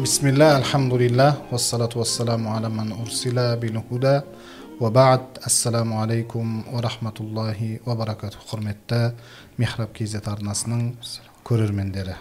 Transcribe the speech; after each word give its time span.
бисмилля 0.00 0.56
альхамдулилля 0.56 1.36
уассалату 1.50 1.98
вассаламу 1.98 2.56
ала 2.56 2.68
ман 2.70 2.92
урсила 2.92 3.54
билхуда 3.56 4.24
уа 4.78 4.90
бад 4.90 5.38
ассаламу 5.44 6.00
алейкум 6.00 6.64
уа 6.72 6.80
рахматуллахи 6.80 7.82
уа 7.84 7.94
баракату 7.94 8.38
құрметті 8.50 9.12
михраб 9.58 9.92
кз 9.92 10.14
арнасының 10.24 10.94
көрермендері 11.44 12.14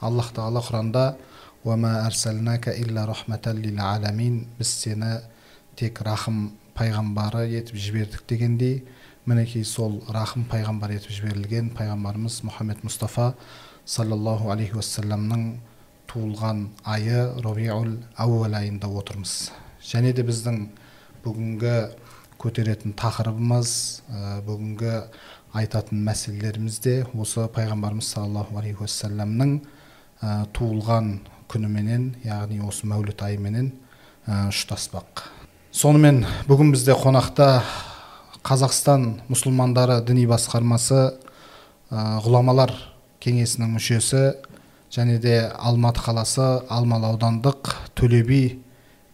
аллах 0.00 0.28
тағала 0.36 0.60
құранда 0.60 1.04
уама 1.64 2.04
арсалнака 2.04 2.74
илля 2.76 3.06
рахматал 3.06 3.56
лил 3.56 3.80
аламин 3.80 4.44
біз 4.58 4.68
сені 4.68 5.22
тек 5.74 6.02
рахым 6.04 6.50
пайғамбары 6.76 7.46
етіп 7.48 7.76
жібердік 7.76 8.26
дегендей 8.28 8.82
мінекей 9.24 9.64
сол 9.64 10.02
рахым 10.12 10.44
пайғамбар 10.52 10.92
етіп 10.98 11.16
жіберілген 11.16 11.72
пайғамбарымыз 11.78 12.42
мұхаммед 12.44 12.84
мұстафа 12.84 13.32
саллаллаху 13.86 14.52
алейхи 14.52 14.76
уассаламның 14.76 15.48
туылған 16.16 16.70
айы 16.88 17.28
робиул 17.44 17.98
ауал 18.16 18.54
айында 18.56 18.88
отырмыз. 18.88 19.50
Және 19.84 20.14
де 20.16 20.24
біздің 20.24 20.62
бүгінгі 21.24 21.74
көтеретін 22.40 22.94
тақырыбымыз 22.96 23.72
ә, 24.08 24.40
бүгінгі 24.46 24.94
айтатын 25.56 26.00
мәселелеріміз 26.06 26.80
де 26.84 26.94
осы 27.12 27.44
пайғамбарымыз 27.52 28.08
саллаллаху 28.14 28.56
алейхи 28.60 28.80
уассаламның 28.86 29.58
ә, 30.22 30.46
туылған 30.56 31.18
күніменен 31.52 32.14
яғни 32.24 32.62
осы 32.64 32.88
мәуліт 32.88 33.22
айыменен 33.26 33.72
ә, 34.26 34.48
ұштаспақ. 34.48 35.28
Сонымен 35.76 36.24
бүгін 36.48 36.72
бізде 36.72 36.96
қонақта 36.96 37.60
қазақстан 38.46 39.18
мұсылмандары 39.28 40.00
діни 40.06 40.24
басқармасы 40.30 41.02
ә, 41.90 42.20
ғұламалар 42.24 42.72
кеңесінің 43.20 43.76
мүшесі 43.76 44.22
және 44.96 45.18
де 45.20 45.36
алматы 45.52 46.00
қаласы 46.00 46.46
алмалы 46.72 47.10
аудандық 47.12 47.74
төле 47.98 48.22
би 48.24 48.40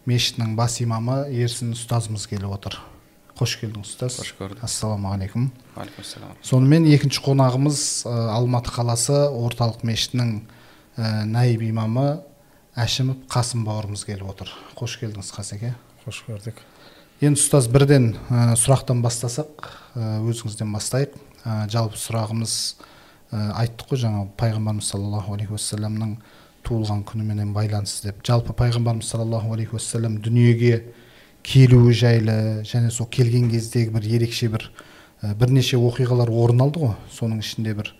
мешітінің 0.07 0.55
бас 0.55 0.79
имамы 0.83 1.25
ерсін 1.31 1.73
ұстазымыз 1.75 2.27
келіп 2.31 2.55
отыр. 2.55 2.79
Қош 3.33 3.55
келдіңіз 3.59 3.89
ұстаз. 3.89 4.19
Қош 4.21 4.33
көрдік. 4.37 4.61
Ассалаумағалейкум. 4.63 5.49
Сонымен 6.45 6.85
екінші 6.91 7.23
қонағымыз 7.25 7.79
ә, 8.05 8.13
алматы 8.35 8.71
қаласы 8.75 9.15
орталық 9.27 9.81
мешітінің 9.87 10.35
ә, 10.37 11.25
наиб 11.25 11.63
имамы 11.65 12.21
әшімов 12.77 13.25
қасым 13.33 13.65
бауырымыз 13.65 14.05
келіп 14.05 14.29
отыр. 14.35 14.53
Қош 14.77 14.99
келдіңіз 15.01 15.33
қасеке. 15.33 15.73
Қош 16.05 16.21
көрдік. 16.27 16.61
Енді 17.25 17.41
ұстаз 17.41 17.67
бірден 17.73 18.13
ә, 18.29 18.53
сұрақтан 18.59 19.01
бастасақ 19.01 19.71
ә, 19.97 20.19
өзіңізден 20.29 20.69
бастайық. 20.77 21.17
Ә, 21.43 21.65
жалпы 21.73 21.97
сұрағымыз 21.97 22.53
айттық 23.33 23.93
қой 23.93 24.01
жаңа 24.03 24.23
пайғамбарымыз 24.37 24.89
саллаллаху 24.93 25.33
алейхи 25.33 25.55
уассаламның 25.55 26.17
туылған 26.63 27.03
күніменен 27.07 27.53
байланысты 27.55 28.11
деп. 28.11 28.21
Жалпы 28.27 28.53
пайғамбарымыз 28.57 29.09
саллаллаху 29.09 29.53
алейхи 29.55 29.75
уассалам 29.75 30.19
дүниеге 30.23 30.93
келуі 31.43 31.93
жайлы 31.97 32.37
және 32.67 32.91
сол 32.91 33.09
келген 33.11 33.49
кездегі 33.51 33.91
бір 33.95 34.07
ерекше 34.19 34.49
бір 34.53 34.69
ә, 35.21 35.33
бірнеше 35.35 35.79
оқиғалар 35.81 36.31
орын 36.31 36.63
алды 36.67 36.85
ғой. 36.85 36.95
Соның 37.11 37.43
ішінде 37.43 37.75
бір 37.79 37.93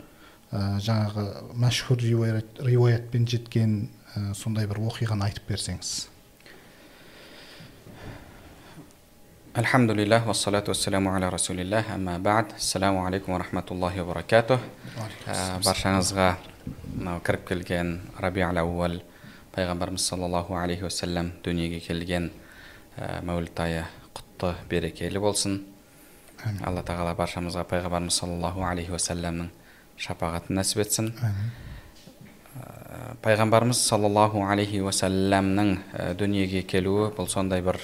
ә, 0.52 0.80
жаңағы 0.80 1.28
мәшһүр 1.66 2.08
риуаят, 2.08 2.64
риуаятпен 2.64 3.28
жеткен 3.28 3.78
ә, 4.16 4.34
сондай 4.38 4.70
бір 4.70 4.84
оқиғаны 4.86 5.28
айтып 5.28 5.50
берсеңіз. 5.50 6.13
Альхамдулиллах 9.54 10.26
уассалату 10.26 10.72
уассаламу 10.72 11.14
аля 11.14 11.30
расулиллах 11.30 11.86
әмма 11.94 12.18
бад 12.18 12.56
ассаламу 12.58 13.06
алейкум 13.06 13.38
рахматуллахи 13.38 14.00
ва 14.02 14.14
баракатух 14.14 14.60
баршаңызға 15.62 16.30
кіріп 17.22 17.44
келген 17.48 17.92
раби 18.18 18.42
ауал 18.42 18.96
пайғамбарымыз 19.54 20.08
саллаллаху 20.10 20.58
алейхи 20.58 20.88
уассалам 20.88 21.30
дүниеге 21.46 21.84
келген 21.86 22.32
мәуліт 22.98 23.60
айы 23.62 23.84
құтты 24.16 24.56
берекелі 24.72 25.22
болсын 25.22 25.60
алла 26.66 26.82
тағала 26.82 27.14
баршамызға 27.14 27.68
пайғамбарымыз 27.70 28.18
саллаллаху 28.24 28.66
алейхи 28.66 28.90
уассаламның 28.98 29.54
шапағатын 30.02 30.58
нәсіп 30.58 30.82
етсін 30.82 31.14
пайғамбарымыз 33.22 33.86
саллаллаху 33.86 34.42
алейхи 34.50 34.82
уассаламның 34.82 35.78
дүниеге 36.18 36.66
келуі 36.66 37.14
бұл 37.14 37.30
сондай 37.30 37.62
бір 37.62 37.78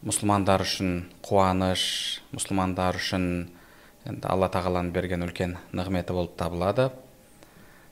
мұсылмандар 0.00 0.62
үшін 0.64 0.92
қуаныш 1.20 1.82
мұсылмандар 2.32 2.96
үшін 2.96 3.24
енді 4.08 4.28
алла 4.32 4.48
тағаланың 4.48 4.94
берген 4.94 5.26
үлкен 5.26 5.58
нығметі 5.76 6.14
болып 6.16 6.38
табылады. 6.40 6.86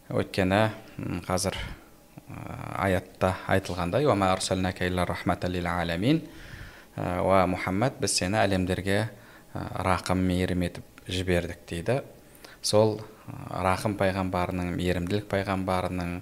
Өйткені 0.09 0.63
қазір 1.27 1.59
аятта 2.81 3.35
айтылғандай 3.53 4.09
уама 4.09 4.31
уа 6.97 7.43
мұхаммад 7.47 8.01
біз 8.01 8.17
сені 8.17 8.41
әлемдерге 8.41 9.03
рақым 9.85 10.25
мейірім 10.31 10.65
етіп 10.67 11.05
жібердік 11.13 11.61
дейді. 11.69 12.01
Сол 12.63 13.03
рақым 13.53 13.99
пайғамбарының 14.01 14.73
мейірімділік 14.81 15.29
пайғамбарының 15.31 16.17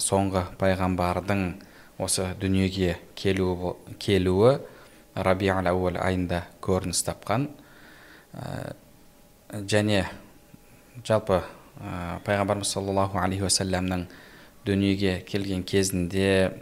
соңғы 0.00 0.46
пайғамбардың 0.62 1.44
осы 2.00 2.30
дүниеге 2.40 2.96
келуі, 3.18 3.74
келуі 4.00 4.58
ауал 5.14 5.98
айында 6.00 6.44
көрініс 6.64 7.02
тапқан. 7.04 7.48
Ә, 8.32 8.72
және 9.50 10.04
жалпы 11.04 11.40
ә, 11.40 12.20
пайғамбарымыз 12.24 12.70
саллаллаху 12.70 13.18
алейхи 13.18 13.44
уассаламның 13.44 14.06
дүниеге 14.66 15.20
келген 15.28 15.64
кезінде 15.64 16.52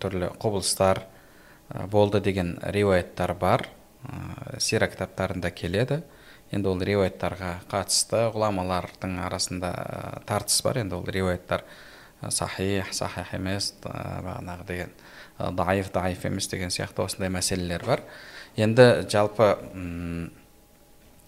түрлі 0.00 0.32
құбылыстар 0.40 1.04
ә, 1.04 1.86
болды 1.86 2.20
деген 2.20 2.58
риуаяттар 2.62 3.34
бар. 3.34 3.68
Ә, 4.02 4.58
сира 4.58 4.88
кітаптарында 4.88 5.52
келеді. 5.54 6.02
Енді 6.52 6.68
ол 6.68 6.82
риуаяттарға 6.84 7.54
қатысты 7.70 8.26
ғұламалардың 8.34 9.20
арасында 9.26 9.72
ә, 9.72 10.22
тартыс 10.28 10.62
бар. 10.64 10.82
Енді 10.82 10.98
ол 10.98 11.06
риуаяттар 11.06 11.64
сахих 12.30 12.92
сахих 12.94 13.32
емес 13.34 13.72
бағанағы 13.82 14.66
деген 14.68 14.92
даиф 15.56 15.92
даиф 15.92 16.24
емес 16.24 16.48
деген 16.48 16.70
сияқты 16.70 17.04
осындай 17.04 17.30
мәселелер 17.32 17.84
бар 17.86 18.02
енді 18.56 19.06
жалпы 19.10 19.56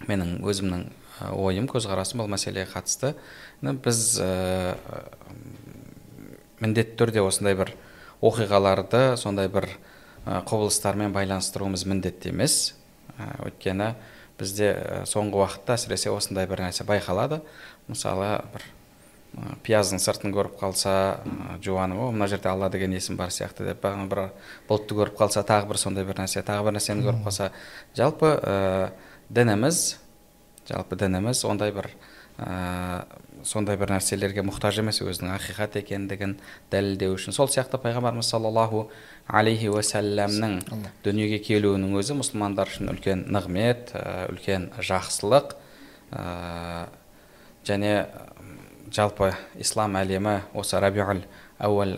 менің 0.09 0.37
өзімнің 0.45 0.87
ойым 1.33 1.67
көзқарасым 1.71 2.23
бұл 2.23 2.31
мәселеге 2.35 2.67
қатысты 2.71 3.15
біз 3.63 4.01
ә, 4.21 4.77
міндетті 6.61 6.99
түрде 6.99 7.23
осындай 7.25 7.57
бір 7.59 7.75
оқиғаларды 8.25 9.17
сондай 9.21 9.49
бір 9.53 9.69
құбылыстармен 10.25 11.15
байланыстыруымыз 11.15 11.87
міндетті 11.89 12.33
емес 12.35 12.75
өйткені 13.45 13.95
бізде 14.39 14.71
соңғы 15.07 15.43
уақытта 15.43 15.77
әсіресе 15.79 16.11
осындай 16.11 16.49
бір 16.51 16.65
нәрсе 16.67 16.87
байқалады 16.89 17.41
мысалы 17.87 18.39
бір 18.55 18.65
пияздың 19.67 20.01
сыртын 20.03 20.35
көріп 20.35 20.59
қалса 20.61 20.95
жуаны 21.65 21.97
о 21.99 22.11
мына 22.15 22.29
жерде 22.31 22.49
алла 22.51 22.69
деген 22.71 22.95
есім 22.95 23.17
бар 23.19 23.33
сияқты 23.35 23.67
деп 23.67 23.83
бір 23.83 24.29
бұлтты 24.69 24.97
көріп 24.99 25.19
қалса 25.19 25.43
тағы 25.47 25.71
бір 25.73 25.81
сондай 25.81 26.07
бір 26.07 26.23
нәрсе 26.23 26.45
тағы 26.47 26.69
бір 26.69 26.77
нәрсені 26.79 27.07
көріп 27.07 27.27
қалса 27.27 27.51
жалпы 27.97 28.31
ә, 28.39 28.91
дініміз 29.29 29.85
жалпы 30.69 30.99
дініміз 31.01 31.45
ондай 31.49 31.73
бір 31.75 31.91
ә, 32.39 33.05
сондай 33.45 33.77
бір 33.79 33.93
нәрселерге 33.95 34.45
мұқтаж 34.47 34.81
емес 34.81 35.01
өзінің 35.05 35.35
ақиқат 35.37 35.79
екендігін 35.83 36.37
дәлелдеу 36.73 37.15
үшін. 37.19 37.35
Сол 37.37 37.51
сияқты 37.53 37.79
пайғамбарымыз 37.83 38.31
саллаллаху 38.31 38.89
алейхи 39.29 39.69
уассаламның 39.73 40.61
дүниеге 41.05 41.41
келуінің 41.45 41.95
өзі 42.01 42.17
мұсылмандар 42.19 42.73
үшін 42.73 42.93
үлкен 42.95 43.27
нығмет 43.35 43.95
ә, 43.99 44.05
үлкен 44.33 44.71
жақсылық 44.81 45.55
ә, 46.17 46.87
және 47.69 47.95
жалпы 48.95 49.33
ислам 49.59 49.97
әлемі 49.99 50.41
осы 50.55 50.79
рабиул 50.79 51.25
ауал 51.59 51.97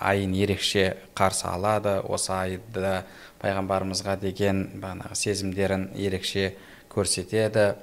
айын 0.00 0.32
ерекше 0.32 0.96
қарсы 1.16 1.46
алады 1.50 1.98
осы 2.08 2.32
айды 2.32 3.02
пайғамбарымызға 3.42 4.16
деген 4.22 4.64
бағанағы 4.80 5.14
сезімдерін 5.18 5.90
ерекше 5.94 6.54
көрсетеді. 6.92 7.74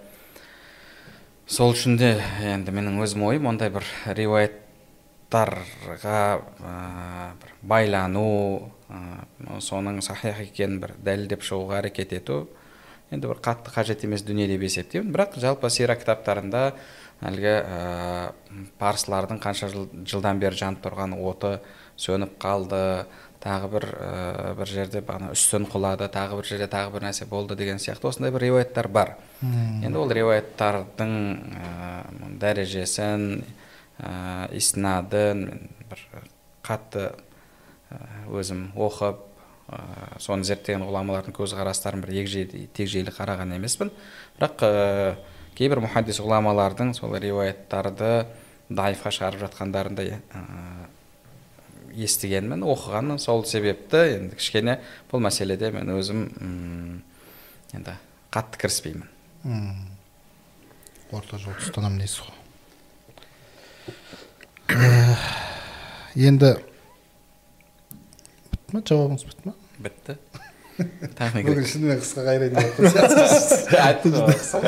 Сол 1.47 1.75
үшін 1.75 1.97
де 2.01 2.15
енді 2.41 2.73
менің 2.73 2.97
өзім 3.05 3.21
ойым 3.29 3.45
ондай 3.51 3.69
бір 3.69 3.85
риуаяттарға 4.17 4.59
ә, 6.41 6.41
байлану 7.61 8.71
ә, 8.89 9.59
соның 9.61 10.01
сахих 10.01 10.41
екенін 10.47 10.81
бір 10.81 10.95
дәлелдеп 11.05 11.45
шығуға 11.45 11.83
әрекет 11.83 12.17
ету 12.17 12.47
енді 13.13 13.29
бір 13.29 13.39
қатты 13.45 13.69
қажет 13.75 14.03
емес 14.07 14.25
дүние 14.25 14.47
деп 14.49 14.65
есептеймін. 14.65 15.13
Бірақ 15.13 15.37
жалпы 15.39 15.69
сира 15.69 15.95
кітаптарында 15.99 16.73
әлгі 17.23 17.53
ә, 17.61 18.31
парсылардың 18.79 19.39
қанша 19.43 19.69
жыл, 19.71 19.87
жылдан 20.07 20.39
бері 20.41 20.57
жанып 20.59 20.83
тұрған 20.83 21.15
оты 21.15 21.59
сөніп 21.95 22.35
қалды 22.41 23.05
тағы 23.45 23.69
бір 23.75 23.85
ә, 23.93 24.53
бір 24.57 24.71
жерде 24.71 25.01
бағана 25.05 25.31
үстін 25.35 25.67
құлады 25.69 26.09
тағы 26.11 26.39
бір 26.39 26.49
жерде 26.49 26.67
тағы 26.71 26.95
бір 26.95 27.05
нәрсе 27.07 27.27
болды 27.29 27.55
деген 27.55 27.77
сияқты 27.79 28.09
осындай 28.09 28.33
бір 28.33 28.47
риуаяттар 28.47 28.89
бар. 28.89 29.13
Енді 29.43 30.01
ол 30.01 30.11
риуаяттардың 30.11 31.13
ә, 31.61 31.69
дәрежесін 32.41 33.43
ә, 33.99 34.49
иснадын 34.57 35.45
бір 35.91 36.03
қатты 36.65 37.11
өзім 38.33 38.71
оқып 38.75 39.21
ә, 39.69 39.79
соны 40.19 40.47
зерттеген 40.47 40.83
ғұламалардың 40.87 41.37
көзқарастарын 41.37 42.01
бір 42.03 42.15
егжейлі 42.23 42.65
тегжейлі 42.75 43.13
қараған 43.13 43.55
емеспін. 43.59 43.93
Бірақ 44.39 44.65
кейбір 45.55 45.81
мұхаддис 45.85 46.19
ғұламалардың 46.23 46.93
сол 46.97 47.15
риуаяттарды 47.21 48.25
дайфқа 48.69 49.11
шығарып 49.13 49.45
жатқандарын 49.45 49.97
да 49.97 50.03
ә, 50.05 50.43
естігенмін 51.95 52.65
оқығанмын. 52.65 53.19
Сол 53.21 53.45
себепті 53.47 54.01
енді 54.17 54.35
кішкене 54.39 54.79
бұл 55.11 55.23
мәселеде 55.25 55.71
мен 55.75 55.91
өзім 55.95 56.25
енді 57.75 57.95
қатты 58.35 58.59
кіріспеймін. 58.65 59.07
Орта 61.15 61.37
жолды 61.39 61.61
ұстанамын 61.63 62.01
дейсіз 62.01 62.25
ғой. 62.25 62.33
Енді 66.15 66.55
ма? 68.73 68.81
Жауабыңыз 68.81 69.23
бітті 69.29 69.51
ма? 69.51 69.53
Бітті. 69.79 70.17
Бүгін 70.77 71.65
шынымен 71.69 71.99
қысқа 72.01 72.21
қайрайын 72.27 72.53
деп 72.55 72.67
айтты 73.79 74.09
қысқа 74.11 74.65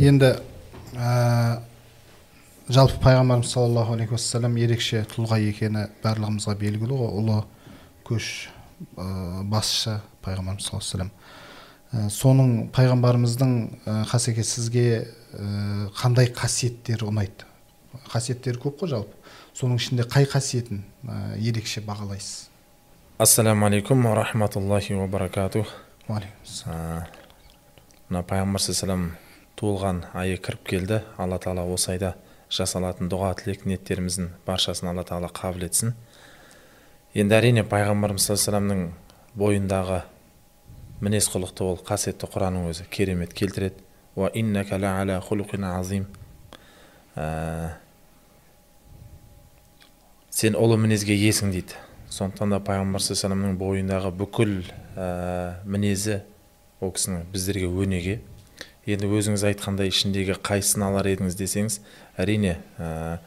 енді 0.00 0.30
ә, 0.96 1.60
жалпы 2.72 3.00
пайғамбарымыз 3.04 3.50
саллаллаху 3.52 3.92
алейхи 3.96 4.14
уассалам 4.16 4.56
ерекше 4.60 5.04
тұлға 5.12 5.36
екені 5.50 5.86
барлығымызға 6.04 6.54
белгілі 6.60 6.94
ғой. 7.00 7.10
Ұлы 7.20 7.38
көш 8.08 8.24
ә, 8.96 9.44
басшы 9.48 9.98
пайғамбарымыз 10.24 10.64
саллаллаху 10.68 10.96
алейхи 10.96 11.12
ә, 11.92 12.08
соның 12.12 12.48
пайғамбарымыздың 12.76 13.52
қасеке 14.10 14.44
сізге 14.46 14.86
ә, 15.04 15.88
қандай 16.00 16.32
қасиеттері 16.32 17.08
ұнайды? 17.10 17.48
Қасиеттері 18.12 18.60
көп 18.62 18.80
қой 18.80 18.94
жалпы. 18.94 19.19
Соның 19.60 19.76
ішінде 19.76 20.06
қай 20.08 20.24
қасиетін 20.24 20.80
ә, 21.04 21.36
ерекше 21.36 21.82
бағалайсыз? 21.84 22.48
Ассалаумағалейкум 23.20 24.06
рахматуллахи 24.16 24.94
ва 24.96 25.06
баракатух 25.06 25.68
мына 28.10 28.22
пайғамбар 28.26 28.62
салам 28.64 29.10
туылған 29.60 30.06
айы 30.16 30.38
кіріп 30.40 30.64
келді. 30.66 31.02
Алла 31.20 31.36
тағала 31.38 31.66
осы 31.68 31.92
айда 31.92 32.14
жасалатын 32.50 33.10
дұға 33.12 33.34
тілек 33.42 33.66
ниеттеріміздің 33.68 34.30
баршасын 34.46 34.88
алла 34.90 35.04
тағала 35.04 35.28
қабыл 35.36 35.68
етсін. 35.68 35.92
Енді 37.12 37.36
әрине 37.36 37.66
пайғамбарымыз 37.68 38.30
саллаллаху 38.32 38.94
бойындағы 39.36 40.00
мінез 41.04 41.28
құлықты 41.30 41.68
ол 41.68 41.78
қасиетті 41.84 42.32
құранның 42.32 42.72
өзі 42.72 42.88
керемет 42.90 43.36
келтіреді. 43.36 43.84
Азим. 44.16 46.06
Ә, 47.14 47.76
сен 50.40 50.54
ұлы 50.56 50.78
мінезге 50.80 51.12
иесің 51.18 51.50
дейді. 51.52 51.76
Сондықтан 52.08 52.54
да 52.54 52.58
пайғамбар 52.64 53.02
саллаллаху 53.04 53.58
бойындағы 53.60 54.10
бүкіл 54.16 54.54
ә, 54.96 55.60
мінезі 55.68 56.22
ол 56.80 56.94
кісінің 56.96 57.26
біздерге 57.34 57.68
өнеге. 57.68 58.14
Енді 58.88 59.10
өзіңіз 59.18 59.44
айтқандай 59.50 59.92
ішіндегі 59.92 60.38
қайсысын 60.40 60.86
алар 60.86 61.10
едіңіз 61.12 61.36
десеңіз 61.36 61.78
әрине 62.16 62.56
ә, 62.80 63.20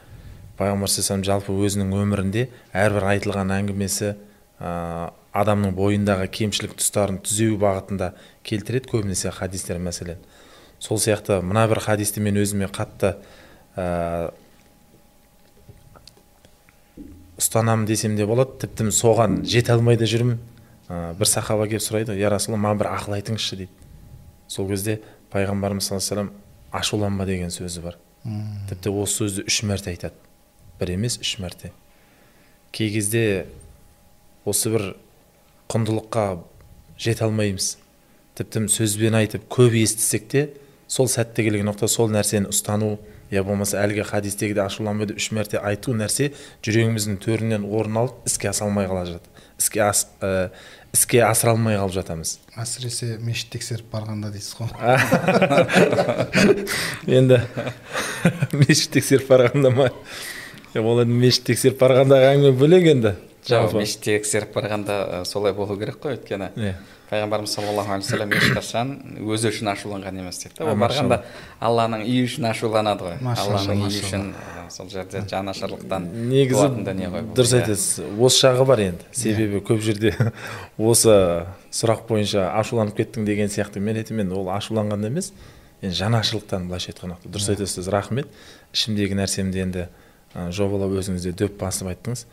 пайғамбар 0.58 0.90
жалпы 1.30 1.54
өзінің 1.54 1.94
өмірінде 2.02 2.48
әрбір 2.74 3.06
айтылған 3.14 3.54
әңгімесі 3.62 4.16
ә, 4.58 5.14
адамның 5.38 5.78
бойындағы 5.78 6.32
кемшілік 6.34 6.80
тұстарын 6.82 7.22
түзеу 7.22 7.60
бағытында 7.62 8.16
келтіреді 8.42 8.90
көбінесе 8.90 9.30
хадистер 9.30 9.78
мәселен. 9.78 10.18
Сол 10.82 10.98
сияқты 10.98 11.44
мына 11.46 11.68
бір 11.70 11.86
хадисті 11.86 12.26
мен 12.26 12.42
өзіме 12.42 12.74
қатты 12.74 13.20
ә, 13.78 14.34
ұстанамын 17.40 17.86
десем 17.90 18.16
де 18.18 18.26
болады. 18.30 18.58
Тіпті 18.64 18.92
соған 18.94 19.42
жете 19.48 19.74
алмай 19.74 19.98
да 19.98 20.08
жүрмін. 20.10 20.40
Ә, 20.90 21.14
бір 21.18 21.30
сахаба 21.30 21.68
келіп 21.68 21.84
сұрайды 21.84 22.18
я 22.20 22.30
расулалла 22.30 22.62
маған 22.68 22.82
бір 22.82 22.90
ақыл 22.94 23.18
айтыңызшы 23.18 23.60
дейді. 23.64 23.72
Сол 24.48 24.68
кезде 24.70 25.00
пайғамбарымыз 25.34 25.88
саллаллаху 25.88 26.30
алейhi 26.30 26.44
ашуланба 26.74 27.26
деген 27.26 27.54
сөзі 27.54 27.84
бар. 27.84 27.98
Тіпті 28.70 28.92
осы 29.04 29.24
сөзді 29.24 29.46
үш 29.48 29.62
мәрте 29.68 29.94
айтады. 29.94 30.18
Бір 30.80 30.94
емес 30.96 31.20
үш 31.22 31.38
мәрте. 31.42 31.72
Кей 32.72 32.92
кезде 32.94 33.46
осы 34.46 34.72
бір 34.74 34.94
құндылыққа 35.72 36.26
жете 36.98 37.26
алмаймыз. 37.28 37.78
Тіпті 38.38 38.68
сөзбен 38.74 39.18
айтып 39.20 39.46
көп 39.54 39.78
естісек 39.78 40.28
те 40.32 40.48
сол 40.88 41.10
сәттегілік 41.10 41.66
нұқта 41.68 41.90
сол 41.90 42.10
нәрсені 42.14 42.50
ұстану 42.54 42.98
я 43.34 43.44
болмаса 43.44 43.82
әлгі 43.82 44.06
хадистегідей 44.08 44.64
ашуланбайды 44.66 45.18
үш 45.18 45.32
мәрте 45.34 45.60
айту 45.60 45.96
нәрсе 45.98 46.32
жүрегіміздің 46.66 47.18
төрінен 47.24 47.66
орын 47.66 48.04
алып 48.04 48.30
іске 48.30 48.52
аса 48.52 48.68
алмай 48.68 48.88
қала 48.90 49.06
жатады 49.10 49.34
іске 49.60 49.82
ас, 49.86 50.08
ә, 50.22 50.50
іске 50.94 51.24
асыра 51.26 51.54
алмай 51.56 51.78
қалып 51.80 51.96
жатамыз 51.98 52.38
әсіресе 52.60 53.18
мешіт 53.24 53.54
тексеріп 53.56 53.90
барғанда 53.94 54.30
дейсіз 54.34 54.56
ғой 54.60 54.70
енді 57.20 57.42
мешіт 58.64 58.94
тексеріп 58.98 59.30
барғанда 59.32 59.74
ма 59.74 59.90
ол 60.78 61.04
енді 61.04 61.20
мешіт 61.26 61.48
тексеріп 61.50 61.82
барғандағы 61.82 62.34
әңгіме 62.34 62.58
бөлек 62.60 62.90
енді 62.94 63.16
жоқ 63.50 63.78
мешіт 63.80 64.06
тексеріп 64.10 64.54
барғанда 64.58 65.24
солай 65.30 65.56
болу 65.58 65.78
керек 65.80 65.98
қой 66.04 66.18
өйткені 66.18 66.52
иә 66.58 66.76
пайғамбарымыз 67.14 67.54
саллаллаху 67.54 67.94
алейхи 67.94 68.10
вассалам 68.10 68.34
ешқашан 68.34 68.94
өзі 69.22 69.52
үшін 69.54 69.70
ашуланған 69.74 70.20
емес 70.24 70.40
дейді 70.42 70.58
да 70.60 70.72
ол 70.72 70.80
барғанда 70.82 71.20
алланың 71.62 72.04
үйі 72.08 72.26
үшін 72.26 72.48
ашуланады 72.50 73.06
ғой. 73.06 73.18
Алланың 73.34 73.84
үйі 73.86 74.02
үшін 74.02 74.26
сол 74.74 74.90
жерде 74.90 75.22
жанашырлықтан 75.30 76.08
негізі 76.32 76.70
дүние 76.88 77.10
ғой 77.14 77.26
дұрыс 77.38 77.54
айтасыз. 77.60 78.02
Осы 78.18 78.48
жағы 78.48 78.66
бар 78.66 78.82
енді. 78.88 79.10
Себебі 79.14 79.62
көп 79.66 79.84
жерде 79.86 80.14
осы 80.78 81.18
сұрақ 81.74 82.08
бойынша 82.10 82.50
ашуланып 82.58 82.98
кеттің 82.98 83.28
деген 83.30 83.52
сияқты. 83.54 83.84
Мен 83.84 84.00
айтамын 84.02 84.26
енді 84.26 84.40
ол 84.40 84.50
ашуланғанда 84.56 85.12
емес. 85.12 85.34
Енді 85.84 86.00
жанашырлықтан 86.00 86.68
былайша 86.70 86.94
айтқан 86.94 87.18
дұрыс 87.28 87.52
айтасыз 87.54 87.92
рахмет. 87.94 88.32
Ішімдегі 88.74 89.20
нәрсемді 89.20 89.64
енді 89.68 89.88
жобалап 90.34 90.96
өзіңіз 90.98 91.28
де 91.28 91.36
дөп 91.44 91.60
басып 91.62 91.92
айттыңыз. 91.94 92.26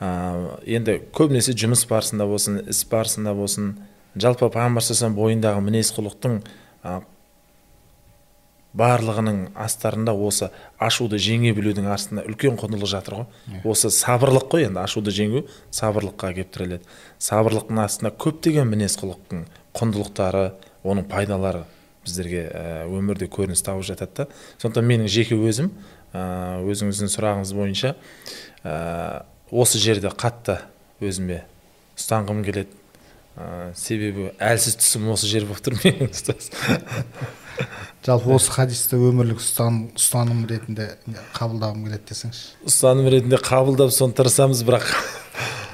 Енді 0.00 1.00
көбінесе 1.16 1.56
жұмыс 1.58 1.86
барысында 1.88 2.26
болсын 2.28 2.60
іс 2.70 2.84
барысында 2.88 3.34
болсын 3.36 3.74
жалпы 4.16 4.50
пайғамбар 4.50 5.14
бойындағы 5.16 5.64
мінез 5.64 5.92
құлықтың 5.96 6.40
барлығының 8.70 9.38
астарында 9.58 10.12
осы 10.14 10.50
ашуды 10.78 11.18
жеңе 11.18 11.50
білудің 11.56 11.88
астында 11.90 12.22
үлкен 12.30 12.54
құндылық 12.60 12.86
жатыр 12.86 13.16
ғой. 13.18 13.26
Иә. 13.50 13.62
осы 13.66 13.90
сабырлық 13.90 14.46
қой 14.52 14.68
енді 14.68 14.78
ашуды 14.84 15.10
жеңу 15.10 15.42
сабырлыққа 15.74 16.30
келіп 16.36 16.52
тіреледі 16.54 16.86
сабырлықтың 17.18 17.80
астында 17.82 18.12
көптеген 18.14 18.70
мінез 18.70 18.94
құлықтың 19.00 19.42
құндылықтары 19.74 20.44
оның 20.86 21.08
пайдалары 21.10 21.64
біздерге 22.04 22.46
өмірде 22.86 23.26
көрініс 23.26 23.64
тауып 23.66 23.84
жатады 23.90 24.22
да. 24.22 24.28
Сондықтан 24.62 24.86
менің 24.86 25.10
жеке 25.10 25.34
өзім 25.34 25.72
өзіңіздің 26.14 27.10
сұрағыңыз 27.10 27.54
бойынша 27.58 27.94
осы 29.50 29.82
жерде 29.82 30.14
қатты 30.14 30.60
өзіме 31.02 31.42
ұстанғым 31.98 32.44
келеді. 32.46 32.79
Ә, 33.40 33.72
себебі 33.78 34.30
әлсіз 34.36 34.76
тұсым 34.80 35.08
осы 35.14 35.30
жер 35.30 35.46
болып 35.48 35.62
тұр 35.64 35.78
менің 35.80 36.10
ұстаз. 36.12 36.50
Жалпы 38.06 38.32
осы 38.32 38.52
хадисті 38.52 38.96
өмірлік 38.96 39.40
ұстаным 39.40 40.44
ретінде 40.48 40.86
қабылдағым 41.36 41.86
келеді 41.86 42.06
десеңізші 42.08 42.70
ұстаным 42.70 43.10
ретінде 43.12 43.40
қабылдап 43.44 43.92
соны 43.92 44.16
тырысамыз 44.16 44.62
бірақ 44.64 44.88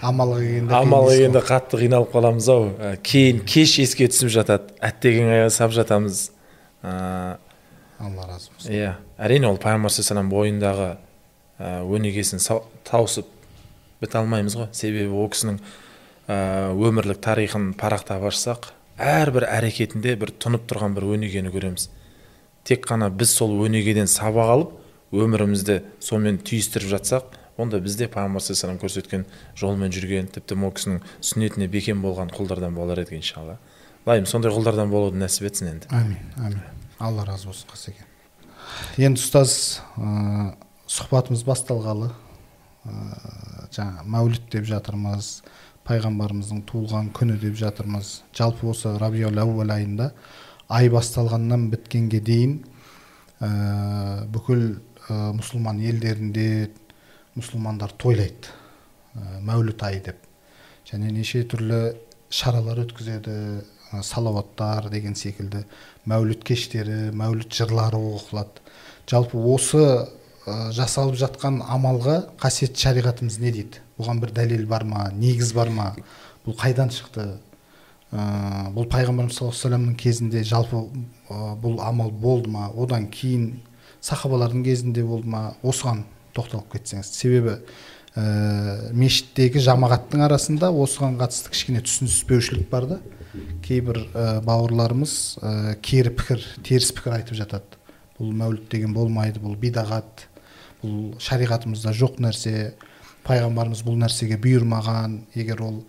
амалға 0.07 0.41
келгенде 0.43 0.77
амалға 0.81 1.15
келгенде 1.15 1.43
қатты 1.47 1.81
қиналып 1.85 2.13
қаламыз 2.15 2.51
ау. 2.53 2.69
Ә, 2.75 2.97
кейін 2.99 3.43
кеш 3.47 3.79
еске 3.85 4.11
түсіп 4.11 4.33
жатады. 4.35 4.75
Әттеген 4.85 5.31
аяғы 5.31 5.55
сап 5.55 5.75
жатамыз. 5.77 6.27
Ә, 6.83 7.39
алла 8.03 8.27
разы 8.29 8.51
болсын. 8.53 8.75
иә 8.75 8.93
әрине 9.19 9.49
ол 9.49 9.59
пайғамбар 9.63 10.27
бойындағы 10.31 10.91
ә, 11.59 11.81
өнегесін 11.87 12.43
тауысып 12.85 13.31
біте 14.01 14.19
алмаймыз 14.19 14.57
ғой. 14.59 14.69
Себебі 14.73 15.15
ол 15.15 15.31
кісінің 15.33 15.61
өмірлік 16.27 17.21
тарихын 17.23 17.73
парақтап 17.79 18.27
ашсақ 18.31 18.71
әрбір 18.99 19.47
әрекетінде 19.51 20.17
бір 20.19 20.33
тұнып 20.43 20.67
тұрған 20.71 20.97
бір 20.97 21.09
өнегені 21.17 21.53
көреміз. 21.55 21.89
Тек 22.67 22.87
қана 22.89 23.11
біз 23.11 23.35
сол 23.37 23.55
өнегеден 23.67 24.09
сабақ 24.11 24.53
алып 24.55 24.73
өмірімізді 25.15 25.83
сонымен 26.03 26.41
түйістіріп 26.43 26.91
жатсақ 26.97 27.37
онда 27.61 27.79
біз 27.81 27.97
де 28.01 28.09
пайғамбар 28.11 28.43
саллаллаху 28.43 28.87
көрсеткен 28.87 29.25
жолмен 29.57 29.95
жүрген 29.95 30.33
тіпті 30.35 30.59
ол 30.59 30.75
кісінің 30.75 30.99
сүннетіне 31.23 31.71
бекем 31.71 32.03
болған 32.03 32.33
құлдардан 32.35 32.75
болар 32.75 33.01
едік 33.05 33.21
иншалла. 33.21 33.59
Лайым 34.07 34.27
сондай 34.27 34.53
құлдардан 34.53 34.91
болуды 34.91 35.21
нәсіп 35.23 35.49
етсін 35.49 35.71
енді. 35.77 35.89
Әмин 35.95 36.19
әмин 36.43 36.61
алла 36.99 37.25
разы 37.29 37.49
болсын 37.49 37.71
қасеке 37.71 38.05
енді 38.99 39.21
ұстаз 39.21 39.81
ә, 39.97 40.55
сұхбатымыз 40.91 41.45
басталғалы 41.47 42.11
ә, 42.11 42.95
жаңа 43.75 44.05
мәуліт 44.05 44.49
деп 44.53 44.67
жатырмыз. 44.69 45.41
Пайғамбарымыздың 45.87 46.65
туылған 46.69 47.11
күні 47.17 47.37
деп 47.41 47.57
жатырмыз. 47.61 48.23
Жалпы 48.37 48.69
осы 48.71 48.97
рабиул 49.01 49.39
әуел 49.43 49.73
айында 49.73 50.11
ай 50.69 50.91
басталғаннан 50.91 51.69
біткенге 51.71 52.21
дейін 52.27 52.59
ә, 53.41 54.27
бүкіл 54.33 54.65
ә, 55.09 55.19
мұсылман 55.37 55.79
елдерінде 55.87 56.71
мұсылмандар 57.37 57.95
тойлайды 58.01 58.51
ә, 59.15 59.39
мәуліт 59.47 59.87
айы 59.87 60.03
деп. 60.09 60.19
Және 60.91 61.13
неше 61.15 61.45
түрлі 61.47 61.81
шаралар 62.31 62.83
өткізеді 62.83 63.37
ә, 63.93 64.03
салауаттар 64.03 64.91
деген 64.91 65.15
секілді 65.15 65.63
мәуліт 66.11 66.43
кештері 66.47 67.13
мәуліт 67.15 67.55
жырлары 67.55 68.01
оқылады. 68.19 68.65
Жалпы 69.07 69.39
осы 69.39 69.87
ә, 70.47 70.71
жасалып 70.75 71.19
жатқан 71.19 71.59
амалға 71.67 72.21
қасиетті 72.41 72.87
шариғатымыз 72.87 73.41
не 73.43 73.53
дейді? 73.55 73.83
Бұған 73.99 74.23
бір 74.23 74.33
дәлел 74.37 74.67
бар 74.71 74.87
ма? 74.87 75.09
Негіз 75.15 75.53
бар 75.57 75.71
ма? 75.75 75.91
Бұл 76.47 76.57
қайдан 76.59 76.93
шықты? 76.95 77.27
Ә, 78.15 78.71
бұл 78.75 78.87
пайғамбарымыз 78.93 79.35
саллаллаху 79.35 79.57
вассаламның 79.57 79.97
кезінде 79.99 80.45
жалпы 80.47 80.85
ә, 81.29 81.57
бұл 81.59 81.81
амал 81.83 82.11
болды 82.11 82.53
ма? 82.53 82.71
Одан 82.71 83.09
кейін 83.11 83.59
сахабалардың 84.01 84.63
кезінде 84.67 85.03
болды 85.05 85.29
ма? 85.33 85.57
Осыған 85.67 86.05
тоқталып 86.37 86.77
кетсеңіз. 86.77 87.11
Себебі 87.11 87.57
ә, 88.15 88.93
мешіттегі 88.95 89.65
жамағаттың 89.67 90.23
арасында 90.29 90.71
осыған 90.71 91.19
қатысты 91.21 91.53
кішкене 91.53 91.83
түсініспеушілік 91.87 92.71
бар 92.71 92.87
да. 92.93 93.01
Кейбір 93.67 94.05
ә, 94.15 94.41
бауырларымыз 94.47 95.17
ә, 95.43 95.75
кері 95.83 96.15
пікір 96.17 96.47
теріс 96.63 96.93
пікір 96.97 97.19
айтып 97.19 97.41
жатады. 97.43 97.81
Бұл 98.17 98.33
мәуліт 98.33 98.71
деген 98.73 98.95
болмайды 98.97 99.43
бұл 99.43 99.59
бидағат 99.61 100.29
бұл 100.87 101.21
шариғатымызда 101.23 101.93
жоқ 101.97 102.21
нәрсе 102.23 102.75
пайғамбарымыз 103.27 103.83
бұл 103.87 103.99
нәрсеге 103.99 104.39
бұйырмаған 104.39 105.19
егер 105.35 105.63
ол 105.67 105.81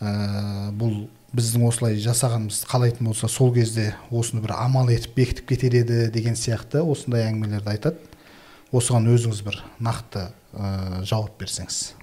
ә, 0.00 0.72
бұл 0.72 1.08
біздің 1.36 1.66
осылай 1.68 1.98
жасағанымызды 2.00 2.68
қалайтын 2.70 3.10
болса 3.10 3.28
сол 3.28 3.52
кезде 3.52 3.90
осыны 4.08 4.40
бір 4.44 4.54
амал 4.56 4.88
етіп 4.92 5.18
бекітіп 5.18 5.50
кетер 5.50 5.76
еді 5.82 6.06
деген 6.14 6.38
сияқты 6.38 6.80
осындай 6.80 7.26
әңгімелерді 7.28 7.74
айтады. 7.74 8.00
Осыған 8.72 9.08
өзіңіз 9.12 9.42
бір 9.44 9.60
нақты 9.80 10.28
ә, 10.52 11.04
жауап 11.04 11.36
берсеңіз. 11.40 11.94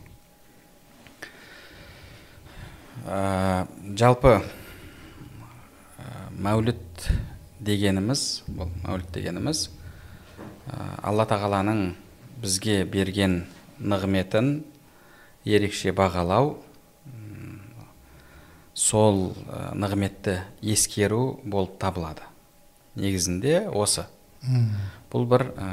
Ә, 3.06 3.66
жалпы 3.98 4.38
ә, 4.38 4.46
мәуліт 6.38 7.10
дегеніміз 7.66 8.46
бұл 8.46 8.70
мәуліт 8.86 9.10
дегеніміз 9.14 9.68
ә, 10.70 10.80
алла 11.02 11.26
тағаланың 11.30 11.88
бізге 12.42 12.84
берген 12.86 13.44
нығметін 13.80 14.64
ерекше 15.46 15.94
бағалау 15.96 16.56
сол 18.76 19.32
нығметті 19.74 20.42
ескеру 20.62 21.40
болып 21.44 21.78
табылады. 21.80 22.28
Негізінде 23.00 23.66
осы. 23.72 24.06
Бұл 25.12 25.26
бір 25.32 25.48
ә, 25.56 25.68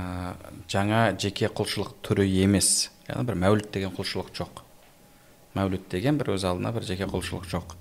жаңа 0.71 1.00
жеке 1.19 1.50
құлшылық 1.50 1.97
түрі 2.07 2.28
емес. 2.45 2.92
Яғни 3.09 3.26
бір 3.26 3.38
мәуліт 3.42 3.73
деген 3.75 3.90
құлшылық 3.97 4.31
жоқ. 4.38 4.62
Мәуліт 5.59 5.88
деген 5.90 6.19
бір 6.21 6.37
өз 6.37 6.47
алдына 6.47 6.71
бір 6.73 6.87
жеке 6.87 7.09
құлшылық 7.11 7.49
жоқ. 7.50 7.75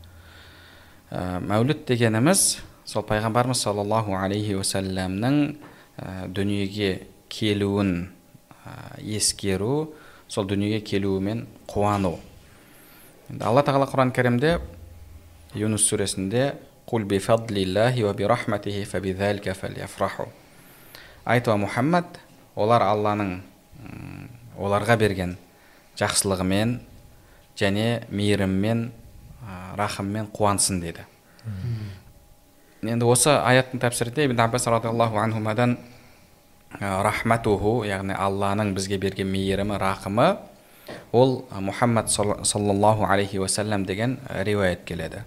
Ә, 1.13 1.39
мәуліт 1.45 1.85
дегеніміз 1.88 2.57
сол 2.85 3.05
пайғамбарымыз 3.07 3.61
саллаллаху 3.61 4.17
алейхи 4.17 4.57
уассаламның 4.57 5.39
ә, 6.01 6.27
дүниеге 6.33 7.05
келуін 7.29 8.09
ескеру 9.00 9.94
сол 10.27 10.46
дүниеге 10.48 10.82
келуімен 10.86 11.46
қуану. 11.68 12.18
Енді 13.30 13.46
алла 13.46 13.63
тағала 13.65 13.88
құран 13.89 14.13
кәрімде 14.15 14.60
юнус 15.56 15.88
сүресінде 15.89 16.53
құл 16.89 17.06
айт 21.25 21.48
мұхаммад 21.48 22.18
олар 22.58 22.82
алланың 22.82 23.36
оларға 24.58 24.98
берген 24.98 25.36
жақсылығымен 26.00 26.80
және 27.60 28.03
мейіріммен 28.10 28.88
рахыммен 29.77 30.30
қуансын 30.34 30.82
деді. 30.82 31.06
Енді 32.82 33.06
осы 33.06 33.36
аяттың 33.38 33.82
тәпсірінде 33.84 34.25
ибн 34.25 34.41
аббас 34.41 34.65
радиаллаху 34.68 35.20
анхумадан 35.22 35.77
рахматуху 36.80 37.82
яғни 37.86 38.16
алланың 38.16 38.74
бізге 38.75 38.98
берген 39.01 39.28
мейірімі 39.32 39.78
рақымы 39.82 40.38
ол 41.12 41.44
мұхаммад 41.51 42.10
саллаллаху 42.10 43.06
алейхи 43.06 43.40
уассалам 43.40 43.86
деген 43.86 44.18
риуаят 44.30 44.86
келеді. 44.86 45.24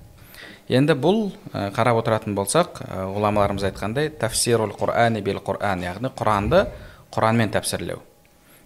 Енді 0.69 0.97
бұл 0.97 1.35
қарап 1.53 2.01
отыратын 2.01 2.35
болсақ 2.35 2.81
ғұламаларымыз 2.89 3.67
айтқандай 3.69 4.09
тафсирул 4.17 4.73
құрани 4.73 5.21
бил 5.21 5.43
құран 5.45 5.85
яғни 5.85 6.09
құранды 6.17 6.65
құранмен 7.13 7.53
тәпсірлеу. 7.53 8.01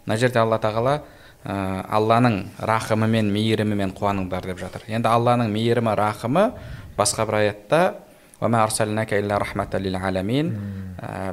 Мына 0.06 0.16
жерде 0.16 0.38
алла 0.38 0.60
тағала 0.62 1.00
алланың 1.44 2.44
рахымымен 2.58 3.32
мейірімімен 3.34 3.96
қуаныңдар 3.98 4.46
деп 4.46 4.62
жатыр. 4.62 4.86
Енді 4.86 5.10
алланың 5.10 5.50
мейірімі 5.50 5.94
рахымы 5.98 6.52
басқа 6.96 7.26
бір 7.26 7.40
аятта 7.42 7.82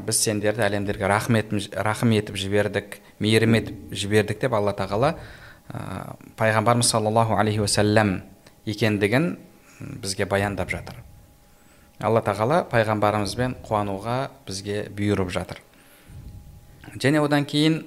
біз 0.05 0.21
сендерді 0.21 0.65
әлемдерге 0.65 1.07
рахым 1.07 2.13
етіп 2.17 2.37
жібердік 2.37 2.99
мейірім 3.19 3.59
етіп 3.61 3.93
жібердік 3.93 4.39
деп 4.41 4.53
алла 4.57 4.73
тағала 4.77 5.15
пайғамбарымыз 6.37 6.89
саллаллаху 6.89 7.37
алейхи 7.37 7.61
уассалам 7.61 8.21
екендігін 8.65 9.35
бізге 10.01 10.25
баяндап 10.25 10.69
жатыр 10.73 11.01
алла 11.99 12.21
тағала 12.25 12.63
пайғамбарымызбен 12.71 13.57
қуануға 13.65 14.17
бізге 14.47 14.85
бұйырып 14.95 15.31
жатыр 15.33 15.61
және 16.97 17.21
одан 17.23 17.45
кейін 17.45 17.83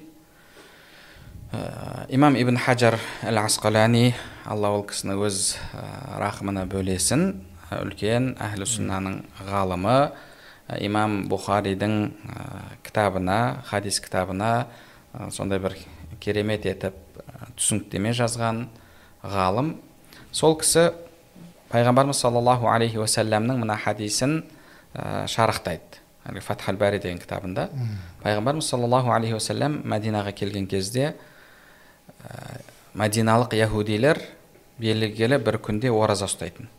ә, 1.51 2.07
имам 2.09 2.35
ибн 2.39 2.57
хаджар 2.57 2.99
әл 3.23 3.41
асқалани 3.43 4.13
алла 4.45 4.73
ол 4.77 4.85
кісіні 4.89 5.17
өз 5.27 5.57
ә, 5.73 6.19
рахымына 6.21 6.65
бөлесін 6.69 7.31
үлкен 7.77 8.33
әхлі 8.41 8.67
сүннаның 8.69 9.19
ғалымы 9.49 9.97
имам 10.85 11.23
бұхаридің 11.29 11.95
ә, 12.09 12.45
кітабына 12.85 13.63
хадис 13.69 13.99
кітабына 14.03 14.67
сондай 15.33 15.61
бір 15.61 15.75
керемет 16.21 16.65
етіп 16.69 16.97
түсініктеме 17.57 18.13
жазған 18.17 18.67
ғалым. 19.23 19.75
Сол 20.31 20.57
кісі 20.59 20.91
пайғамбарымыз 21.71 22.21
саллаллаху 22.21 22.69
алейхи 22.69 22.99
уассаламның 23.01 23.63
мына 23.63 23.77
хадисін 23.81 24.43
ә, 24.93 25.25
шарықтайды. 25.27 26.01
Әлгі 26.29 26.43
фатхал 26.45 26.77
бәри 26.77 26.99
деген 27.01 27.19
кітабында. 27.21 27.69
Пайғамбарымыз 28.23 28.69
саллаллаху 28.69 29.13
алейхи 29.15 29.37
уассалам 29.37 29.81
мәдинаға 29.89 30.33
келген 30.37 30.67
кезде 30.69 31.13
ә, 31.13 32.59
мәдиналық 32.93 33.55
яхудилер 33.57 34.21
белгілі 34.79 35.39
бір 35.43 35.59
күнде 35.63 35.91
ораза 35.91 36.29
ұстайтын. 36.29 36.69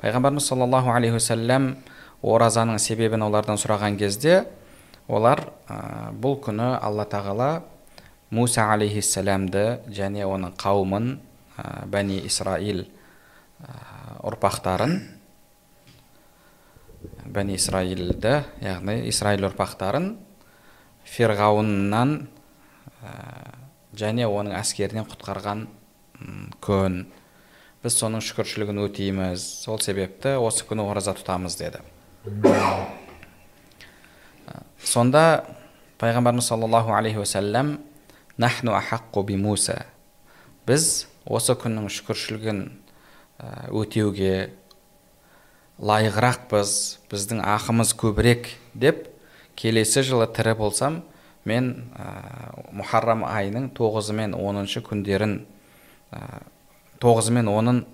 Пайғамбарымыз 0.00 0.48
саллаллаху 0.50 0.92
алейхи 0.92 1.16
уассалам 1.16 1.70
оразаның 2.22 2.78
себебін 2.82 3.24
олардан 3.26 3.56
сұраған 3.60 3.96
кезде 4.00 4.44
олар 5.08 5.46
ә, 5.68 6.12
бұл 6.12 6.38
күні 6.42 6.74
алла 6.80 7.06
тағала 7.08 7.50
муса 8.30 8.66
алейхиссаламды 8.74 9.66
және 9.88 10.26
оның 10.26 10.56
қауымын 10.60 11.10
ә, 11.56 11.86
бәни 11.88 12.20
исраил 12.26 12.84
ұрпақтарын 14.26 14.96
бәни 17.32 17.56
исраилді 17.56 18.40
яғни 18.64 18.98
исраил 19.08 19.46
ұрпақтарын 19.48 20.10
ферғауыннан 21.06 22.16
ә, 23.00 23.12
және 23.96 24.26
оның 24.28 24.58
әскерінен 24.58 25.06
құтқарған 25.08 25.66
күн 26.64 27.04
біз 27.86 27.96
соның 28.02 28.24
шүкіршілігін 28.26 28.82
өтейміз. 28.84 29.46
Сол 29.62 29.78
себепті 29.80 30.36
осы 30.42 30.66
күні 30.66 30.84
ораза 30.84 31.14
тұтамыз 31.14 31.56
деді. 31.60 31.80
Сонда 34.82 35.46
пайғамбарымыз 36.02 36.50
саллаллаху 36.50 36.92
алейхи 36.98 37.22
уассалам 37.22 37.78
нахну 38.36 38.74
ахаққу 38.74 39.22
би 39.30 39.38
муса 39.38 39.84
біз 40.66 41.06
осы 41.24 41.54
күннің 41.54 41.86
шүкіршілігін 41.94 42.66
Ә, 43.36 43.68
өтеуге 43.68 44.48
лайығырақпыз. 45.76 46.70
Біздің 47.10 47.42
ақымыз 47.44 47.92
көбірек 48.00 48.48
деп 48.72 49.10
келесі 49.60 50.00
жылы 50.06 50.28
тірі 50.32 50.54
болсам 50.56 51.02
мен 51.44 51.90
ә, 52.00 52.06
мұхаррам 52.72 53.26
айының 53.28 53.68
тоғызы 53.76 54.16
мен 54.16 54.32
оныншы 54.32 54.80
күндерін 54.86 55.42
ә, 56.16 56.22
тоғызы 57.02 57.34
мен 57.36 57.48
онын 57.52 57.84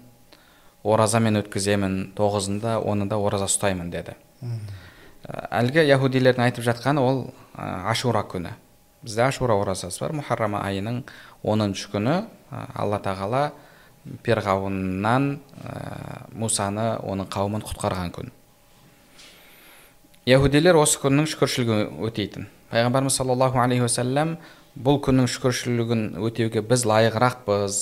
оразамен 0.83 1.41
өткіземін 1.43 1.97
тоғызында 2.19 2.79
онында 2.83 3.19
ораза 3.23 3.47
ұстаймын 3.51 3.91
деді. 3.93 4.17
Ә, 4.43 5.47
әлгі 5.63 5.85
яхудилердің 5.87 6.49
айтып 6.49 6.67
жатқаны 6.67 7.03
ол 7.03 7.23
ә, 7.55 7.89
ашура 7.93 8.25
күні. 8.27 8.57
Бізде 9.03 9.23
ашура 9.29 9.55
оразасы 9.59 10.03
бар. 10.03 10.15
Мұхаррам 10.19 10.57
айының 10.59 11.03
оныншы 11.43 11.91
күні 11.93 12.17
ә, 12.51 12.65
алла 12.75 12.99
тағала 13.03 13.53
перғауыннан 14.27 15.29
ә, 15.63 15.77
мусаны 16.35 16.97
оның 17.07 17.31
қауымын 17.31 17.63
құтқарған 17.69 18.15
күн. 18.19 18.33
Яхудилер 20.27 20.79
осы 20.79 20.99
күннің 21.03 21.31
шүкіршілігін 21.31 22.03
өтейтін. 22.07 22.51
Пайғамбарымыз 22.71 23.15
саллаллаху 23.19 23.59
алейхи 23.59 23.83
уассалам 23.87 24.37
бұл 24.79 25.01
күннің 25.03 25.27
шүкіршілігін 25.31 26.05
өтеуге 26.23 26.63
біз 26.67 26.87
лайығырақпыз. 26.87 27.81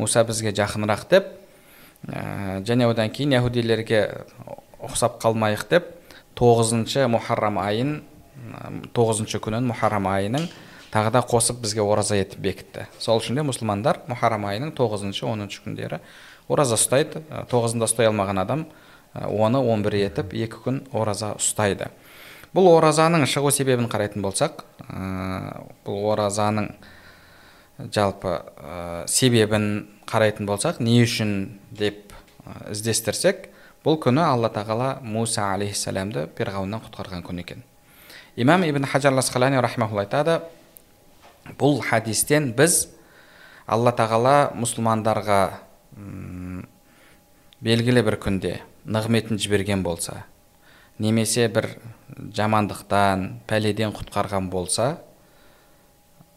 Мұса 0.00 0.24
бізге 0.26 0.54
жақынырақ 0.56 1.06
деп 1.10 1.30
ә, 2.08 2.62
және 2.66 2.88
одан 2.90 3.10
кейін 3.14 3.36
яхудилерге 3.38 4.02
ұқсап 4.84 5.20
қалмайық 5.22 5.66
деп 5.70 5.90
тоғызыншы 6.38 7.06
мұхаррам 7.12 7.58
айын 7.62 7.96
тоғызыншы 8.94 9.40
күнін 9.42 9.68
мұхаррам 9.70 10.08
айының 10.10 10.48
тағы 10.94 11.12
да 11.14 11.22
қосып 11.26 11.60
бізге 11.62 11.82
ораза 11.82 12.18
етіп 12.18 12.42
бекітті 12.44 12.86
сол 13.02 13.20
үшін 13.22 13.38
де 13.38 13.44
мұсылмандар 13.46 14.02
мұхаррам 14.10 14.46
айының 14.50 14.74
тоғызыншы 14.78 15.26
оныншы 15.30 15.62
күндері 15.64 16.00
ораза 16.48 16.78
ұстайды 16.78 17.22
тоғызында 17.50 17.88
ұстай 17.88 18.10
алмаған 18.10 18.42
адам 18.42 18.66
оны 19.14 19.62
он 19.62 19.82
бір 19.86 19.98
етіп 20.04 20.34
екі 20.34 20.60
күн 20.66 20.82
ораза 20.92 21.32
ұстайды 21.38 21.88
бұл 22.54 22.68
оразаның 22.76 23.26
шығу 23.30 23.50
себебін 23.54 23.88
қарайтын 23.90 24.22
болсақ 24.22 24.64
бұл 25.86 26.10
оразаның 26.12 26.70
жалпы 27.78 28.38
себебін 29.10 29.88
қарайтын 30.06 30.46
болсақ 30.46 30.80
не 30.84 31.00
үшін 31.02 31.58
деп 31.74 32.14
іздестірсек 32.70 33.48
бұл 33.84 33.98
күні 34.00 34.22
алла 34.24 34.50
тағала 34.52 34.98
муса 35.02 35.50
алейхисаламды 35.54 36.28
перғауыннан 36.38 36.82
құтқарған 36.86 37.24
күн 37.26 37.40
екен. 37.42 37.64
Имам 38.36 38.64
ибн 38.64 38.86
хаджар 38.86 39.12
асқалани 39.18 39.58
айтады 39.58 40.40
бұл 41.58 41.82
хадистен 41.82 42.52
біз 42.56 42.88
алла 43.66 43.92
тағала 43.92 44.52
мұсылмандарға 44.56 45.40
белгілі 47.64 48.04
бір 48.04 48.18
күнде 48.20 48.60
нығметін 48.84 49.38
жіберген 49.40 49.82
болса 49.82 50.24
немесе 50.98 51.48
бір 51.48 51.70
жамандықтан 52.36 53.40
пәледен 53.48 53.94
құтқарған 53.96 54.50
болса 54.50 54.98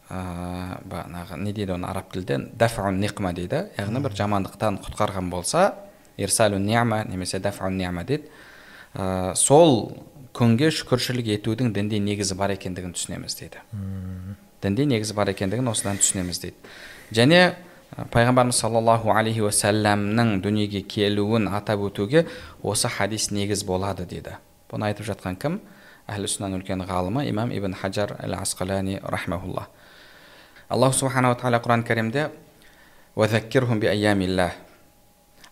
ә, 0.10 0.80
бағанағы 0.88 1.38
не 1.42 1.54
дейді 1.54 1.76
оны 1.76 1.88
араб 1.90 2.12
тілде? 2.14 2.40
Дафун 2.58 3.00
никма 3.02 3.34
дейді. 3.36 3.68
Яғни 3.78 4.02
бір 4.04 4.16
жамандықтан 4.16 4.80
құтқарған 4.86 5.30
болса 5.30 5.74
ирсалу 6.18 6.60
ниама 6.60 7.04
немесе 7.06 7.40
дафун 7.40 7.78
ниама 7.78 8.04
дейді. 8.08 8.30
Ә, 8.96 9.36
сол 9.36 9.98
күнге 10.34 10.72
шүкіршілік 10.72 11.32
етудің 11.38 11.74
дінде 11.76 12.00
негізі 12.00 12.38
бар 12.40 12.56
екендігін 12.56 12.94
түсінеміз 12.96 13.38
дейді. 13.40 13.64
Дінде 14.64 14.86
негізі 14.86 15.16
бар 15.18 15.32
екендігін 15.34 15.72
осыдан 15.74 16.00
түсінеміз 16.00 16.42
дейді. 16.44 16.76
Және 17.12 17.56
пайғамбарымыз 18.14 18.60
саллаллаху 18.62 19.12
алейхи 19.16 19.42
уассаламның 19.46 20.38
дүниеге 20.44 20.84
келуін 20.88 21.50
атап 21.50 21.84
өтуге 21.88 22.28
осы 22.62 22.92
хадис 22.92 23.32
негіз 23.32 23.64
болады 23.66 24.06
дейді. 24.06 24.38
Бұны 24.72 24.92
айтып 24.92 25.08
жатқан 25.08 25.40
кім? 25.40 25.60
Әхлі 26.08 26.30
сүннаның 26.32 26.62
үлкен 26.62 26.86
ғалымы 26.88 27.26
имам 27.32 27.52
ибн 27.52 27.74
хаджар 27.76 28.16
әл 28.24 28.38
асқалани 28.38 29.02
рахмаулла 29.04 29.68
аллах 30.70 30.94
субханала 30.94 31.38
тағала 31.40 31.62
құран 31.64 31.84
кәрімде 31.88 32.28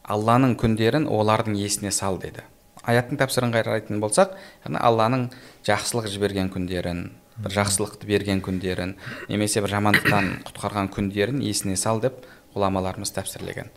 алланың 0.05 0.57
күндерін 0.59 1.07
олардың 1.07 1.55
есіне 1.57 1.91
сал 1.95 2.19
деді 2.21 2.43
аяттың 2.85 3.17
тәпсірін 3.21 3.53
қарайтын 3.55 4.01
болсақ 4.03 4.35
яғни 4.65 4.81
алланың 4.85 5.23
жақсылық 5.65 6.09
жіберген 6.11 6.51
күндерін 6.53 7.07
бір 7.41 7.55
жақсылықты 7.55 8.09
берген 8.09 8.43
күндерін 8.45 8.93
немесе 9.31 9.63
бір 9.63 9.73
жамандықтан 9.77 10.29
құтқарған 10.49 10.91
күндерін 10.93 11.41
есіне 11.41 11.79
сал 11.79 12.03
деп 12.03 12.21
ғұламаларымыз 12.53 13.15
тәпсірлеген 13.15 13.71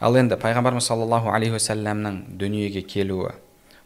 ал 0.00 0.16
енді 0.16 0.38
пайғамбарымыз 0.40 0.88
саллаллаху 0.88 1.34
алейхи 1.34 1.58
уассаламның 1.58 2.22
дүниеге 2.40 2.86
келуі 2.88 3.34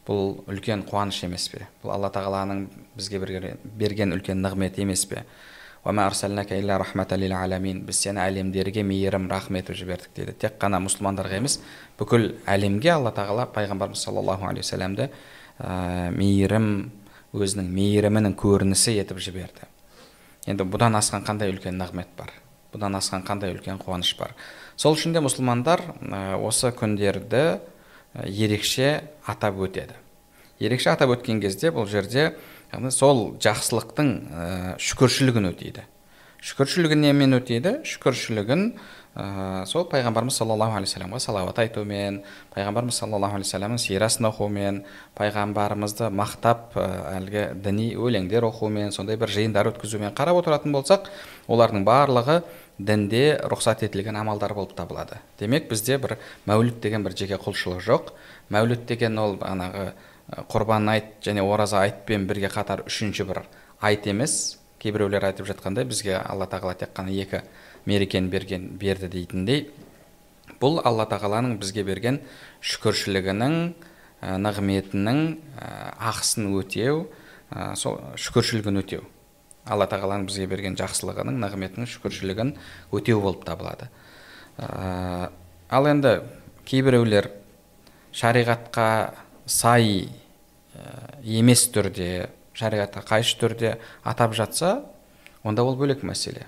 бұл 0.07 0.45
үлкен 0.53 0.85
қуаныш 0.87 1.25
емес 1.27 1.49
пе 1.51 1.67
бұл 1.83 1.97
алла 1.97 2.13
тағаланың 2.15 2.69
бізге 2.95 3.21
берген 3.65 4.15
үлкен 4.15 4.45
нығметі 4.45 4.85
емес 4.85 5.05
пе 5.11 5.25
біз 7.85 7.99
сені 8.07 8.23
әлемдерге 8.25 8.85
мейірім 8.89 9.29
рахым 9.29 9.59
етіп 9.61 9.77
жібердік 9.77 10.15
дейді 10.17 10.33
тек 10.41 10.57
қана 10.61 10.81
мұсылмандарға 10.81 11.37
емес 11.43 11.59
бүкіл 11.99 12.31
әлемге 12.49 12.95
алла 12.95 13.13
тағала 13.13 13.45
пайғамбарымыз 13.53 14.01
саллаллаху 14.07 14.49
алейхи 14.49 14.65
вассаламды 14.65 15.11
ә, 15.59 16.09
мейірім 16.17 16.71
өзінің 17.37 17.69
мейірімінің 17.77 18.37
көрінісі 18.41 18.97
етіп 19.03 19.21
жіберді 19.21 19.69
енді 20.49 20.65
бұдан 20.65 20.97
асқан 20.97 21.27
қандай 21.27 21.53
үлкен 21.53 21.77
нығмет 21.77 22.17
бар 22.17 22.33
бұдан 22.73 22.97
асқан 22.99 23.27
қандай 23.27 23.53
үлкен 23.53 23.79
қуаныш 23.83 24.15
бар 24.19 24.33
сол 24.77 24.97
үшін 24.97 25.13
де 25.15 25.21
мұсылмандар 25.25 25.85
осы 26.41 26.73
күндерді 26.75 27.61
ерекше 28.25 29.05
атап 29.27 29.61
өтеді 29.67 29.97
ерекше 30.59 30.91
атап 30.93 31.15
өткен 31.17 31.41
кезде 31.43 31.71
бұл 31.75 31.89
жерде 31.91 32.33
яғни 32.75 32.91
сол 32.95 33.25
жақсылықтың 33.43 34.11
ә, 34.29 34.47
шүкіршілігін 34.83 35.51
өтейді. 35.53 35.87
Шүкіршілігін 36.45 37.07
немен 37.07 37.39
өтейді. 37.39 37.79
Шүкіршілігін 37.89 38.67
ә, 39.15 39.65
сол 39.71 39.87
пайғамбарымыз 39.93 40.37
саллаллаху 40.41 40.77
алейхи 40.77 40.99
вассаламға 40.99 41.21
салауат 41.23 41.61
айтумен 41.63 42.21
пайғамбарымыз 42.55 42.99
саллаллаху 42.99 43.39
алейхи 43.39 43.49
вассаламның 43.49 43.81
сирасын 43.81 44.29
оқумен 44.29 44.83
пайғамбарымызды 45.17 46.11
мақтап 46.11 46.75
ә, 46.75 46.89
әлгі 47.21 47.47
діни 47.65 47.93
өлеңдер 47.95 48.49
оқумен 48.51 48.93
сондай 48.93 49.17
бір 49.21 49.33
жиындар 49.33 49.71
өткізумен 49.71 50.13
қарап 50.19 50.43
отыратын 50.43 50.75
болсақ 50.75 51.09
олардың 51.49 51.87
барлығы 51.87 52.41
дінде 52.79 53.39
рұқсат 53.47 53.85
етілген 53.87 54.19
амалдар 54.19 54.55
болып 54.55 54.75
табылады. 54.75 55.21
Демек 55.39 55.69
бізде 55.71 55.99
бір 56.03 56.17
мәуліт 56.49 56.81
деген 56.83 57.05
бір 57.07 57.15
жеке 57.15 57.39
құлшылық 57.39 57.85
жоқ. 57.87 58.11
Мәуліт 58.51 58.83
деген 58.89 59.19
ол 59.19 59.39
бағанағы 59.39 59.93
құрбан 60.29 60.89
айт 60.89 61.17
және 61.25 61.43
ораза 61.45 61.83
айтпен 61.85 62.27
бірге 62.27 62.49
қатар 62.53 62.85
үшінші 62.89 63.27
бір 63.29 63.43
айт 63.81 64.07
емес. 64.07 64.59
Кейбіреулер 64.81 65.25
айтып 65.25 65.49
жатқандай 65.49 65.85
бізге 65.89 66.17
алла 66.19 66.47
тағала 66.49 66.75
тек 66.77 66.93
қана 66.97 67.13
екі 67.13 67.43
мерекені 67.87 68.29
берген 68.33 68.69
берді 68.81 69.09
дейтіндей. 69.13 69.69
Бұл 70.61 70.81
алла 70.85 71.07
тағаланың 71.09 71.59
бізге 71.61 71.85
берген 71.85 72.21
шүкіршілігінің 72.61 73.57
ә, 74.21 74.37
нығметінің 74.41 75.21
ә, 75.61 75.71
ақысын 76.11 76.49
өтеу 76.57 77.07
сол 77.77 78.01
шүкіршілігін 78.17 78.81
өтеу. 78.81 79.05
Алла 79.65 79.87
тағаланың 79.89 80.27
бізге 80.29 80.49
берген 80.51 80.77
жақсылығының 80.77 81.39
нығметінің 81.41 81.89
шүкіршілігін 81.89 82.55
өтеу 82.93 83.21
болып 83.25 83.45
табылады. 83.49 83.89
Ал 84.59 85.89
енді 85.89 86.19
кейбіреулер 86.69 87.31
шариғатқа 88.15 88.89
сай 89.47 90.09
ә, 90.75 91.21
емес 91.23 91.69
түрде 91.73 92.29
шариғатқа 92.55 93.05
қайшы 93.09 93.39
түрде 93.41 93.77
атап 94.05 94.35
жатса 94.35 94.83
онда 95.43 95.65
ол 95.65 95.77
бөлек 95.77 96.05
мәселе. 96.07 96.47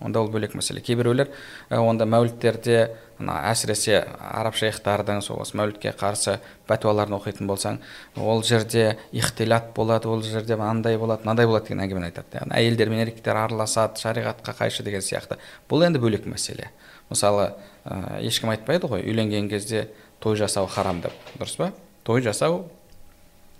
Онда 0.00 0.20
ол 0.22 0.28
бөлек 0.30 0.54
мәселе. 0.54 0.80
Кейбіреулер 0.84 1.32
онда 1.74 2.06
мәуліттерде 2.06 2.92
мына 3.18 3.40
әсіресе 3.50 4.04
араб 4.20 4.54
шейхтардың 4.54 5.24
сол 5.26 5.40
осы 5.42 5.56
мәулітке 5.58 5.90
қарсы 5.98 6.36
пәтуаларын 6.70 7.16
оқитын 7.18 7.50
болсаң 7.50 7.80
ол 8.14 8.44
жерде 8.46 8.92
ихтилат 9.10 9.72
болады 9.74 10.06
ол 10.08 10.22
жерде 10.22 10.54
мынандай 10.54 10.98
болады 10.98 11.26
мынандай 11.26 11.50
болады 11.50 11.66
деген 11.66 11.82
әңгімені 11.82 12.12
айтады. 12.12 12.38
Яғни 12.38 12.54
әйелдер 12.60 12.92
мен 12.94 13.02
еркектер 13.08 13.42
араласады 13.42 13.98
шариғатқа 13.98 14.54
қайшы 14.60 14.86
деген 14.86 15.02
сияқты. 15.02 15.40
Бұл 15.68 15.88
енді 15.88 15.98
бөлек 15.98 16.30
мәселе. 16.30 16.70
Мысалы 17.10 17.50
ә, 17.82 18.20
ешкім 18.22 18.54
айтпайды 18.54 18.86
ғой 18.86 19.02
үйленген 19.02 19.50
кезде 19.50 19.88
той 20.22 20.38
жасау 20.38 20.70
харам 20.70 21.02
деп. 21.02 21.14
Дұрыс 21.40 21.58
па? 21.58 21.72
Той 22.08 22.24
жасау. 22.24 22.64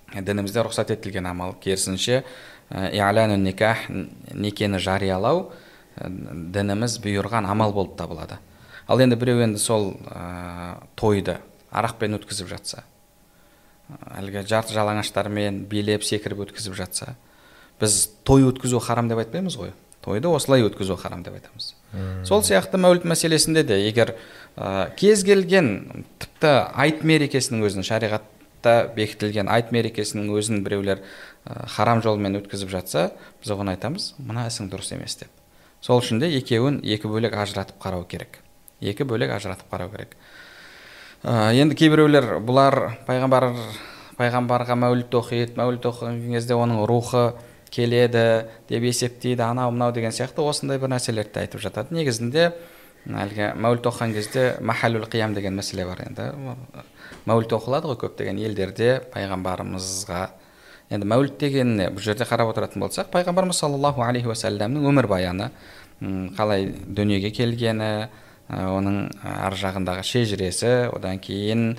Дінімізде 0.09 0.65
рұқсат 0.65 0.95
етілген 0.97 1.29
амал 1.29 1.53
керісінше 1.61 2.23
никах 2.71 3.89
некені 4.33 4.79
жариялау 4.79 5.51
дініміз 6.07 6.99
бұйырған 7.03 7.49
амал 7.49 7.73
болып 7.73 7.97
табылады 7.99 8.39
ал 8.87 9.01
енді 9.01 9.17
біреу 9.17 9.41
енді 9.43 9.59
сол 9.59 9.97
ә, 10.07 10.79
тойды 10.97 11.39
арақпен 11.71 12.19
өткізіп 12.19 12.49
жатса 12.49 12.85
әлгі 14.17 14.45
жарты 14.47 14.77
жалаңаштармен 14.77 15.65
билеп 15.69 16.05
секіріп 16.05 16.45
өткізіп 16.47 16.77
жатса 16.77 17.17
біз 17.81 18.11
той 18.25 18.47
өткізу 18.49 18.81
харам 18.85 19.09
деп 19.09 19.25
айтпаймыз 19.25 19.59
ғой 19.59 19.73
тойды 20.05 20.29
осылай 20.29 20.63
өткізу 20.69 20.97
харам 21.01 21.25
деп 21.27 21.41
айтамыз 21.41 21.75
сол 22.29 22.45
сияқты 22.45 22.81
мәуліт 22.81 23.09
мәселесінде 23.09 23.65
де 23.65 23.81
егер 23.89 24.15
ә, 24.57 24.95
кез 24.97 25.25
келген 25.25 26.05
тіпті 26.21 26.55
айт 26.77 27.03
мерекесінің 27.03 27.65
өзін 27.67 27.87
шариғатта 28.59 28.95
бекітілген 28.95 29.49
айт 29.49 29.71
мерекесінің 29.73 30.31
өзін 30.35 30.63
біреулер 30.65 31.01
харам 31.47 32.03
жолмен 32.03 32.37
өткізіп 32.41 32.69
жатса 32.71 33.13
біз 33.43 33.51
оған 33.53 33.71
айтамыз 33.75 34.15
мына 34.19 34.49
ісің 34.49 34.71
дұрыс 34.71 34.93
емес 34.95 35.17
деп. 35.17 35.29
Сол 35.81 36.01
үшін 36.01 36.21
де 36.21 36.29
екеуін 36.29 36.81
екі 36.83 37.09
бөлек 37.09 37.35
ажыратып 37.35 37.79
қарау 37.81 38.05
керек. 38.05 38.41
Екі 38.81 39.05
бөлек 39.05 39.31
ажыратып 39.31 39.71
қарау 39.71 39.91
керек. 39.91 40.17
Ә, 41.23 41.55
енді 41.55 41.75
кейбіреулер 41.75 42.41
бұлар 42.43 42.99
пайғамбар 43.07 43.53
пайғамбарға 44.19 44.75
мәуліт 44.75 45.15
оқиды 45.15 45.57
мәуліт 45.59 45.87
оқыған 45.87 46.19
кезде 46.33 46.55
оның 46.55 46.85
рухы 46.87 47.35
келеді 47.71 48.49
деп 48.69 48.83
есептейді 48.83 49.43
анау 49.43 49.71
мынау 49.71 49.93
деген 49.93 50.11
сияқты 50.11 50.43
осындай 50.43 50.79
бір 50.79 50.95
нәрселерді 50.95 51.43
айтып 51.43 51.63
жатады. 51.63 51.95
Негізінде 51.95 52.53
әлгі 53.07 53.53
мәуліт 53.59 53.87
оқыған 53.87 54.15
кезде 54.15 54.57
махалул 54.61 55.07
қиям 55.11 55.35
деген 55.35 55.59
мәселе 55.59 55.87
бар 55.87 56.03
енді. 56.07 56.33
Мәуліт 57.29 57.55
оқылады 57.57 57.91
ғой 57.93 57.99
көптеген 58.05 58.41
елдерде 58.41 58.99
пайғамбарымызға. 59.13 60.23
Енді 60.89 61.09
мәуліт 61.09 61.37
дегеніне 61.41 61.91
бұл 61.93 62.05
жерде 62.05 62.25
қарап 62.29 62.55
отыратын 62.55 62.81
болсақ 62.81 63.11
пайғамбарымыз 63.13 63.61
саллаллаху 63.61 64.03
алейхи 64.07 64.31
уассаламның 64.31 64.89
өмірбаяны 64.89 65.51
қалай 66.39 66.71
дүниеге 66.73 67.31
келгені 67.37 67.91
оның 68.49 69.01
ар 69.21 69.57
жағындағы 69.61 70.05
шежіресі 70.09 70.73
одан 70.95 71.21
кейін 71.21 71.75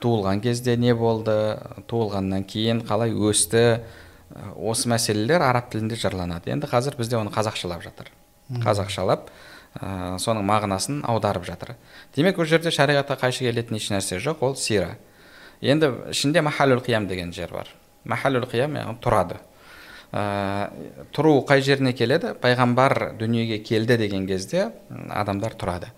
туылған 0.00 0.40
кезде 0.44 0.76
не 0.80 0.94
болды 0.96 1.58
туылғаннан 1.90 2.46
кейін 2.48 2.80
қалай 2.88 3.12
өсті 3.12 3.82
осы 4.56 4.88
мәселелер 4.88 5.44
араб 5.44 5.68
тілінде 5.72 5.98
жырланады 6.00 6.54
енді 6.54 6.70
қазір 6.70 6.96
бізде 6.96 7.18
оны 7.20 7.32
қазақшалап 7.34 7.84
жатыр. 7.84 8.08
Қазақшалап 8.64 9.28
ә, 9.80 10.16
соның 10.22 10.46
мағынасын 10.46 11.02
аударып 11.06 11.46
жатыр. 11.46 11.74
Демек 12.16 12.38
бұл 12.38 12.48
жерде 12.48 12.72
шариғатқа 12.74 13.18
қайшы 13.20 13.46
келетін 13.46 13.78
ешнәрсе 13.78 14.20
жоқ 14.22 14.42
ол 14.46 14.56
сира. 14.56 14.96
Енді 15.60 15.92
ішінде 16.12 16.42
махалюл 16.42 16.82
қиям 16.84 17.06
деген 17.06 17.32
жер 17.32 17.52
бар. 17.52 17.70
Махалюл 18.04 18.48
қиям 18.50 18.76
яғни 18.76 18.98
тұрады. 19.04 19.40
Ә, 20.12 20.70
тұру 21.12 21.40
қай 21.48 21.62
жеріне 21.62 21.92
келеді? 21.92 22.34
Пайғамбар 22.40 23.16
дүниеге 23.18 23.58
келді 23.64 23.96
деген 24.00 24.26
кезде 24.26 24.70
адамдар 25.10 25.56
тұрады. 25.58 25.92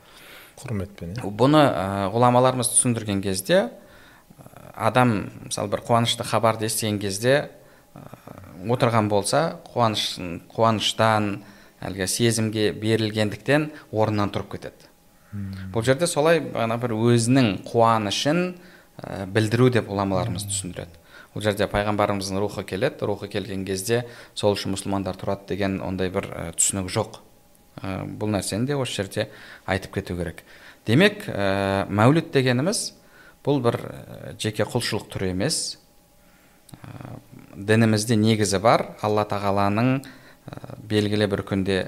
Құрметпен 0.58 1.18
иә. 1.18 1.28
Бұны 1.28 1.60
ә, 1.66 2.08
ғұламаларымыз 2.14 2.72
түсіндірген 2.74 3.22
кезде 3.22 3.68
адам 4.78 5.28
мысалы 5.44 5.70
бір 5.72 5.82
қуанышты 5.86 6.24
хабарды 6.26 6.68
естіген 6.68 6.98
кезде 7.02 7.50
отырған 8.66 9.08
болса 9.10 9.58
қуаныш 9.72 10.18
қуаныштан 10.54 11.42
әлгі 11.84 12.08
сезімге 12.10 12.70
берілгендіктен 12.76 13.70
орнынан 13.92 14.32
тұрып 14.34 14.56
кетеді. 14.56 14.88
Бұл 15.74 15.84
жерде 15.84 16.08
солай 16.08 16.40
бағана 16.40 16.78
бір 16.80 16.94
өзінің 16.96 17.50
қуанышын 17.68 18.40
ә, 18.96 19.26
білдіру 19.28 19.68
деп 19.74 19.90
ғұламаларымыз 19.90 20.46
түсіндіреді. 20.48 20.96
Бұл 21.34 21.44
жерде 21.44 21.68
пайғамбарымыздың 21.68 22.40
рухы 22.40 22.64
келеді. 22.66 23.04
Рухы 23.06 23.28
келген 23.28 23.66
кезде 23.68 24.06
сол 24.34 24.56
үшін 24.56 24.72
мұсылмандар 24.72 25.18
тұрады 25.20 25.50
деген 25.52 25.78
ондай 25.84 26.08
бір 26.10 26.30
ә, 26.32 26.46
түсінік 26.56 26.88
жоқ. 26.90 27.20
Ә, 27.82 28.06
бұл 28.08 28.32
нәрсені 28.32 28.66
де 28.66 28.78
осы 28.80 29.02
жерде 29.02 29.28
айтып 29.68 30.00
кету 30.00 30.16
керек. 30.16 30.42
Демек 30.88 31.28
ә, 31.28 31.84
мәуліт 31.92 32.32
дегеніміз 32.32 32.94
бұл 33.44 33.60
бір 33.62 33.78
жеке 34.40 34.64
құлшылық 34.64 35.12
түрі 35.12 35.34
емес. 35.36 35.76
Ә, 36.72 37.20
дінімізде 37.54 38.16
негізі 38.16 38.62
бар 38.64 38.94
алла 39.04 39.28
тағаланың 39.28 40.00
белгілі 40.88 41.28
бір 41.30 41.44
күнде 41.48 41.78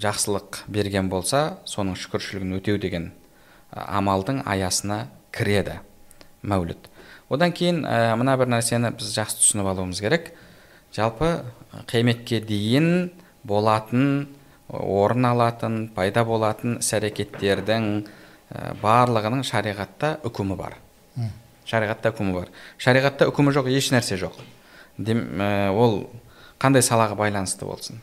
жақсылық 0.00 0.64
берген 0.70 1.08
болса 1.10 1.58
соның 1.68 1.96
шүкіршілігін 1.98 2.58
өтеу 2.60 2.78
деген 2.80 3.10
амалдың 3.70 4.42
аясына 4.48 5.06
кіреді 5.34 5.80
мәуліт. 6.42 6.88
Одан 7.30 7.52
кейін 7.54 7.84
ә, 7.86 8.16
мына 8.18 8.36
бір 8.40 8.50
нәрсені 8.50 8.92
біз 8.98 9.12
жақсы 9.14 9.38
түсініп 9.38 9.70
алуымыз 9.70 10.00
керек. 10.02 10.32
Жалпы 10.94 11.44
қияметке 11.90 12.40
дейін 12.42 13.10
болатын 13.46 14.28
орын 14.68 15.28
алатын 15.30 15.76
пайда 15.94 16.24
болатын 16.26 16.78
іс 16.80 16.90
әрекеттердің 16.98 17.90
ә, 18.00 18.72
барлығының 18.82 19.44
шариғатта 19.46 20.16
үкімі 20.26 20.58
бар. 20.58 20.78
Шариғатта 21.70 22.10
үкімі 22.14 22.34
бар. 22.34 22.50
Шариғатта 22.82 23.30
үкімі 23.30 23.54
жоқ 23.54 23.70
еш 23.70 23.92
нәрсе 23.94 24.18
жоқ. 24.18 24.34
Дем, 24.98 25.22
ә, 25.38 25.70
ол 25.70 26.08
қандай 26.60 26.84
салаға 26.84 27.16
байланысты 27.18 27.66
болсын. 27.66 28.00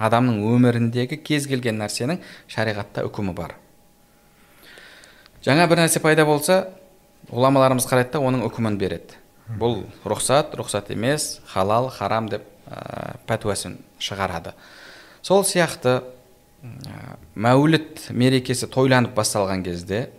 Адамның 0.00 0.42
өміріндегі 0.48 1.18
кез 1.24 1.48
келген 1.48 1.80
нәрсенің 1.80 2.20
шариғатта 2.48 3.04
үкімі 3.08 3.34
бар. 3.36 3.56
Жаңа 5.44 5.66
бір 5.68 5.84
нәрсе 5.84 6.00
пайда 6.04 6.26
болса 6.28 6.62
ғұламаларымыз 7.30 7.88
қарайды 7.88 8.14
да 8.16 8.22
оның 8.24 8.44
үкімін 8.48 8.78
береді. 8.80 9.16
Бұл 9.60 9.82
рұқсат 10.06 10.54
рұқсат 10.58 10.92
емес 10.94 11.40
халал 11.50 11.88
харам 11.92 12.28
деп 12.30 12.44
ә, 12.68 13.16
пәтуасын 13.26 13.78
шығарады. 14.00 14.54
Сол 15.22 15.44
сияқты 15.44 16.00
ә, 16.00 17.16
мәуліт 17.34 18.10
мерекесі 18.12 18.68
тойланып 18.70 19.16
басталған 19.16 19.64
кезде 19.66 20.10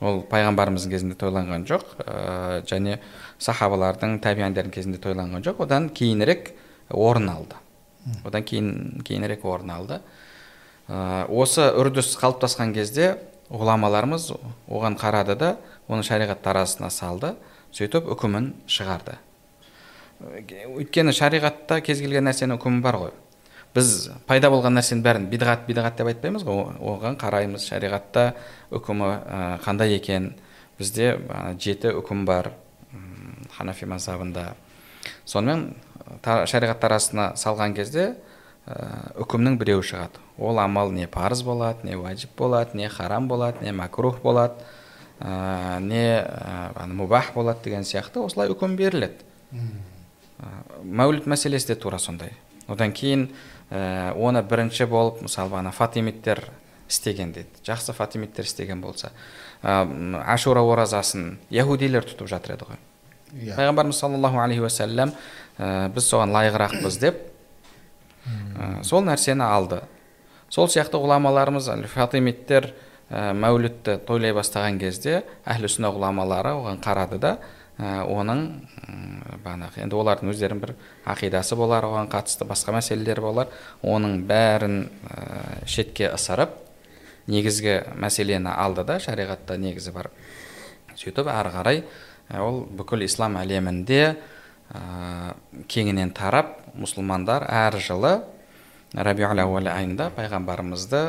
ол 0.00 0.22
пайғамбарымыздың 0.30 0.92
кезінде 0.92 1.18
тойланған 1.18 1.66
жоқ 1.68 1.96
ә, 2.04 2.62
және 2.68 3.00
сахабалардың 3.42 4.18
табиандардың 4.24 4.74
кезінде 4.74 5.00
тойланған 5.02 5.44
жоқ 5.44 5.64
одан 5.66 5.88
кейінірек 5.90 6.52
орын 6.90 7.28
алды. 7.32 7.56
Одан 8.24 8.44
кейін 8.44 9.02
кейінірек 9.04 9.44
орын 9.44 9.70
алды. 9.74 10.00
Ә, 10.88 11.26
осы 11.28 11.70
үрдіс 11.72 12.14
қалыптасқан 12.20 12.74
кезде 12.76 13.14
ғұламаларымыз 13.50 14.30
оған 14.68 14.96
қарады 15.00 15.36
да 15.40 15.56
оны 15.88 16.04
шариғат 16.04 16.42
таразысына 16.44 16.90
салды 16.92 17.34
сөйтіп 17.74 18.08
үкімін 18.14 18.52
шығарды. 18.68 19.16
Өйткені 20.20 21.12
шариғатта 21.16 21.80
кез 21.84 22.00
келген 22.04 22.28
нәрсенің 22.28 22.58
үкімі 22.58 22.82
бар 22.84 23.00
ғой. 23.00 23.14
Біз 23.74 24.10
пайда 24.28 24.50
болған 24.52 24.76
нәрсенің 24.78 25.02
бәрін 25.02 25.24
бидғат 25.32 25.64
бидғат 25.66 25.96
деп 25.98 26.12
айтпаймыз 26.12 26.44
ғой. 26.46 26.76
Оған 26.78 27.16
қараймыз 27.18 27.64
шариғатта 27.66 28.34
үкімі 28.70 29.08
қандай 29.64 29.96
екен 29.96 30.34
бізде 30.78 31.16
жеті 31.58 31.96
үкім 31.98 32.22
бар. 32.28 32.52
Ханафи 33.56 33.86
мазхабында 33.86 34.54
сонымен 35.24 35.74
шариғат 36.24 36.80
тарасына 36.82 37.32
салған 37.40 37.74
кезде 37.76 38.14
үкімнің 39.20 39.58
біреуі 39.60 39.84
шығады. 39.84 40.22
Ол 40.40 40.58
амал 40.58 40.92
не 40.92 41.06
парыз 41.06 41.42
болады 41.44 41.84
не 41.84 41.98
уәжіп 41.98 42.32
болады 42.38 42.78
не 42.78 42.88
харам 42.88 43.28
болады 43.28 43.64
не 43.64 43.72
макрух 43.76 44.22
болады 44.22 44.54
ә, 45.20 45.80
не 45.80 46.24
ә, 46.24 46.86
мубах 46.86 47.34
болады 47.34 47.60
деген 47.64 47.84
сияқты 47.84 48.24
осылай 48.24 48.48
үкім 48.48 48.76
беріледі. 48.76 49.20
Мәуліт 50.82 51.28
мәселесі 51.30 51.74
де 51.74 51.76
тура 51.76 51.98
сондай. 51.98 52.32
Одан 52.66 52.92
кейін 52.96 53.28
ә, 53.70 54.14
оны 54.16 54.42
бірінші 54.42 54.88
болып 54.88 55.20
мысалы 55.22 55.52
бағана 55.52 55.72
фатимиттер 55.72 56.48
істеген 56.88 57.32
деді. 57.36 57.52
Жақсы 57.68 57.92
фатимиттер 57.92 58.48
істеген 58.48 58.80
болса 58.80 59.12
ә, 59.62 59.84
ашура 60.24 60.64
оразасын 60.64 61.38
яхудилер 61.50 62.08
тұтып 62.08 62.32
жатыр 62.32 62.56
еді 62.56 62.72
ғой. 62.72 62.82
Yeah. 63.34 63.56
пайғамбарымыз 63.58 63.98
саллаллаху 63.98 64.40
алейхи 64.42 64.64
уассалам 64.64 65.12
ә, 65.58 65.88
біз 65.94 66.08
соған 66.08 66.34
лайығырақпыз 66.34 66.98
деп 67.02 67.20
ә, 68.26 68.82
сол 68.86 69.04
нәрсені 69.06 69.44
алды 69.46 69.82
сол 70.48 70.68
сияқты 70.70 71.00
ғұламаларымыз 71.02 71.68
фатимиттер 71.92 72.70
ә, 73.10 73.32
мәулітті 73.34 73.98
тойлай 74.06 74.34
бастаған 74.36 74.78
кезде 74.82 75.22
әхлі 75.44 75.70
сүнна 75.70 75.92
ғұламалары 75.94 76.54
оған 76.58 76.80
қарады 76.84 77.20
да 77.22 77.36
ә, 77.78 78.04
оның 78.06 78.44
бағанағы 79.44 79.82
енді 79.84 79.98
олардың 79.98 80.30
өздерінің 80.34 80.62
бір 80.62 80.74
ақидасы 81.10 81.58
болар 81.58 81.86
оған 81.88 82.10
қатысты 82.12 82.46
басқа 82.48 82.76
мәселелер 82.76 83.20
болар 83.24 83.50
оның 83.82 84.20
бәрін 84.28 84.84
ә, 85.10 85.64
шетке 85.66 86.12
ысырып 86.14 86.60
негізгі 87.26 87.80
мәселені 87.98 88.52
алды 88.52 88.84
да 88.86 88.98
шариғатта 89.02 89.56
негізі 89.58 89.94
бар 89.94 90.10
сөйтіп 90.94 91.28
ары 91.32 91.52
қарай 91.54 91.82
ол 92.32 92.64
бүкіл 92.76 93.04
ислам 93.04 93.36
әлемінде 93.40 94.02
ә, 94.72 95.34
кеңінен 95.68 96.14
тарап 96.16 96.56
мұсылмандар 96.78 97.46
әр 97.50 97.78
жылы 97.82 98.16
рабиул 98.94 99.40
ауал 99.42 99.68
айында 99.68 100.10
пайғамбарымызды 100.14 101.00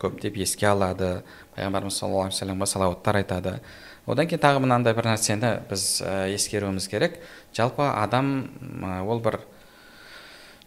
көптеп 0.00 0.38
еске 0.40 0.70
алады 0.70 1.18
пайғамбарымыз 1.56 1.98
саллаллаху 2.00 2.30
алейхи 2.30 2.40
вассаламға 2.40 2.68
салауаттар 2.70 3.18
айтады. 3.20 3.58
Одан 4.06 4.28
кейін 4.28 4.42
тағы 4.42 4.60
мынандай 4.64 4.94
бір 4.96 5.10
нәрсені 5.12 5.50
біз 5.68 5.84
ә, 6.04 6.28
ескеруіміз 6.34 6.88
керек. 6.88 7.18
Жалпы 7.56 7.84
адам 7.86 8.50
ә, 8.80 9.02
ол 9.04 9.20
бір 9.24 9.38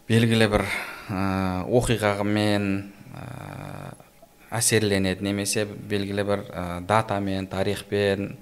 белгілі 0.10 0.48
бір 0.54 0.66
ә, 1.10 1.66
оқиғамен 1.66 2.70
ә, 3.14 3.26
әсерленеді 4.58 5.26
немесе 5.26 5.66
белгілі 5.66 6.26
бір 6.26 6.46
ә, 6.50 6.66
датамен 6.88 7.50
тарихпен 7.52 8.38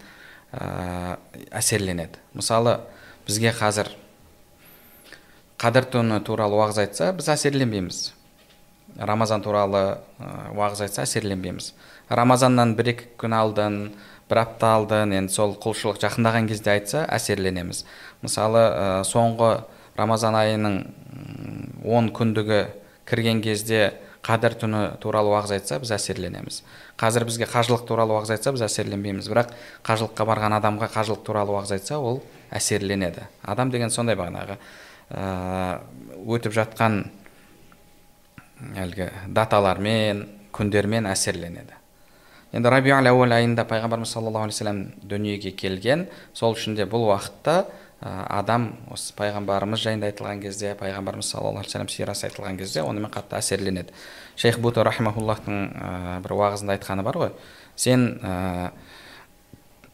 ә, 0.55 1.17
әсерленеді. 1.51 2.19
Мысалы 2.33 2.79
бізге 3.27 3.51
қазір 3.55 3.91
қадір 5.61 5.87
түні 5.91 6.19
туралы 6.25 6.57
уағыз 6.59 6.81
айтса 6.85 7.11
біз 7.15 7.29
әсерленбейміз. 7.35 8.01
Рамазан 8.95 9.43
туралы 9.43 9.97
уағыз 10.55 10.85
айтса 10.85 11.03
әсерленбейміз. 11.03 11.73
Рамазаннан 12.09 12.75
бір 12.77 12.93
екі 12.93 13.09
күн 13.19 13.35
алдын 13.35 13.79
бір 14.29 14.41
апта 14.41 14.73
алдын 14.77 15.13
енді 15.15 15.33
сол 15.33 15.55
құлшылық 15.61 15.99
жақындаған 16.01 16.47
кезде 16.49 16.73
айтса 16.75 17.03
әсерленеміз. 17.13 17.83
Мысалы 18.25 18.61
ә, 18.61 18.87
соңғы 19.07 19.65
рамазан 19.97 20.35
айының 20.37 20.79
он 21.85 22.09
күндігі 22.15 22.65
кірген 23.07 23.41
кезде 23.45 23.93
қадір 24.25 24.57
түні 24.63 24.83
туралы 25.03 25.33
уағыз 25.33 25.55
айтса 25.59 25.79
біз 25.81 25.93
әсерленеміз. 25.97 26.63
Қазір 26.99 27.25
бізге 27.27 27.47
қажылық 27.49 27.85
туралы 27.87 28.15
уағыз 28.15 28.33
айтса 28.35 28.53
біз 28.55 28.65
әсерленбейміз. 28.69 29.27
Бірақ 29.31 29.53
қажылыққа 29.85 30.27
барған 30.29 30.55
адамға 30.59 30.89
қажылық 30.93 31.23
туралы 31.27 31.55
уағыз 31.55 31.75
айтса 31.75 31.99
ол 31.99 32.21
әсерленеді. 32.51 33.25
Адам 33.43 33.71
деген 33.71 33.91
сондай 33.91 34.15
бағанағы 34.15 34.57
ә, 35.11 35.79
өтіп 36.25 36.55
жатқан 36.55 37.03
әлгі 38.79 39.09
даталармен 39.27 40.25
күндермен 40.55 41.09
әсерленеді. 41.11 41.75
Енді 42.55 42.71
рабиул 42.71 43.09
ауал 43.09 43.35
айында 43.35 43.65
пайғамбарымыз 43.67 44.13
саллаллаху 44.15 44.47
алейхи 44.47 45.03
дүниеге 45.03 45.51
келген. 45.51 46.07
Сол 46.33 46.55
үшін 46.55 46.77
де 46.77 46.85
бұл 46.87 47.09
уақытта 47.09 47.65
адам 48.05 48.67
осы 48.93 49.13
пайғамбарымыз 49.17 49.81
жайында 49.81 50.11
айтылған 50.11 50.41
кезде 50.43 50.75
пайғамбарымыз 50.77 51.29
саллаллаху 51.31 51.63
алейхи 51.63 51.71
вассалам 51.71 51.89
сирасы 51.89 52.27
айтылған 52.27 52.57
кезде 52.59 52.83
онымен 52.85 53.09
қатты 53.09 53.39
әсерленеді. 53.39 53.93
Шейх 54.37 54.59
бута 54.61 54.83
рахимахуллахтың 54.85 56.21
бір 56.21 56.35
уағызында 56.37 56.77
айтқаны 56.77 57.05
бар 57.07 57.17
ғой. 57.17 57.31
Сен 57.75 58.19
ә, 58.21 58.71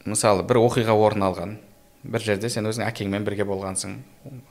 мысалы 0.03 0.43
бір 0.43 0.59
оқиға 0.59 0.97
орын 0.97 1.27
алған 1.29 1.57
бір 2.03 2.25
жерде 2.25 2.49
сен 2.49 2.67
өзің 2.67 2.87
әкеңмен 2.89 3.23
бірге 3.23 3.45
болғансың 3.47 3.99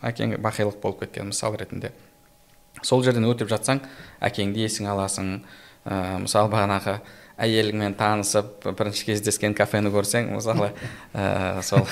әкең 0.09 0.39
бақилық 0.41 0.81
болып 0.81 1.05
кеткен 1.05 1.29
мысал 1.35 1.57
ретінде. 1.59 1.93
Сол 2.83 3.05
жерден 3.05 3.29
өтіп 3.29 3.51
жатсаң 3.51 3.83
әкеңді 4.25 4.65
есіңе 4.65 4.95
аласың. 4.95 5.41
Ә, 5.85 6.21
мысалы 6.23 6.49
бағанағы 6.53 7.01
әйеліңмен 7.41 7.95
танысып 7.99 8.67
бірінші 8.77 9.07
кездескен 9.09 9.55
кафені 9.57 9.93
көрсең 9.95 10.31
мысалы 10.35 10.71
ә, 11.15 11.63
сол 11.65 11.87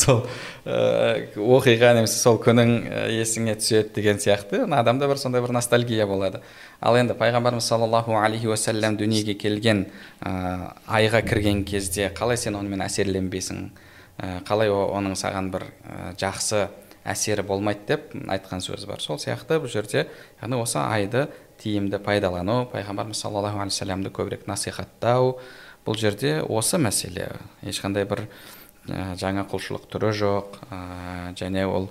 сол 0.00 0.22
ә, 0.64 1.28
оқиға 1.36 1.92
немесе 1.98 2.18
сол 2.20 2.40
күнің 2.42 2.74
есіңе 3.18 3.56
түседі 3.60 3.94
деген 3.98 4.20
сияқты 4.22 4.62
адамда 4.66 5.08
бір 5.10 5.20
сондай 5.22 5.44
бір 5.44 5.54
ностальгия 5.58 6.06
болады 6.06 6.42
ал 6.80 6.98
енді 6.98 7.16
пайғамбарымыз 7.18 7.66
саллаллаху 7.66 8.16
алейхи 8.20 8.50
уассалам 8.50 8.98
дүниеге 9.00 9.34
келген 9.40 9.86
ә, 10.20 10.74
айға 10.86 11.24
кірген 11.26 11.64
кезде 11.68 12.12
қалай 12.14 12.40
сен 12.40 12.58
онымен 12.58 12.86
әсерленбейсің 12.86 13.66
қалай 14.46 14.70
оның 14.70 15.16
саған 15.18 15.48
бір 15.50 15.64
жақсы 16.20 16.66
әсері 17.04 17.42
болмайды 17.46 17.86
деп 17.88 18.12
айтқан 18.14 18.62
сөз 18.62 18.86
бар. 18.86 19.00
Сол 19.02 19.18
сияқты 19.18 19.58
бұл 19.62 19.70
жерде 19.72 20.06
яғни 20.40 20.58
осы 20.62 20.78
айды 20.82 21.26
тиімді 21.62 21.98
пайдалану 22.02 22.64
пайғамбарымыз 22.72 23.18
саллаллаху 23.18 23.60
алейхи 23.62 23.74
вассаламды 23.74 24.12
көбірек 24.14 24.46
насихаттау 24.50 25.36
бұл 25.86 25.98
жерде 25.98 26.40
осы 26.42 26.78
мәселе. 26.78 27.28
Ешқандай 27.62 28.06
бір 28.08 28.26
ә, 28.86 29.14
жаңа 29.18 29.46
құлшылық 29.50 29.88
түрі 29.90 30.12
жоқ 30.18 30.60
ә, 30.70 30.82
және 31.38 31.66
ол 31.66 31.90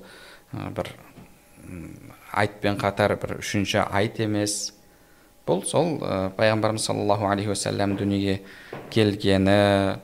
ә, 0.54 0.70
бір 0.76 0.94
айтпен 2.32 2.80
қатар 2.80 3.18
бір 3.20 3.40
үшінші 3.40 3.84
айт 3.88 4.20
емес. 4.24 4.74
Бұл 5.48 5.66
сол 5.68 5.98
ә, 6.00 6.30
пайғамбарымыз 6.38 6.88
саллаллаху 6.88 7.28
алейхи 7.28 7.52
уассалам 7.52 7.98
дүниеге 8.00 8.42
келгені 8.92 10.00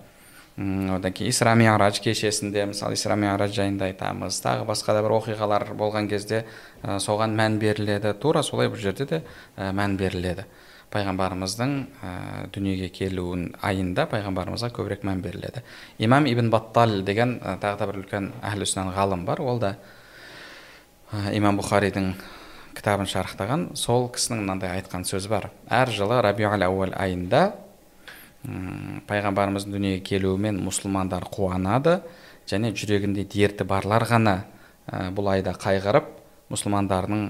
одан 0.58 1.14
кейін 1.14 1.30
исра 1.30 1.54
кешесінде 2.02 2.66
мысалы 2.66 2.94
исра 2.94 3.16
ми'раж 3.16 3.52
жайында 3.54 3.86
айтамыз 3.92 4.40
тағы 4.42 4.66
басқа 4.66 4.96
да 4.98 5.04
бір 5.06 5.14
оқиғалар 5.20 5.76
болған 5.78 6.08
кезде 6.10 6.46
ә, 6.82 6.98
соған 6.98 7.36
мән 7.38 7.60
беріледі. 7.60 8.14
Тура 8.18 8.42
солай 8.42 8.68
бұл 8.68 8.82
жерде 8.82 9.06
де 9.06 9.22
ә, 9.56 9.70
мән 9.72 9.98
беріледі. 9.98 10.48
Пайғамбарымыздың 10.90 11.76
ә, 12.02 12.48
дүниеге 12.56 12.90
келуін 12.90 13.52
айында 13.62 14.08
пайғамбарымызға 14.10 14.72
көбірек 14.74 15.06
мән 15.06 15.22
беріледі. 15.22 15.62
Имам 16.00 16.26
ибн 16.26 16.50
баттал 16.50 17.04
деген 17.06 17.38
ә, 17.38 17.60
тағы 17.62 17.78
да 17.78 17.88
бір 17.92 18.02
үлкен 18.02 18.32
әхлі 18.42 18.88
ғалым 18.98 19.26
бар. 19.30 19.42
Ол 19.42 19.60
да 19.60 19.76
ә, 21.12 21.36
имам 21.38 21.62
бұхаридің 21.62 22.16
кітабын 22.74 23.06
шарықтаған. 23.06 23.70
Сол 23.78 24.10
кісінің 24.10 24.42
мынандай 24.42 24.74
айтқан 24.82 25.06
сөзі 25.06 25.30
бар. 25.30 25.52
Әр 25.70 25.94
жылы 25.94 26.18
рабиул 26.26 26.66
ауал 26.66 26.98
айында 26.98 27.67
пайғамбарымыздың 29.08 29.74
дүниеге 29.76 30.04
келуімен 30.08 30.62
мұсылмандар 30.64 31.28
қуанады 31.32 32.00
және 32.48 32.72
жүрегінде 32.72 33.28
дерті 33.28 33.68
барлар 33.68 34.08
ғана 34.08 34.38
ә, 34.88 35.10
бұл 35.12 35.34
айда 35.34 35.52
қайғырып 35.58 36.14
мұсылмандардың 36.48 37.24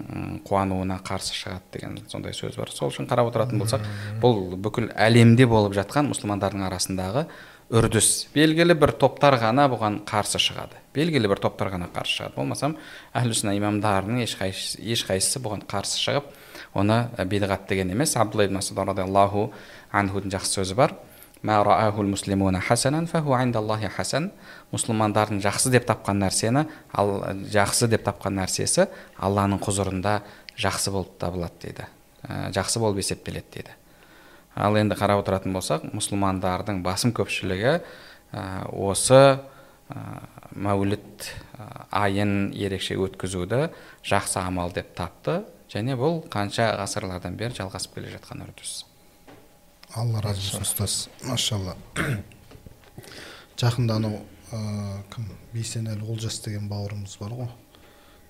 қуануына 0.46 1.00
қарсы 1.06 1.34
шығады 1.34 1.74
деген 1.74 1.98
сондай 2.12 2.36
сөз 2.38 2.58
бар. 2.60 2.70
Сол 2.70 2.92
үшін 2.92 3.08
қарап 3.10 3.32
отыратын 3.32 3.58
болсақ 3.58 3.86
бұл 4.22 4.54
бүкіл 4.62 4.92
әлемде 4.94 5.48
болып 5.50 5.74
жатқан 5.78 6.12
мұсылмандардың 6.12 6.68
арасындағы 6.68 7.26
үрдіс. 7.74 8.28
Белгілі 8.36 8.78
бір 8.78 8.94
топтар 9.02 9.40
ғана 9.42 9.66
бұған 9.74 10.04
қарсы 10.08 10.40
шығады. 10.40 10.78
Белгілі 10.94 11.32
бір 11.34 11.42
топтар 11.48 11.74
ғана 11.74 11.90
қарсы 11.92 12.20
шығады. 12.20 12.36
Болмасам 12.38 12.78
әхлі 13.18 13.58
имамдарының 13.58 14.22
ешқайсысы, 14.24 14.80
ешқайсысы 14.86 15.42
бұған 15.42 15.66
қарсы 15.68 15.98
шығып 15.98 16.30
оны 16.78 17.08
бидғат 17.26 17.68
деген 17.68 17.92
емес 17.92 18.16
абдулла 18.16 18.46
ибн 18.46 18.62
масуд 18.62 18.78
радиаллаху 18.78 19.50
анхудың 19.92 20.38
жақсы 20.38 20.62
сөзі 20.62 20.78
бар. 20.78 20.94
Мұсылмандардың 24.74 25.42
жақсы 25.44 25.72
деп 25.72 25.86
тапқан 25.88 26.18
нәрсені 26.24 26.66
ал 26.98 27.12
жақсы 27.54 27.90
деп 27.92 28.04
тапқан 28.08 28.40
нәрсесі 28.40 28.88
алланың 29.22 29.62
құзырында 29.64 30.22
жақсы 30.58 30.92
болып 30.92 31.14
табылады 31.22 31.62
дейді. 31.62 31.86
Ә, 32.26 32.50
жақсы 32.56 32.82
болып 32.82 33.04
есептеледі 33.04 33.54
дейді. 33.54 33.76
Ал 34.58 34.76
енді 34.80 34.98
қарап 34.98 35.22
отыратын 35.22 35.54
болсақ 35.54 35.86
мұсылмандардың 35.94 36.82
басым 36.86 37.14
көпшілігі 37.16 37.78
ә, 37.78 38.66
осы 38.74 39.38
ә, 39.38 40.02
мәуліт 40.58 41.30
айын 41.94 42.52
ерекше 42.58 42.98
өткізуді 42.98 43.68
жақсы 44.08 44.42
амал 44.42 44.74
деп 44.74 44.96
тапты 44.98 45.44
және 45.72 45.98
бұл 46.00 46.24
қанша 46.34 46.74
ғасырлардан 46.82 47.38
бері 47.38 47.62
жалғасып 47.62 48.00
келе 48.00 48.18
жатқан 48.18 48.48
үрдіс. 48.48 48.87
Алла 49.96 50.22
разы 50.22 50.42
болсын 50.42 50.66
ұстаз. 50.66 50.96
Машалла. 51.28 51.76
Жақында 53.62 53.98
анау 54.02 54.20
кім? 55.14 55.30
Бейсенәлі 55.54 56.08
олжас 56.08 56.40
деген 56.46 56.68
бауырымыз 56.72 57.18
бар 57.22 57.36
ғой. 57.38 57.50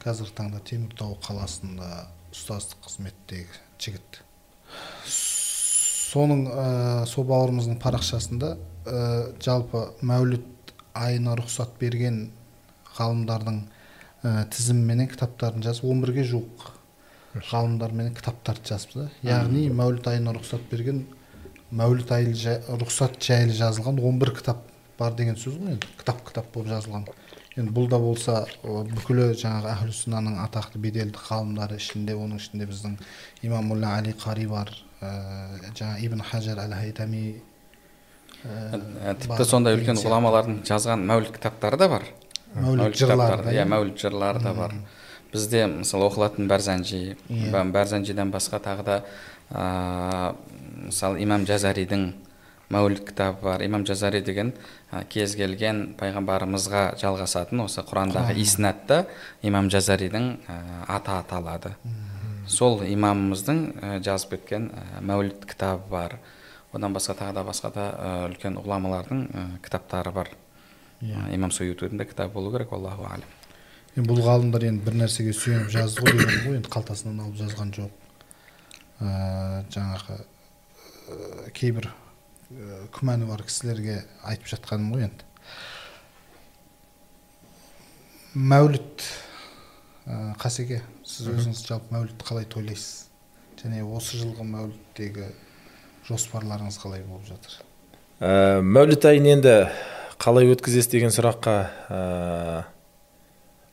Қазіргі 0.04 0.36
таңда 0.38 0.62
теміртау 0.65 1.17
қаласында 1.26 2.08
ұстаздық 2.34 2.86
қызметтегі 2.86 3.62
жігіт. 3.82 4.22
Соның 5.08 6.46
ә, 6.48 7.06
сол 7.10 7.28
бауырымыздың 7.28 7.80
парақшасында 7.84 8.54
ә, 8.86 9.02
жалпы 9.43 9.84
мәуліт 10.06 10.74
айына 10.98 11.36
рұқсат 11.38 11.76
берген 11.82 12.30
ғалымдардың 12.98 13.60
ә, 14.24 14.46
тізіміменен 14.54 15.12
кітаптарын 15.12 15.65
жазып 15.65 15.89
он 15.91 16.02
бірге 16.06 16.26
жуық 16.30 16.72
ғалымдарменен 17.52 18.15
кітаптарды 18.17 18.72
жазыпты. 18.72 19.10
Яғни 19.28 19.67
мәуліт 19.70 20.08
айына 20.10 20.34
рұқсат 20.38 20.63
берген 20.72 21.04
мәуліт 21.72 22.12
айы 22.16 22.58
рұқсат 22.80 23.20
жайлы 23.24 23.56
жазылған 23.58 24.00
11 24.00 24.36
кітап 24.38 24.62
бар 24.98 25.16
деген 25.18 25.36
сөз 25.36 25.58
ғой 25.60 25.76
енді. 25.76 25.90
Кітап 26.00 26.22
кітап 26.28 26.52
болып 26.54 26.72
жазылған. 26.72 27.08
Енді 27.58 27.74
бұл 27.74 27.88
да 27.90 27.98
болса 28.00 28.44
бүкілі 28.64 29.32
жаңағы 29.38 29.72
әхлі 29.74 29.94
сүннаның 29.98 30.38
атақты 30.44 30.80
беделді 30.82 31.20
ғалымдары 31.28 31.80
ішінде 31.82 32.14
оның 32.14 32.42
ішінде 32.42 32.68
біздің 32.70 32.98
имамулла 33.48 33.96
али 33.98 34.14
қари 34.14 34.46
бар 34.50 34.70
ә, 35.02 35.10
жаңағы 35.74 36.06
ибн 36.06 36.22
хажар 36.22 36.62
әл 36.62 36.76
хайтами 36.78 37.24
ә, 38.46 39.16
тіпті 39.24 39.50
сондай 39.50 39.78
үлкен 39.78 39.98
ғұламалардың 40.04 40.62
жазған 40.70 41.06
мәуліт 41.10 41.34
кітаптары 41.38 41.82
да 41.82 41.90
бар. 41.96 42.06
Мәуліт 42.56 42.98
жырлары 42.98 43.56
иә 43.58 43.66
мәуліт 43.70 44.06
жырлары 44.06 44.44
да 44.46 44.54
бар. 44.54 44.78
Бізде 45.34 45.66
мысалы 45.68 46.08
оқылатын 46.08 46.48
бәрзанжи 46.48 47.18
yeah. 47.28 47.66
бәрзанжиден 47.74 48.30
басқа 48.32 48.62
тағы 48.64 48.86
да 48.88 49.02
мысалы 49.52 51.22
имам 51.24 51.46
жазаридің 51.48 52.08
мәуліт 52.74 53.04
кітабы 53.08 53.42
бар. 53.44 53.64
Имам 53.66 53.86
жазари 53.88 54.22
деген 54.22 54.54
кез 55.10 55.36
келген 55.40 55.94
пайғамбарымызға 56.00 56.98
жалғасатын 57.00 57.64
осы 57.64 57.84
құрандағы 57.88 58.36
иснатта 58.42 59.06
имам 59.42 59.70
жазаридің 59.72 60.34
аты 60.88 61.16
аталады. 61.16 61.76
Сол 62.48 62.84
имамымыздың 62.84 64.02
жазып 64.04 64.36
кеткен 64.36 64.72
мәуліт 65.02 65.46
кітабы 65.48 65.88
бар. 65.90 66.20
Одан 66.74 66.94
басқа 66.94 67.16
тағы 67.16 67.40
да 67.40 67.46
басқа 67.48 67.72
да 67.74 67.88
үлкен 68.28 68.60
ғұламалардың 68.60 69.60
кітаптары 69.64 70.12
бар. 70.12 70.36
Yeah. 70.98 71.30
имам 71.30 71.52
суютудің 71.54 72.00
да 72.00 72.06
кітабы 72.10 72.34
болу 72.34 72.52
керек 72.52 72.72
аллаху 72.74 73.06
енді 73.06 74.10
бұл 74.10 74.18
ғалымдар 74.26 74.64
енді 74.66 74.82
бір 74.82 74.96
нәрсеге 75.04 75.30
сүйеніп 75.38 75.70
жазды 75.70 76.02
ғой 76.02 76.26
ғой 76.48 76.56
енді 76.58 76.72
қалтасынан 76.74 77.20
алып 77.22 77.36
жазған 77.38 77.70
жоқ. 77.76 78.07
Жаңағы 79.00 80.18
ә, 80.18 81.50
кейбір 81.54 81.90
ә, 81.92 82.86
күмәні 82.96 83.28
бар 83.30 83.44
кісілерге 83.46 84.00
айтып 84.26 84.50
жатқаным 84.54 84.96
ғой 84.96 85.08
енді. 85.08 85.26
Мәуліт 88.38 89.06
ә, 90.06 90.34
қасеке 90.42 90.82
сіз 91.06 91.30
өзіңіз 91.34 91.62
жалпы 91.68 91.94
мәулітті 91.94 92.28
қалай 92.28 92.48
тойлайсыз? 92.50 93.06
Және 93.62 93.84
осы 93.86 94.20
жылғы 94.22 94.46
мәуліттегі 94.46 95.30
жоспарларыңыз 96.10 96.80
қалай 96.82 97.06
болып 97.06 97.30
жатыр? 97.30 97.60
Ә, 98.22 98.64
мәуліт 98.66 99.06
айын 99.06 99.30
енді 99.38 99.56
қалай 100.22 100.50
өткізесіз 100.54 100.90
деген 100.90 101.14
сұраққа 101.14 101.56
ә, 101.94 102.02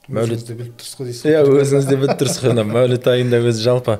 мәуліт 0.08 0.44
біліп 0.52 0.76
тұрсыз 0.80 0.98
ғой 1.00 1.08
дейсіз 1.08 1.28
иә 1.32 1.42
өзіңіз 1.48 1.88
де 1.88 1.96
біліп 2.00 2.18
тұрсыз 2.20 2.44
ғой 2.44 2.64
мәуліт 2.68 3.08
айында 3.08 3.40
өзі 3.40 3.64
жалпы. 3.64 3.98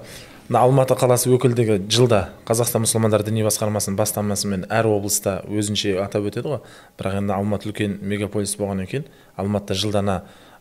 Мына 0.49 0.61
алматы 0.61 0.93
қаласы 0.99 1.31
өкілдігі 1.33 1.79
жылда 1.89 2.19
қазақстан 2.45 2.83
мұсылмандары 2.85 3.25
діни 3.25 3.47
басқармасының 3.47 3.97
бастамасымен 3.97 4.67
әр 4.69 4.91
облыста 4.91 5.39
өзінше 5.49 5.95
атап 6.03 6.29
өтеді 6.29 6.51
ғой. 6.53 6.61
Бірақ 6.99 7.17
енді 7.23 7.33
алматы 7.33 7.71
үлкен 7.71 7.97
мегаполис 8.05 8.53
болғаннан 8.61 8.91
кейін 8.91 9.07
алматыда 9.41 9.79
жылдана 9.81 10.19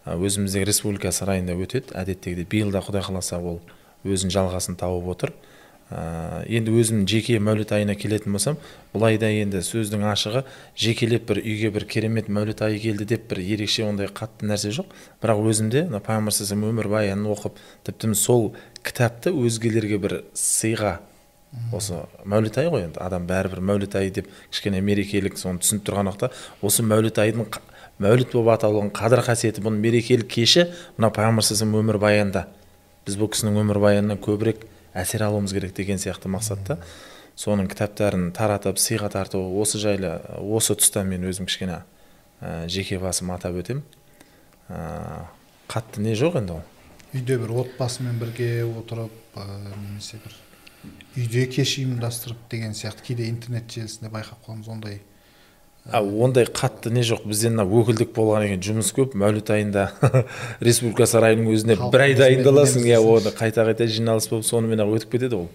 өзіміздегі 0.08 0.70
республика 0.70 1.12
сарайында 1.12 1.58
өтеді. 1.60 1.92
Әдеттегідей 2.00 2.48
биыл 2.48 2.72
да 2.72 2.80
құдай 2.80 3.04
қаласа 3.04 3.42
ол 3.44 3.60
өзінің 4.08 4.32
жалғасын 4.32 4.80
тауып 4.80 5.12
отыр. 5.18 5.36
Ә, 5.94 6.44
енді 6.50 6.74
өзім 6.82 7.04
жеке 7.10 7.38
мәуліт 7.44 7.72
айына 7.76 7.94
келетін 8.00 8.34
болсам 8.34 8.58
бұл 8.94 9.06
айда 9.12 9.30
енді 9.30 9.62
сөздің 9.66 10.06
ашығы 10.10 10.44
жекелеп 10.80 11.28
бір 11.30 11.42
үйге 11.44 11.70
бір 11.76 11.86
керемет 11.90 12.30
мәуліт 12.34 12.64
айы 12.66 12.80
келді 12.82 13.06
деп 13.14 13.28
бір 13.30 13.44
ерекше 13.44 13.86
ондай 13.86 14.10
қатты 14.10 14.50
нәрсе 14.50 14.74
жоқ. 14.74 14.90
Бірақ 15.22 15.44
өзімде 15.54 15.86
мына 15.92 16.02
пайғамбар 16.02 16.70
өмірбаянын 16.74 17.30
оқып 17.36 17.60
тіпті 17.86 18.14
сол 18.18 18.54
кітапты 18.82 19.34
өзгелерге 19.34 20.00
бір 20.02 20.18
сыйға. 20.34 20.98
Осы 21.74 22.02
мәуліт 22.26 22.58
айы 22.58 22.72
ғой 22.74 22.88
енді 22.88 23.02
адам 23.04 23.28
бәрібір 23.30 23.62
мәуліт 23.62 23.94
айы 24.00 24.10
деп 24.16 24.32
кішкене 24.50 24.82
мерекелік 24.82 25.38
соны 25.38 25.62
түсініп 25.62 25.86
тұрған 25.86 26.10
уақытта 26.10 26.32
осы 26.66 26.82
мәуліт 26.82 27.20
айдың 27.22 27.46
мәуліт 28.02 28.34
болып 28.34 28.56
аталуының 28.56 28.90
қадір 28.98 29.22
қасиеті 29.28 29.62
бұның 29.62 29.84
мерекелік 29.86 30.32
кеші 30.34 30.66
мына 30.98 31.12
пайғамбар 31.14 31.46
өмірбаянында 31.84 32.48
біз 33.06 33.20
бұл 33.22 33.30
кісінің 33.36 33.60
өмірбаянынан 33.62 34.22
көбірек 34.24 34.66
әсер 34.94 35.26
алуымыз 35.28 35.54
керек 35.56 35.74
деген 35.78 36.00
сияқты 36.02 36.30
мақсатта 36.32 36.78
соның 37.40 37.68
кітаптарын 37.72 38.30
таратып 38.36 38.78
сыйға 38.82 39.10
тарту 39.14 39.42
осы 39.62 39.82
жайлы 39.82 40.16
осы 40.40 40.76
тұста 40.78 41.04
мен 41.08 41.26
өзім 41.30 41.50
кішкене 41.50 41.82
ә, 42.42 42.68
жеке 42.70 43.00
басым 43.02 43.32
атап 43.34 43.58
өтемін 43.58 43.84
ә, 44.70 45.26
қатты 45.72 46.04
не 46.06 46.14
жоқ 46.20 46.38
енді 46.44 46.60
ол? 46.60 46.66
Үйде 47.14 47.38
бір 47.42 47.56
отбасымен 47.64 48.20
бірге 48.22 48.66
отырып 48.68 49.38
ә, 49.38 49.48
немесе 49.80 50.22
бір 50.22 50.38
үйде 51.18 51.48
кеш 51.50 51.78
ұйымдастырып 51.82 52.46
деген 52.52 52.78
сияқты 52.78 53.10
кейде 53.10 53.30
интернет 53.30 53.72
желісінде 53.72 54.14
байқап 54.14 54.46
қаламыз 54.46 54.70
ондай 54.70 55.02
а 55.92 56.02
ондай 56.02 56.46
қатты 56.46 56.92
не 56.92 57.04
жоқ. 57.04 57.26
Бізде 57.28 57.50
мына 57.52 57.66
өкілдік 57.68 58.14
болғаннан 58.16 58.54
кейін 58.54 58.64
жұмыс 58.64 58.94
көп. 58.96 59.18
Мәуліт 59.20 59.50
айында 59.52 59.90
республика 60.64 61.08
сарайының 61.10 61.50
өзіне 61.52 61.76
бір 61.92 62.06
ай 62.06 62.16
дайындаласың 62.16 62.88
иә 62.88 63.02
оны 63.04 63.34
қайта 63.36 63.66
қайта 63.68 63.88
жиналыс 63.92 64.30
болып 64.32 64.48
сонымен 64.48 64.84
ақ 64.86 64.96
өтіп 65.00 65.18
кетеді 65.18 65.42
ол. 65.42 65.50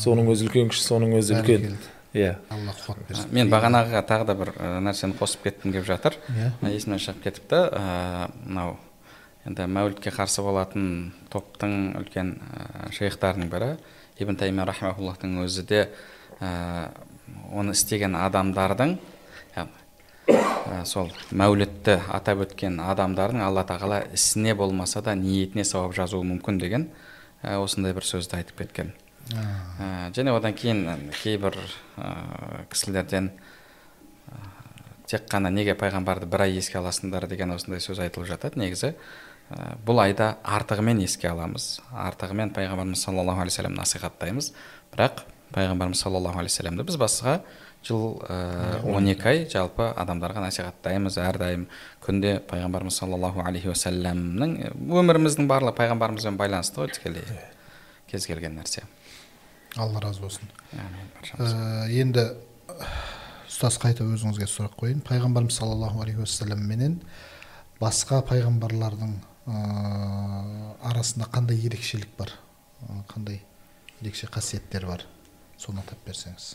Соның 0.00 0.30
өзі 0.32 0.48
үлкен 0.48 0.72
күш 0.72 0.80
соның 0.80 1.18
өзі 1.18 1.36
үлкен. 1.36 1.76
иә. 2.16 2.36
Алла 2.48 2.72
қуат 2.72 3.02
берсін. 3.08 3.28
мен 3.36 3.50
бағанағыға 3.52 4.02
тағы 4.08 4.26
да 4.26 4.34
бір 4.34 4.52
нәрсені 4.86 5.18
қосып 5.18 5.42
кеткім 5.44 5.72
келіп 5.72 5.84
жатыр. 5.84 6.16
Иә. 6.32 6.52
Есімнен 6.72 7.02
шығып 7.02 7.22
кетіпті. 7.26 7.60
Мынау 8.46 8.78
енді 9.44 9.66
мәулітке 9.68 10.10
қарсы 10.10 10.40
болатын 10.42 11.12
топтың 11.28 11.98
үлкен 12.00 12.32
шейхтарының 12.96 13.52
бірі. 13.52 13.76
Ибн 14.18 14.40
тайми 14.40 14.64
рахмауллахтың 14.64 15.36
өзі 15.44 15.66
де 15.68 15.82
оны 16.40 17.76
істеген 17.76 18.16
адамдардың 18.16 18.96
сол 20.90 21.10
мәулітті 21.30 22.00
атап 22.12 22.42
өткен 22.46 22.80
адамдардың 22.82 23.42
алла 23.46 23.62
тағала 23.66 24.02
ісіне 24.14 24.54
болмаса 24.58 25.02
да 25.04 25.14
ниетіне 25.18 25.64
сауап 25.64 25.94
жазуы 25.96 26.24
мүмкін 26.26 26.58
деген 26.62 26.88
осындай 27.42 27.94
бір 27.94 28.06
сөзді 28.06 28.40
айтып 28.40 28.62
кеткен. 28.64 28.92
Және 30.16 30.34
одан 30.34 30.54
кейін 30.54 31.10
кейбір 31.22 31.58
кісілерден 32.72 33.30
тек 35.06 35.28
қана 35.30 35.52
неге 35.54 35.76
пайғамбарды 35.78 36.26
бір 36.30 36.46
ай 36.46 36.58
еске 36.58 36.80
аласыңдар 36.80 37.28
деген 37.30 37.54
осындай 37.54 37.82
сөз 37.82 38.02
айтылып 38.02 38.30
жатады. 38.32 38.58
Негізі 38.58 38.94
бұл 39.86 40.02
айда 40.02 40.36
артығымен 40.42 41.04
еске 41.04 41.30
аламыз. 41.30 41.80
Артығымен 41.94 42.50
пайғамбарымыз 42.56 43.06
саллаллаху 43.06 43.44
алейхи 43.44 43.60
вассалам 43.60 43.78
насихаттаймыз. 43.78 44.52
Бірақ 44.94 45.22
пайғамбарымыз 45.54 46.02
саллаллаху 46.02 46.42
алейхи 46.42 46.56
вассаламды 46.56 46.86
біз 46.88 46.98
басқа 46.98 47.40
жыл 47.86 48.18
он 48.90 49.06
екі 49.10 49.28
ай 49.30 49.44
жалпы 49.50 49.86
адамдарға 49.94 50.42
насихаттаймыз 50.42 51.18
әрдайым. 51.22 51.66
Күнде 52.02 52.40
пайғамбарымыз 52.50 52.98
саллаллаху 52.98 53.44
алейхи 53.46 53.70
уассаламның 53.70 54.56
өміріміздің 54.74 55.46
барлығы 55.50 55.76
пайғамбарымызбен 55.78 56.38
байланысты 56.40 56.82
ғой 56.82 56.90
тікелей. 56.96 57.24
Кез 58.10 58.26
келген 58.26 58.58
нәрсе. 58.58 58.84
Алла 59.76 60.00
разы 60.00 60.22
болсын. 60.24 60.50
Ә, 61.38 61.86
енді 61.92 62.26
ұстаз 63.46 63.78
қайта 63.82 64.06
өзіңізге 64.06 64.48
сұрақ 64.50 64.76
қояйын. 64.80 65.02
Пайғамбарымыз 65.06 65.58
саллаллаху 65.58 66.02
алейхи 66.02 66.22
уассалам 66.24 66.62
менен 66.66 67.00
басқа 67.80 68.22
пайғамбарлардың 68.28 69.16
ә, 69.46 69.64
арасында 70.90 71.28
қандай 71.32 71.60
ерекшелік 71.66 72.14
бар? 72.18 72.32
Қандай 73.12 73.42
ерекше 74.00 74.30
қасиеттер 74.32 74.86
бар? 74.88 75.04
Соны 75.58 75.82
атап 75.84 76.00
берсеңіз. 76.06 76.54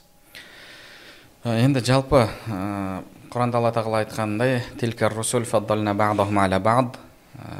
Енді 1.41 1.82
жалпы 1.82 2.19
ә, 2.54 3.01
құранда 3.34 3.58
алла 3.58 3.71
тағала 3.73 4.04
айтқанындай 4.04 4.60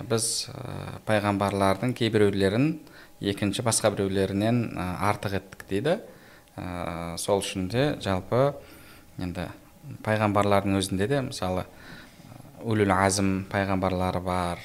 біз 0.06 0.28
ә, 0.54 1.00
пайғамбарлардың 1.08 1.96
кейбіреулерін 1.98 2.76
екінші 3.26 3.66
басқа 3.66 3.90
біреулерінен 3.96 4.78
артық 4.78 5.40
еттік 5.40 5.66
дейді. 5.66 5.98
Сол 7.18 7.42
үшін 7.42 7.72
де 7.74 7.88
жалпы 8.06 8.54
енді 9.18 9.48
пайғамбарлардың 10.06 10.78
өзінде 10.78 11.10
де 11.10 11.26
мысалы 11.26 11.66
улул 12.62 12.94
азм 12.94 13.48
пайғамбарлары 13.50 14.22
бар. 14.22 14.62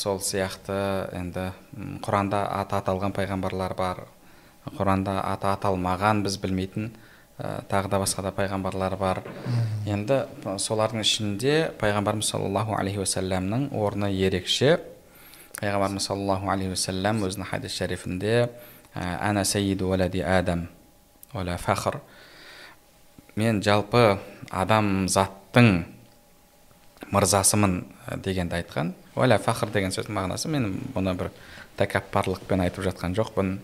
Сол 0.00 0.24
сияқты 0.24 1.12
енді 1.12 1.50
құранда 2.00 2.46
аты 2.56 2.80
аталған 2.80 3.12
пайғамбарлар 3.20 3.76
бар. 3.76 4.06
Құранда 4.72 5.20
аты 5.28 5.52
аталмаған 5.52 6.24
біз 6.24 6.40
білмейтін 6.40 6.94
тағы 7.38 7.88
да 7.90 7.98
басқа 7.98 8.22
да 8.22 8.30
пайғамбарлар 8.34 8.96
бар. 8.96 9.22
Енді 9.86 10.24
солардың 10.62 11.02
ішінде 11.02 11.72
пайғамбарымыз 11.80 12.30
саллаллаху 12.30 12.76
алейхи 12.78 13.02
уассаламның 13.02 13.72
орны 13.74 14.12
ерекше. 14.14 14.78
Пайғамбарымыз 15.58 16.06
саллаллаху 16.06 16.50
алейхи 16.52 16.76
уассалам 16.76 17.24
өзінің 17.26 17.50
хадис 17.50 17.74
шарифінде 17.74 18.50
ана 18.94 19.42
сәйиду 19.44 19.88
валади 19.90 20.22
адам 20.22 20.68
фахр 21.58 21.98
мен 23.34 23.60
жалпы 23.62 24.20
адамзаттың 24.50 25.84
мырзасымын 27.10 27.80
дегенді 28.22 28.60
айтқан. 28.60 28.94
Уәля 29.18 29.38
фахр 29.42 29.70
деген 29.74 29.90
сөздің 29.90 30.14
мағынасы 30.14 30.48
мен 30.50 30.70
бұны 30.94 31.16
бір 31.18 31.30
тәкаппарлықпен 31.78 32.62
айтып 32.62 32.86
жатқан 32.86 33.14
жоқпын. 33.18 33.58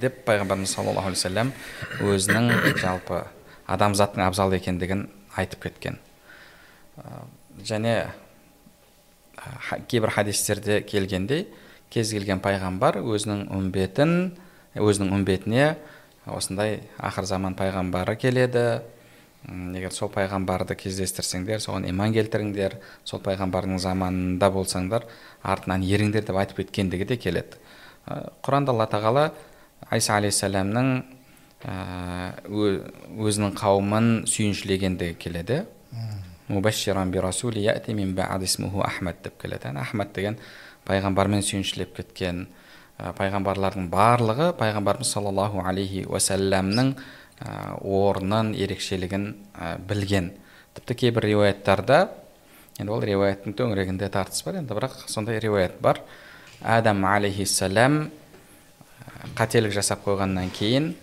Деп 0.00 0.22
пайғамбарымыз 0.26 0.72
саллаллаху 0.72 1.10
алейхи 1.10 1.20
вассалам 1.20 1.52
өзінің 2.00 2.76
жалпы 2.80 3.24
адамзаттың 3.66 4.24
абзал 4.24 4.54
екендігін 4.56 5.08
айтып 5.36 5.66
кеткен. 5.66 5.98
Ә, 6.96 7.24
және 7.64 7.94
ә, 9.36 9.80
кейбір 9.88 10.10
хадистерде 10.14 10.80
келгендей 10.82 11.48
кез 11.90 12.12
келген 12.14 12.40
пайғамбар 12.44 13.00
өзінің 13.02 13.48
үмбетін 13.54 14.34
өзінің 14.74 15.14
үмбетіне 15.18 15.76
осындай 16.26 16.80
ақыр 16.98 17.28
заман 17.28 17.54
пайғамбары 17.58 18.16
келеді. 18.16 18.82
Егер 19.44 19.92
сол 19.92 20.08
пайғамбарды 20.08 20.72
кездестірсеңдер 20.80 21.60
соған 21.60 21.84
иман 21.90 22.14
келтіріңдер 22.16 22.78
сол 23.04 23.20
пайғамбардың 23.20 23.76
заманында 23.82 24.48
болсаңдар 24.50 25.04
артынан 25.42 25.84
еріңдер 25.84 26.24
деп 26.24 26.38
айтып 26.40 26.62
кеткендігі 26.62 27.10
де 27.12 27.18
келеді. 27.20 27.60
Құранда 28.06 28.72
алла 28.74 28.86
тағала 28.90 29.24
айса 29.90 30.18
алейхисаламның 30.18 30.90
өзінің 33.24 33.54
қауымын 33.56 34.08
сүйіншілегендігі 34.28 35.16
келеді. 35.16 35.62
Ахмад 38.84 39.22
деп 39.24 39.38
келеді. 39.40 39.72
Ахмад 39.80 40.12
деген 40.12 40.36
пайғамбармен 40.84 41.40
сүйіншілеп 41.40 41.94
кеткен 41.96 42.46
пайғамбарлардың 42.98 43.88
барлығы 43.90 44.50
пайғамбарымыз 44.58 45.14
саллаллаху 45.16 45.64
алейхи 45.64 46.04
уасаламның 46.04 46.92
орнын 47.80 48.52
ерекшелігін 48.54 49.24
білген. 49.88 50.32
Тіпті 50.76 50.94
кейбір 51.00 51.24
риуаяттарда 51.30 52.10
енді 52.78 52.92
ол 52.92 53.02
риуаяттың 53.08 53.56
төңірегінде 53.56 54.10
тартыс 54.12 54.44
бар 54.44 54.60
енді 54.60 54.76
бірақ 54.76 55.00
сондай 55.08 55.40
риуаят 55.40 55.80
бар. 55.80 56.02
Адам 56.64 57.04
алейхиссалам 57.04 58.06
қателік 59.36 59.74
жасап 59.76 60.04
қойғаннан 60.06 60.48
кейін 60.56 60.94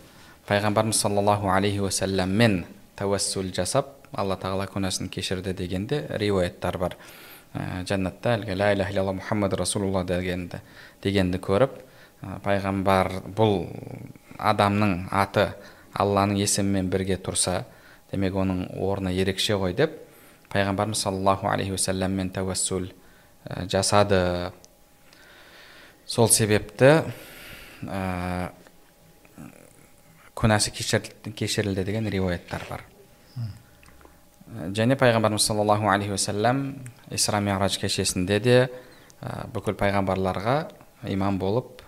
пайғамбарымыз 0.49 0.97
саллаллаху 1.03 1.51
алейхи 1.53 1.83
уассаламмен 1.85 2.63
тәуәссүл 2.97 3.51
жасап 3.53 3.91
алла 4.17 4.39
тағала 4.41 4.65
күнәсін 4.71 5.11
кешірді 5.13 5.53
дегенде 5.53 6.01
риуаяттар 6.17 6.77
бар. 6.81 6.95
Ә, 7.53 7.83
жәннатта 7.85 8.37
әлгі 8.39 8.55
ля 8.57 8.71
иляха 8.73 8.93
илlallah 8.93 9.19
мұхаммад 9.19 9.53
расулулла 9.59 10.01
дегенді 10.07 10.61
дегенді 11.03 11.37
көріп 11.43 11.77
пайғамбар 12.45 13.11
бұл 13.37 13.67
адамның 14.39 15.11
аты 15.11 15.49
алланың 15.93 16.39
есімімен 16.41 16.89
бірге 16.89 17.19
тұрса 17.21 17.65
демек 18.11 18.33
оның 18.33 18.65
орны 18.81 19.13
ерекше 19.13 19.59
ғой 19.61 19.75
деп 19.77 19.93
пайғамбарымыз 20.53 21.05
саллаллаху 21.05 21.51
алейхи 21.51 21.75
уассаламмен 21.75 22.33
тәуәссүл 22.33 22.89
жасады. 23.69 24.51
Сол 26.11 26.27
себепті 26.31 26.89
ә, 27.87 28.51
күнәсі 30.35 30.73
кешірілді 30.75 31.85
деген 31.87 32.09
риуаяттар 32.11 32.65
бар. 32.69 32.83
Және 34.75 34.97
пайғамбарымыз 34.99 35.45
саллаллаху 35.47 35.87
алейхи 35.87 36.11
уассалам 36.11 36.65
исра 37.15 37.39
миғраж 37.39 37.77
кешесінде 37.79 38.39
де 38.43 38.57
ә, 38.65 39.47
бүкіл 39.53 39.77
пайғамбарларға 39.79 40.57
имам 41.13 41.39
болып 41.39 41.79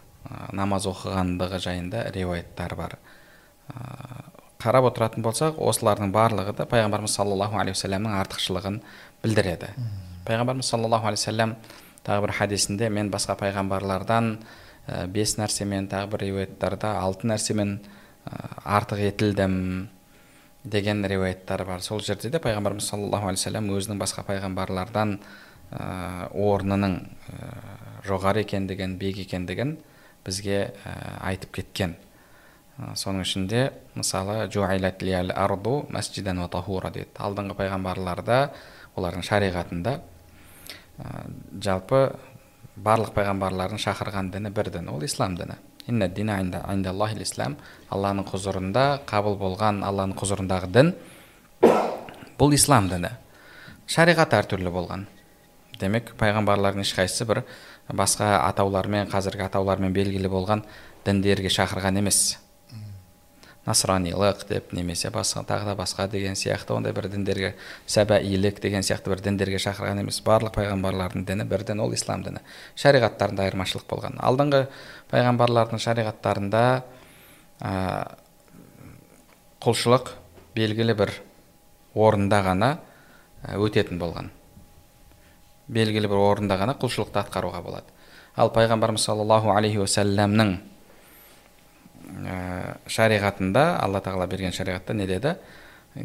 намаз 0.55 0.87
оқығандығы 0.87 1.59
жайында 1.59 2.07
риуаяттар 2.15 2.77
бар. 2.79 2.97
Қарап 4.63 4.87
отыратын 4.87 5.23
болсақ 5.25 5.59
осылардың 5.59 6.13
барлығы 6.15 6.55
да 6.55 6.65
пайғамбарымыз 6.71 7.17
саллаллаху 7.19 7.59
алейхи 7.59 7.75
уассаламның 7.75 8.15
артықшылығын 8.21 8.79
білдіреді. 9.23 9.73
Пайғамбарымыз 10.23 10.69
саллаллаху 10.71 11.09
алейхи 11.11 11.19
уассалам 11.19 11.57
тағы 12.05 12.27
бір 12.27 12.35
хадисінде 12.37 12.89
мен 12.89 13.11
басқа 13.11 13.37
пайғамбарлардан 13.39 14.37
ә, 14.87 15.07
бес 15.07 15.37
нәрсемен 15.39 15.89
тағы 15.91 16.11
бір 16.13 16.25
риуаяттарда 16.27 16.97
алты 17.01 17.27
нәрсемен 17.31 17.79
артық 18.63 19.01
етілдім 19.09 19.89
деген 20.63 21.05
риуаяттар 21.05 21.65
бар. 21.65 21.81
Сол 21.81 21.99
жерде 21.99 22.29
де 22.31 22.39
пайғамбарымыз 22.39 22.87
саллаллаху 22.87 23.27
алейхи 23.27 23.43
вассалам 23.43 23.71
өзінің 23.75 23.99
басқа 23.99 24.23
пайғамбарлардан 24.27 25.17
ә, 25.71 26.29
орнының 26.31 26.95
ә, 27.03 27.49
жоғары 28.07 28.45
екендігін 28.45 28.95
биік 28.97 29.25
екендігін 29.25 29.77
бізге 30.25 30.71
ә, 30.71 30.95
айтып 31.27 31.51
кеткен. 31.59 31.97
Ә, 32.79 32.95
соның 32.95 33.27
ішінде 33.27 33.71
мысалы 33.95 34.47
арду 35.35 35.83
алдыңғы 37.23 37.59
пайғамбарларда 37.59 38.39
олардың 38.95 39.23
шариғатында 39.27 39.99
жалпы 41.63 42.01
барлық 42.75 43.13
пайғамбарлардың 43.15 43.81
шақырған 43.81 44.31
діні 44.33 44.51
бір 44.53 44.71
дін 44.73 44.89
ол 44.89 45.03
ислам 45.03 45.35
діні. 45.37 45.57
Ислам. 47.21 47.57
Алланың 47.91 48.27
құзырында 48.29 49.03
қабыл 49.09 49.35
болған 49.37 49.83
алланың 49.83 50.15
құзырындағы 50.17 50.71
дін 50.71 50.93
бұл 52.39 52.55
ислам 52.55 52.89
діні. 52.89 53.11
Шариғат 53.87 54.33
әртүрлі 54.33 54.71
болған. 54.71 55.05
Демек 55.79 56.13
пайғамбарлардың 56.19 56.85
ешқайсысы 56.85 57.27
бір 57.27 57.43
басқа 57.91 58.39
атаулармен 58.47 59.09
қазіргі 59.11 59.43
атаулармен 59.49 59.93
белгілі 59.93 60.31
болған 60.31 60.63
діндерге 61.05 61.51
шақырған 61.51 61.99
емес. 61.99 62.37
Насранилық 63.63 64.43
деп 64.49 64.73
немесе 64.75 65.09
басқа 65.13 65.45
тағы 65.47 65.69
да 65.71 65.75
басқа 65.79 66.09
деген 66.11 66.35
сияқты 66.35 66.75
ондай 66.75 66.91
бір 66.93 67.07
діндерге 67.13 67.53
сәбәилік 67.87 68.59
деген 68.61 68.83
сияқты 68.83 69.13
бір 69.13 69.21
діндерге 69.23 69.59
шақырған 69.63 70.01
емес. 70.03 70.19
Барлық 70.25 70.51
пайғамбарлардың 70.57 71.23
діні 71.27 71.45
бір 71.47 71.63
дін 71.69 71.79
ол 71.85 71.93
ислам 71.95 72.25
діні. 72.25 72.43
Шариғаттарында 72.75 73.47
айырмашылық 73.47 73.87
болған. 73.87 74.19
Алдыңғы 74.19 74.65
пайғамбарлардың 75.13 75.79
шариғаттарында 75.79 76.63
ә, 77.63 77.71
құлшылық 79.63 80.11
белгілі 80.55 80.97
бір 80.99 81.15
орында 81.95 82.43
ғана 82.43 82.73
өтетін 83.55 83.99
болған. 84.01 84.29
Белгілі 85.71 86.11
бір 86.11 86.19
орында 86.19 86.59
ғана 86.59 86.75
құлшылықты 86.75 87.23
атқаруға 87.23 87.63
болады. 87.63 87.87
Ал 88.35 88.51
пайғамбарымыз 88.51 89.07
саллаллаху 89.07 89.55
алейхи 89.55 89.79
уассаламның 89.79 90.57
ә, 92.03 92.77
шариғатында 92.87 93.65
алла 93.81 94.01
тағала 94.03 94.27
берген 94.27 94.53
шариғатта 94.55 94.93
не 94.93 95.07
деді? 95.07 95.35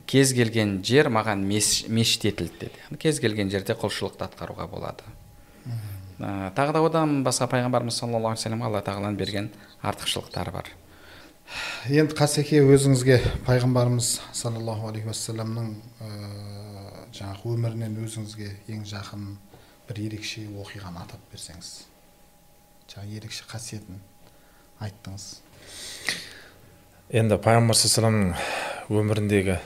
Кез 0.06 0.34
келген 0.36 0.78
жер 0.84 1.08
маған 1.12 1.44
мешіт 1.48 2.28
етілді 2.28 2.66
деді. 2.66 2.98
Кез 3.00 3.20
келген 3.20 3.50
жерде 3.50 3.76
құлшылықты 3.78 4.26
атқаруға 4.28 4.68
болады. 4.68 5.06
Ә, 6.18 6.50
тағы 6.56 6.74
да 6.74 6.82
одан 6.84 7.22
басқа 7.24 7.48
пайғамбарымыз 7.52 8.00
саллаллаху 8.02 8.34
алейхи 8.34 8.42
вассаламға 8.42 8.68
алла 8.68 8.82
тағаланың 8.84 9.16
берген 9.16 9.50
артықшылықтары 9.82 10.52
бар. 10.52 10.70
Енді 11.88 12.16
қасеке 12.18 12.60
өзіңізге 12.66 13.20
пайғамбарымыз 13.46 14.18
саллаллаху 14.36 14.90
алейхи 14.90 15.08
уассаламның 15.08 15.70
ә, 16.04 16.10
жаңағы 17.16 17.54
өмірінен 17.54 17.96
өзіңізге 18.04 18.50
ең 18.74 18.82
жақын 18.90 19.30
бір 19.88 20.02
ерекше 20.04 20.44
оқиғаны 20.60 21.00
атап 21.00 21.22
берсеңіз 21.32 21.70
жаңағы 22.92 23.16
ерекше 23.16 23.46
қасиетін 23.48 24.02
айттыңыз. 24.84 25.24
Енді 27.08 27.38
пайғамбар 27.40 27.76
саллаллаху 27.78 28.34
өміріндегі 28.92 29.58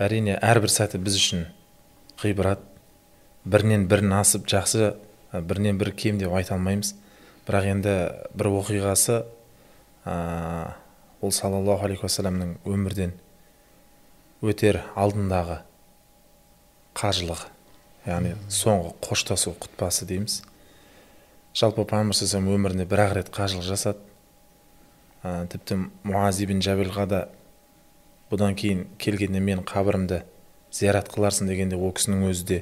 әрине 0.00 0.36
әрбір 0.38 0.70
сәті 0.70 1.00
біз 1.02 1.16
үшін 1.18 1.46
ғибрат 2.22 2.62
бірінен 3.44 3.86
бірін 3.90 4.14
асып 4.18 4.46
жақсы 4.50 4.92
бірінен 5.32 5.78
бірі 5.80 5.92
кем 5.96 6.18
деп 6.20 6.32
айта 6.36 6.54
алмаймыз 6.56 6.94
бірақ 7.48 7.70
енді 7.72 7.94
бір 8.34 8.50
оқиғасы 8.60 9.22
ә, 10.04 10.74
ол 11.20 11.32
саллаллаху 11.32 11.88
алейхи 11.88 12.06
уассаламның 12.06 12.58
өмірден 12.68 13.16
өтер 14.40 14.82
алдындағы 14.94 15.60
қажылығы 16.96 17.50
яғни 18.06 18.36
соңғы 18.48 18.94
қоштасу 19.04 19.54
құтпасы 19.60 20.06
дейміз 20.08 20.40
жалпы 21.54 21.84
пайғамбар 21.84 22.54
өмірінде 22.54 22.86
бір 22.88 23.04
ақ 23.06 23.16
рет 23.18 23.34
қажылық 23.34 23.66
жасады 23.66 24.09
ә, 25.24 25.46
тіпті 25.50 25.76
муаз 26.06 26.40
ибн 26.40 26.62
жабилға 26.64 27.06
да 27.10 27.20
бұдан 28.30 28.54
кейін 28.56 28.86
келгенде 29.00 29.40
мен 29.42 29.64
қабірімді 29.66 30.22
зиярат 30.72 31.10
қыларсың 31.12 31.50
дегенде 31.50 31.76
ол 31.76 31.92
кісінің 31.96 32.28
өзі 32.30 32.46
де 32.46 32.58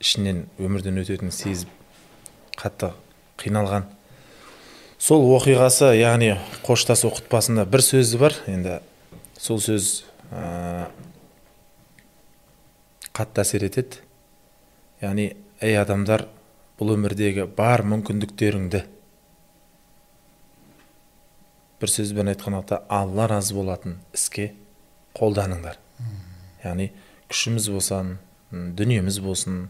ішінен 0.00 0.46
өмірден 0.58 1.00
өтетінін 1.02 1.34
сезіп 1.34 1.68
қатты 2.56 2.92
қиналған. 3.40 3.86
Сол 5.00 5.24
оқиғасы 5.36 5.94
яғни 5.96 6.34
қоштасу 6.64 7.12
құтпасында 7.16 7.66
бір 7.68 7.84
сөзі 7.84 8.20
бар. 8.20 8.36
Енді 8.48 8.80
сол 9.40 9.60
сөз 9.60 10.02
ә, 10.32 10.88
қатты 13.16 13.44
әсер 13.44 13.64
етеді. 13.68 14.02
Яғни 15.00 15.30
ей 15.60 15.78
адамдар 15.80 16.26
бұл 16.80 16.94
өмірдегі 16.96 17.46
бар 17.56 17.84
мүмкіндіктеріңді 17.88 18.84
бір 21.80 21.92
сөзбен 21.92 22.30
айтқанда 22.32 22.82
алла 22.88 23.26
разы 23.30 23.54
болатын 23.56 23.98
іске 24.14 24.52
қолданыңдар 25.16 25.78
яғни 26.64 26.90
күшіміз 27.30 27.70
болсын 27.72 28.16
дүниеміз 28.50 29.20
болсын 29.24 29.62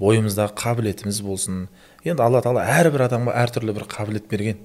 бойымыздағы 0.00 0.56
қабілетіміз 0.56 1.20
болсын 1.26 1.66
енді 2.04 2.24
алла 2.24 2.40
тағала 2.44 2.64
әрбір 2.80 3.04
адамға 3.08 3.36
әртүрлі 3.42 3.74
бір 3.76 3.86
қабілет 3.92 4.28
берген 4.30 4.62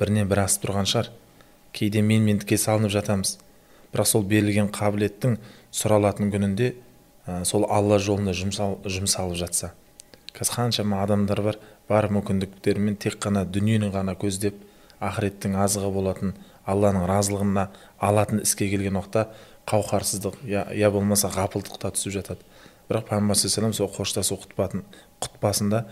бірінен 0.00 0.30
бірі 0.30 0.46
асып 0.46 0.64
тұрған 0.64 0.88
шығар 0.88 1.10
кейде 1.76 2.02
менмендікке 2.02 2.56
салынып 2.60 2.94
жатамыз 2.94 3.36
бірақ 3.92 4.08
сол 4.08 4.24
берілген 4.30 4.70
қабілеттің 4.74 5.36
сұралатын 5.74 6.32
күнінде 6.32 6.72
ә, 7.26 7.44
сол 7.44 7.66
алла 7.68 7.98
жолында 7.98 8.32
жұмсал, 8.36 8.78
жұмсалып 8.84 9.36
жатса 9.38 9.74
қазір 10.34 10.56
қаншама 10.56 11.02
адамдар 11.04 11.42
бар 11.42 11.58
бар 11.88 12.08
мүмкіндіктерімен 12.14 12.96
тек 12.96 13.20
қана 13.22 13.44
дүниені 13.44 13.92
ғана 13.92 14.16
көздеп 14.18 14.56
ақыреттің 15.08 15.56
азығы 15.64 15.90
болатын 15.94 16.34
алланың 16.68 17.06
разылығына 17.08 17.68
алатын 18.00 18.42
іске 18.44 18.68
келген 18.72 18.96
уақытта 18.98 19.28
қауқарсыздық 19.68 20.42
я, 20.48 20.66
я 20.72 20.90
болмаса 20.92 21.30
ғапылдықта 21.32 21.92
түсіп 21.96 22.14
жатады. 22.18 22.44
Бірақ 22.88 23.08
пайғамбар 23.08 23.38
саллаллаху 23.38 23.78
сол 23.78 23.90
қоштасу 23.92 24.36
құтпатын 24.42 24.84
құтпасында 25.24 25.84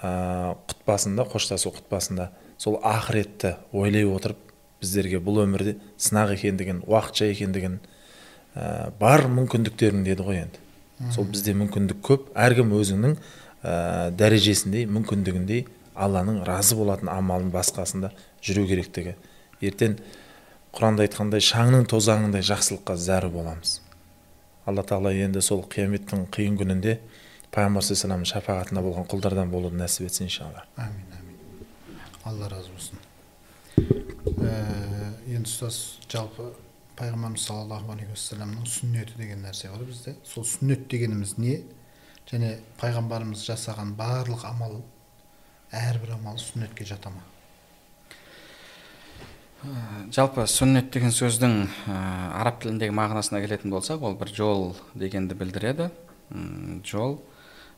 ә, 0.00 0.54
құтпасында 0.70 1.26
қоштасу 1.32 1.74
құтпасында 1.76 2.30
сол 2.56 2.78
ақыретті 2.80 3.56
ойлай 3.72 4.06
отырып 4.08 4.40
біздерге 4.80 5.20
бұл 5.22 5.42
өмірде 5.44 5.76
сынақ 6.00 6.34
екендігін 6.38 6.82
уақытша 6.88 7.28
екендігін 7.34 7.78
ә, 8.56 8.90
бар 8.98 9.26
мүмкіндіктерің 9.28 10.04
деді 10.08 10.26
ғой 10.26 10.42
енді. 10.46 10.62
Сол 11.12 11.28
бізде 11.28 11.54
мүмкіндік 11.58 12.00
көп 12.06 12.32
әркім 12.38 12.72
өзінің 12.78 13.16
ә, 13.18 14.10
дәрежесіндей 14.16 14.88
мүмкіндігіндей 14.88 15.66
алланың 15.94 16.42
разы 16.46 16.76
болатын 16.78 17.10
амалын 17.12 17.52
басқасында 17.54 18.12
жүру 18.44 18.66
керектігі 18.70 19.14
ертең 19.62 19.98
құранда 20.72 21.06
айтқандай 21.06 21.44
шаңның 21.44 21.86
тозаңындай 21.90 22.44
жақсылыққа 22.48 22.96
зәру 22.96 23.30
боламыз. 23.34 23.80
Алла 24.66 24.84
тағала 24.86 25.12
енді 25.12 25.42
сол 25.44 25.64
қияметтің 25.68 26.28
қиын 26.32 26.56
күнінде 26.60 26.98
пайғамбар 27.52 27.84
саллаллаху 27.84 28.28
шапағатында 28.30 28.82
болған 28.84 29.08
құлдардан 29.10 29.50
болуды 29.52 29.76
нәсіп 29.80 30.08
етсін 30.08 30.30
иншалла. 30.30 30.64
Әмин 30.80 31.16
әмин 31.18 31.32
алла 32.24 32.48
разы 32.52 32.72
болсын 32.72 33.02
ә, 33.76 35.12
енді 35.26 35.50
ұстаз 35.50 35.78
жалпы 36.10 36.48
пайғамбарымыз 36.98 37.44
саллаллаху 37.46 37.92
алейхи 37.94 38.14
уассаламның 38.14 38.66
сүннеті 38.68 39.18
деген 39.18 39.44
нәрсе 39.46 39.70
бар 39.72 39.84
бізде. 39.88 40.16
Сол 40.24 40.46
сүннет 40.46 40.86
дегеніміз 40.92 41.36
не? 41.42 41.60
Және 42.30 42.54
пайғамбарымыз 42.80 43.42
жасаған 43.48 43.94
барлық 43.98 44.44
амал 44.48 44.80
әрбір 45.72 46.16
амал 46.18 46.36
сүннетке 46.38 46.84
жата 46.84 47.10
ма? 47.10 47.22
Жалпы 50.10 50.42
сүннет 50.50 50.88
деген 50.90 51.12
сөздің 51.14 51.52
ә, 51.86 51.96
араб 52.40 52.58
тіліндегі 52.64 52.94
мағынасына 52.98 53.38
келетін 53.44 53.70
болсақ 53.70 54.02
ол 54.02 54.16
бір 54.18 54.32
жол 54.34 54.64
дегенді 54.98 55.36
білдіреді. 55.38 55.86
Жол. 56.82 57.20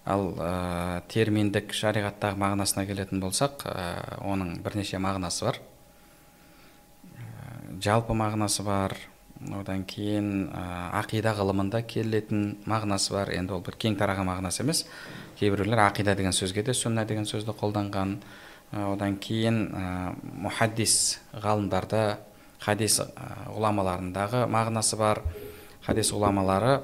Ал 0.09 0.31
ә, 0.33 1.03
терминдік 1.13 1.77
шариғаттағы 1.77 2.41
мағынасына 2.41 2.87
келетін 2.89 3.21
болсақ 3.21 3.67
ә, 3.69 3.85
оның 4.25 4.63
бірнеше 4.65 4.97
мағынасы 4.97 5.45
бар. 5.45 5.61
Жалпы 7.85 8.17
мағынасы 8.17 8.65
бар. 8.65 8.97
Одан 9.53 9.85
кейін 9.85 10.49
ә, 10.57 10.65
ақида 11.03 11.37
ғылымында 11.37 11.83
келетін 11.85 12.63
мағынасы 12.65 13.13
бар. 13.13 13.35
Енді 13.37 13.59
ол 13.59 13.65
бір 13.65 13.77
кең 13.77 14.01
тараған 14.01 14.33
мағынасы 14.33 14.65
емес. 14.65 14.87
Кейбіреулер 15.39 15.83
ақида 15.87 16.15
деген 16.17 16.35
сөзге 16.35 16.65
де 16.67 16.75
сүнна 16.77 17.05
деген 17.09 17.27
сөзді 17.29 17.55
қолданған. 17.59 18.19
Одан 18.75 19.17
кейін 19.23 19.59
ә, 19.71 20.15
мұхаддис 20.47 21.21
ғалымдарда 21.43 22.19
хадис 22.65 23.01
ә, 23.05 23.09
ғұламаларындағы 23.55 24.47
мағынасы 24.51 24.99
бар. 24.99 25.23
Хадис 25.85 26.11
ғұламалары 26.15 26.81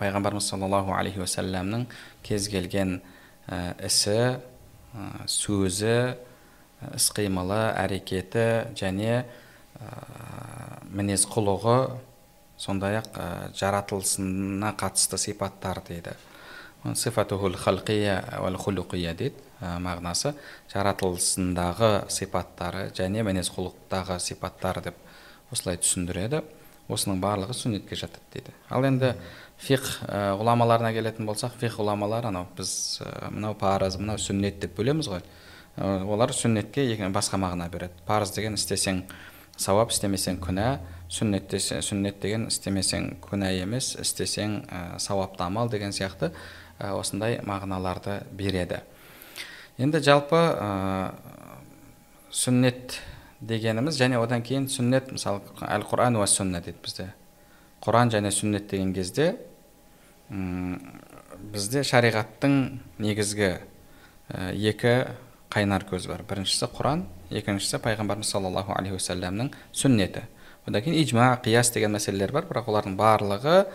пайғамбарымыз 0.00 0.48
саллаллаху 0.50 0.94
алейхи 0.96 1.22
уассаламның 1.22 1.86
кез 2.26 2.48
келген 2.52 2.98
ә, 3.48 3.76
ісі 3.86 4.40
сөзі 5.30 6.16
іс 6.96 7.10
қимылы 7.14 7.60
әрекеті 7.78 8.72
және 8.78 9.22
мінез 10.90 11.26
құлығы 11.30 11.76
сондай 12.60 12.98
ақ 13.00 13.20
жаратылысына 13.56 14.74
қатысты 14.80 15.20
сипаттар 15.20 15.82
дейді. 15.86 16.16
Сифатухул 16.94 17.54
халқия 17.60 18.22
уәл 18.40 18.56
хулуқия 18.56 19.14
дейді 19.14 19.36
мағынасы. 19.60 20.34
Жаратылысындағы 20.72 22.06
сипаттары 22.08 22.88
және 22.96 23.24
мінез 23.26 23.50
құлықтағы 23.52 24.18
сипаттары 24.20 24.82
деп 24.88 24.96
осылай 25.52 25.76
түсіндіреді. 25.82 26.40
Осының 26.90 27.20
барлығы 27.22 27.54
сүннетке 27.54 27.94
жатады 27.94 28.24
дейді. 28.32 28.54
Ал 28.70 28.82
енді 28.82 29.12
фиқ 29.62 29.84
ғұламаларына 30.40 30.90
келетін 30.96 31.28
болсақ 31.28 31.54
фиқ 31.60 31.76
ғұламалары 31.78 32.32
анау 32.32 32.48
біз 32.56 32.72
мынау 33.30 33.54
парыз 33.54 33.98
мынау 34.00 34.18
сүннет 34.18 34.58
деп 34.58 34.74
бөлеміз 34.78 35.10
ғой. 35.12 35.22
Олар 35.78 36.32
сүннетке 36.34 36.88
басқа 37.14 37.38
мағына 37.38 37.68
береді. 37.70 37.94
Парыз 38.08 38.32
деген 38.34 38.56
істесең 38.58 39.04
сауап 39.60 39.92
істемесең 39.92 40.40
күнә. 40.42 40.80
Сүннет 41.10 41.54
сүннет 41.54 42.18
деген 42.22 42.48
істемесең 42.50 43.20
күнә 43.22 43.52
емес 43.60 43.94
істесең 44.00 44.64
сауапты 44.98 45.44
амал 45.46 45.70
деген 45.70 45.94
сияқты. 45.94 46.32
Осындай 46.80 47.38
мағыналарды 47.44 48.20
береді. 48.32 48.80
Енді 49.80 50.00
жалпы 50.04 50.36
ә, 50.36 51.12
сүннет 52.32 52.98
дегеніміз 53.40 53.96
және 54.00 54.18
одан 54.20 54.42
кейін 54.44 54.68
сүннет 54.68 55.12
мысалы 55.14 55.40
әл 55.64 55.84
құран 55.88 56.18
уа 56.20 56.26
сүнна 56.28 56.60
дейді 56.64 56.82
бізде. 56.84 57.06
Құран 57.84 58.12
және 58.12 58.32
сүннет 58.34 58.68
деген 58.70 58.92
кезде 58.92 59.34
бізде 60.30 61.82
шариғаттың 61.86 62.56
негізгі 63.00 63.54
екі 64.28 64.92
қайнар 65.50 65.86
көз 65.88 66.06
бар. 66.10 66.22
Біріншісі 66.28 66.68
құран 66.76 67.06
екіншісі 67.30 67.80
пайғамбарымыз 67.82 68.30
саллаллаху 68.30 68.76
алейхи 68.76 68.98
уассаламның 68.98 69.50
сүннеті. 69.72 70.26
Одан 70.68 70.84
кейін 70.84 71.00
иджма 71.00 71.32
қияс 71.42 71.72
деген 71.74 71.96
мәселелер 71.96 72.34
бар 72.36 72.46
бірақ 72.50 72.68
олардың 72.70 72.94
барлығы 73.00 73.56
ә, 73.64 73.68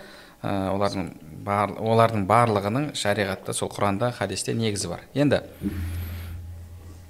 олардың 0.45 1.09
бар, 1.45 1.73
олардың 1.79 2.25
барлығының 2.29 2.87
шариғатта 2.97 3.53
сол 3.55 3.69
құранда 3.73 4.11
хадисте 4.15 4.53
негізі 4.57 4.91
бар. 4.91 5.05
Енді 5.17 5.41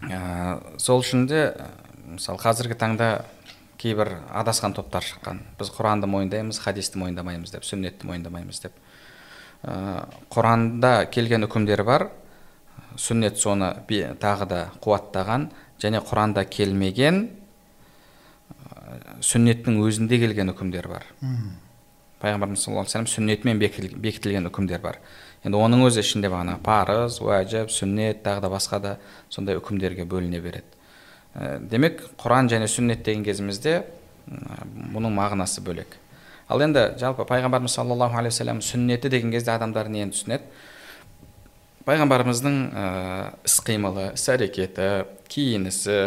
ә, 0.10 0.60
сол 0.82 1.04
үшін 1.04 1.26
де 1.30 1.48
мысалы 2.16 2.40
қазіргі 2.42 2.78
таңда 2.80 3.10
кейбір 3.82 4.16
адасқан 4.34 4.76
топтар 4.78 5.06
шыққан. 5.06 5.42
Біз 5.60 5.72
құранды 5.76 6.10
мойындаймыз 6.10 6.60
хадисті 6.64 7.02
мойындамаймыз 7.02 7.54
деп 7.54 7.66
сүннетті 7.68 8.08
мойындамаймыз 8.10 8.62
деп. 8.66 8.78
Ә, 9.64 10.06
құранда 10.34 11.10
келген 11.12 11.48
үкімдер 11.50 11.84
бар. 11.88 12.10
Сүннет 12.96 13.40
соны 13.42 13.74
тағы 14.22 14.48
да 14.48 14.62
қуаттаған 14.84 15.50
және 15.84 16.00
құранда 16.00 16.46
келмеген 16.48 17.26
сүннеттің 19.26 19.82
өзінде 19.84 20.20
келген 20.22 20.54
үкімдер 20.54 20.88
бар. 20.88 21.06
Пайғамбарымыз 22.26 22.66
саллаллаху 22.66 22.98
алейhi 22.98 23.14
сүннетімен 23.14 23.60
бекітілген 23.62 24.50
үкімдер 24.50 24.82
бар. 24.82 24.98
Енді 25.46 25.60
оның 25.62 25.86
өзі 25.86 26.02
ішінде 26.02 26.32
бағана 26.34 26.58
парыз 26.66 27.20
уәжіп 27.22 27.70
сүннет 27.70 28.24
тағы 28.26 28.42
да 28.48 28.50
басқа 28.50 28.80
да 28.82 28.96
сондай 29.30 29.60
үкімдерге 29.60 30.08
бөліне 30.10 30.42
береді. 30.42 30.66
Демек 31.70 32.02
құран 32.18 32.50
және 32.50 32.66
сүннет 32.72 33.04
деген 33.06 33.26
кезімізде 33.28 33.84
бұның 34.26 35.14
мағынасы 35.14 35.62
бөлек. 35.62 36.00
Ал 36.50 36.62
енді 36.66 36.96
жалпы 36.98 37.28
пайғамбарымыз 37.30 37.78
саллаллаху 37.78 38.18
алейхи 38.18 38.42
сүннеті 38.42 39.10
деген 39.14 39.32
кезде 39.32 39.54
адамдар 39.54 39.90
нені 39.90 40.16
түсінеді. 40.16 40.50
Пайғамбарымыздың 41.86 42.56
іс 43.46 43.60
қимылы 43.62 44.08
іс 44.16 44.26
әрекеті 44.34 45.06
киінісі 45.30 45.98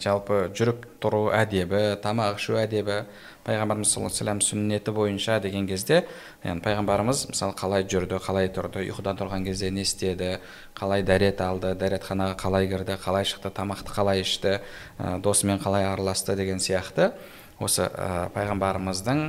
жалпы 0.00 0.46
жүріп 0.56 0.86
тұру 1.04 1.26
әдебі 1.36 1.98
тамақ 2.00 2.38
ішу 2.40 2.56
әдебі 2.56 3.02
пайғамбарымыз 3.44 3.90
саллаллаху 3.92 4.14
алейhi 4.14 4.24
вассалам 4.24 4.40
сүннеті 4.40 4.92
бойынша 4.96 5.38
деген 5.44 5.66
кезде 5.68 6.04
яғни 6.44 6.62
пайғамбарымыз 6.64 7.26
мысалы 7.28 7.54
қалай 7.58 7.84
жүрді 7.84 8.18
қалай 8.24 8.48
тұрды 8.48 8.84
ұйқыдан 8.88 9.18
тұрған 9.20 9.44
кезде 9.44 9.70
не 9.70 9.84
істеді 9.84 10.38
қалай 10.76 11.04
дәрет 11.04 11.42
алды 11.44 11.74
дәретханаға 11.76 12.38
қалай 12.40 12.68
кірді 12.72 12.96
қалай 13.04 13.28
шықты 13.28 13.52
тамақты 13.52 13.92
қалай 13.92 14.24
ішті 14.24 14.58
досымен 14.98 15.60
қалай 15.60 15.84
араласты 15.92 16.36
деген 16.36 16.58
сияқты. 16.58 17.12
Осы 17.60 17.86
пайғамбарымыздың 18.34 19.20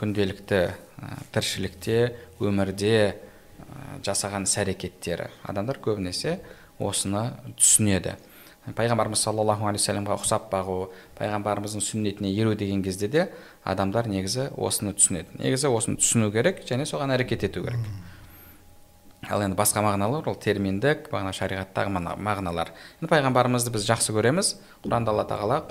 күнделікті 0.00 0.60
тіршілікте 1.34 1.98
өмірде 2.42 3.14
жасаған 4.04 4.48
іс 4.48 4.56
әрекеттері 4.58 5.28
адамдар 5.46 5.78
көбінесе 5.84 6.40
осыны 6.82 7.28
түсінеді. 7.54 8.16
Пайғамбарымыз 8.74 9.20
саллаллаху 9.20 9.68
алейхи 9.68 9.84
вассаламға 9.84 10.16
ұқсап 10.18 10.48
бағу 10.50 10.78
пайғамбарымыздың 11.18 11.82
сүннетіне 11.84 12.32
еру 12.34 12.54
деген 12.58 12.82
кезде 12.82 13.08
де 13.08 13.28
адамдар 13.64 14.08
негізі 14.10 14.50
осыны 14.56 14.94
түсінеді. 14.96 15.38
Негізі 15.38 15.70
осыны 15.70 15.98
түсіну 16.00 16.30
керек 16.34 16.64
және 16.68 16.86
соған 16.88 17.14
әрекет 17.14 17.46
ету 17.48 17.64
керек. 17.64 17.80
Ал 19.30 19.40
енді 19.40 19.56
басқа 19.56 19.80
мағыналар 19.84 20.26
ол 20.28 20.36
терминдік 20.36 21.08
бағана 21.12 21.32
шариғаттағы 21.32 21.92
мағыналар. 22.20 22.74
Енді 23.00 23.08
пайғамбарымызды 23.08 23.72
біз 23.72 23.86
жақсы 23.88 24.12
көреміз. 24.12 24.54
Құранда 24.84 25.14
алла 25.14 25.24
тағала 25.24 25.62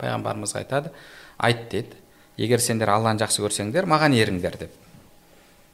пайғамбарымыз 0.00 0.56
айтады. 0.58 0.90
Айт 1.38 1.68
дейді 1.70 1.96
егер 2.36 2.60
сендер 2.60 2.90
алланы 2.90 3.20
жақсы 3.22 3.44
көрсеңдер 3.44 3.86
маған 3.86 4.16
еріңдер 4.16 4.58
деп. 4.58 4.74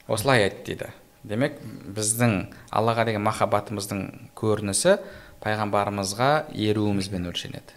Осылай 0.08 0.44
айт 0.44 0.64
дейді 0.66 0.90
демек 1.26 1.58
біздің 1.96 2.36
аллаға 2.70 3.06
деген 3.08 3.24
махаббатымыздың 3.26 4.02
көрінісі 4.38 4.98
пайғамбарымызға 5.44 6.30
еруімізбен 6.54 7.28
өлшенеді 7.30 7.76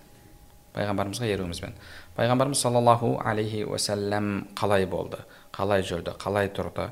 пайғамбарымызға 0.75 1.29
еруімізбен 1.33 1.73
пайғамбарымыз 2.17 2.61
саллаллаху 2.63 3.15
алейхи 3.25 3.63
уасалам 3.65 4.47
қалай 4.59 4.85
болды 4.89 5.19
қалай 5.55 5.83
жүрді 5.83 6.15
қалай 6.21 6.51
тұрды 6.53 6.89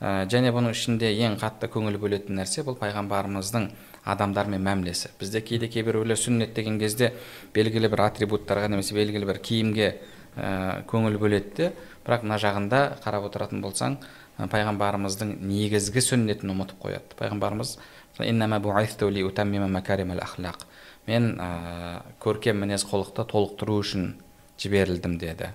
ә, 0.00 0.26
және 0.30 0.52
бұның 0.54 0.74
ішінде 0.76 1.12
ең 1.26 1.38
қатты 1.40 1.70
көңіл 1.72 1.98
бөлетін 2.02 2.40
нәрсе 2.40 2.64
бұл 2.66 2.76
пайғамбарымыздың 2.80 3.68
адамдармен 4.12 4.62
мәмілесі 4.66 5.12
бізде 5.20 5.40
кейде 5.46 5.68
кейбіреулер 5.70 6.18
сүннет 6.18 6.54
деген 6.56 6.80
кезде 6.82 7.12
белгілі 7.54 7.92
бір 7.92 8.06
атрибуттарға 8.08 8.72
немесе 8.72 8.96
белгілі 8.98 9.28
бір 9.30 9.38
киімге 9.38 9.88
ә, 10.36 10.82
көңіл 10.90 11.20
бөледі 11.22 11.56
де 11.56 11.72
бірақ 12.02 12.26
мына 12.26 12.40
жағында 12.42 12.82
қарап 13.04 13.28
отыратын 13.30 13.62
болсаң 13.62 14.00
пайғамбарымыздың 14.50 15.36
негізгі 15.46 16.02
сүннетін 16.02 16.50
ұмытып 16.54 16.80
қояды 16.82 17.18
пайғамбарымыз 17.18 17.76
мен 21.06 21.32
ә, 21.40 22.02
көркем 22.22 22.60
мінез 22.62 22.84
құлықты 22.86 23.24
толықтыру 23.30 23.78
үшін 23.82 24.12
жіберілдім 24.62 25.16
деді. 25.18 25.52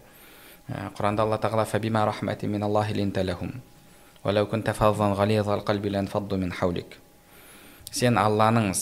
Құранда 0.68 1.24
алла 1.24 1.38
тағала 1.39 1.64
сен 7.91 8.18
алланың 8.20 8.74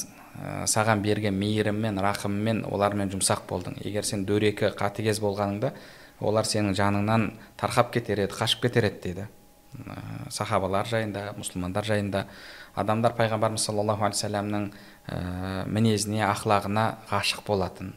саған 0.66 1.04
берген 1.06 1.38
мейіріммен 1.38 2.00
рақымымен 2.02 2.64
олармен 2.66 3.12
жұмсақ 3.14 3.46
болдың. 3.48 3.78
Егер 3.86 4.04
сен 4.04 4.26
дөрекі 4.26 4.74
қатыгез 4.76 5.22
болғаныңда 5.22 5.72
олар 6.26 6.48
сенің 6.48 6.76
жаныңнан 6.76 7.30
тарқап 7.60 7.94
кетер 7.94 8.24
еді 8.26 8.34
қашып 8.34 8.66
кетер 8.66 8.90
еді 8.90 9.02
дейді 9.04 9.28
сахабалар 10.32 10.88
жайында 10.88 11.34
мұсылмандар 11.38 11.86
жайында 11.88 12.26
адамдар 12.76 13.16
пайғамбарымыз 13.18 13.66
саллаллаху 13.68 14.06
алейхи 14.06 14.26
вассаламның 14.26 14.68
ә, 15.08 15.66
мінезіне 15.72 16.24
ақлағына 16.28 16.86
ғашық 17.10 17.46
болатын. 17.48 17.94